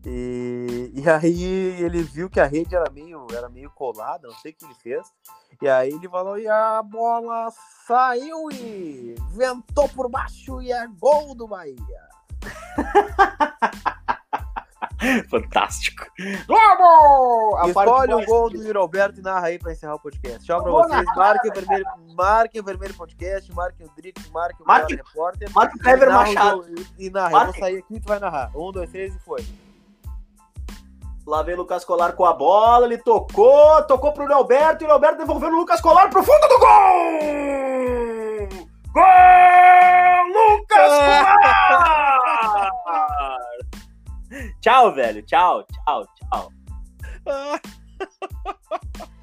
E, 0.06 0.92
e 0.94 1.02
aí 1.10 1.42
ele 1.82 2.02
viu 2.02 2.30
que 2.30 2.40
a 2.40 2.46
rede 2.46 2.74
era 2.74 2.90
meio, 2.90 3.26
era 3.32 3.48
meio 3.48 3.70
colada, 3.70 4.28
não 4.28 4.34
sei 4.36 4.52
o 4.52 4.54
que 4.54 4.64
ele 4.64 4.74
fez. 4.74 5.12
E 5.60 5.68
aí 5.68 5.90
ele 5.90 6.08
falou, 6.08 6.38
e 6.38 6.46
a 6.46 6.82
bola 6.82 7.50
saiu 7.86 8.50
e 8.52 9.14
ventou 9.32 9.88
por 9.88 10.08
baixo 10.08 10.62
e 10.62 10.70
é 10.70 10.86
gol 10.86 11.34
do 11.34 11.48
Bahia. 11.48 12.08
Fantástico. 15.30 16.04
Vamos! 16.46 17.68
Escolhe 17.68 18.14
o 18.14 18.24
gol 18.26 18.50
do 18.50 18.56
Yuri 18.62 18.76
Alberto 18.78 19.20
e 19.20 19.22
narra 19.22 19.46
aí 19.46 19.58
pra 19.58 19.72
encerrar 19.72 19.94
o 19.94 20.00
podcast. 20.00 20.44
Tchau 20.44 20.62
pra 20.62 20.72
vocês. 20.72 21.04
Marquem 21.16 21.50
o 21.50 21.54
vermelho, 21.54 21.84
marquem 22.14 22.60
o 22.60 22.64
vermelho 22.64 22.94
podcast, 22.94 23.52
marquem 23.54 23.86
o 23.86 23.90
Drix, 23.96 24.28
marquem 24.30 24.64
o 24.64 24.66
Marque- 24.66 24.96
Repórter. 24.96 25.50
Marca 25.54 25.76
o 25.76 25.78
Kleber 25.78 26.10
Machado. 26.12 26.64
E, 26.98 27.10
narra. 27.10 27.26
Eu 27.28 27.30
vou 27.30 27.40
Marque. 27.46 27.60
sair 27.60 27.78
aqui 27.78 27.94
e 27.94 28.00
tu 28.00 28.08
vai 28.08 28.18
narrar. 28.18 28.50
Um, 28.56 28.72
dois, 28.72 28.90
três 28.90 29.14
e 29.14 29.18
foi. 29.20 29.44
Lá 31.26 31.42
vem 31.42 31.54
o 31.54 31.58
Lucas 31.58 31.84
Colar 31.84 32.12
com 32.14 32.24
a 32.24 32.32
bola. 32.32 32.86
Ele 32.86 32.96
tocou, 32.98 33.82
tocou 33.84 34.12
pro 34.12 34.26
Leoberto. 34.26 34.82
E 34.82 34.86
o 34.86 34.88
Leoberto 34.88 35.18
devolveu 35.18 35.50
o 35.50 35.56
Lucas 35.56 35.80
Colar 35.80 36.08
pro 36.08 36.22
fundo 36.22 36.48
do 36.48 36.58
gol! 36.58 37.18
Gol! 38.94 39.04
Lucas 40.32 40.88
Colar! 40.98 41.97
Tchau, 44.60 44.94
velho. 44.94 45.22
Tchau, 45.22 45.64
tchau, 45.64 46.06
tchau. 46.16 46.52
Ah. 47.26 47.60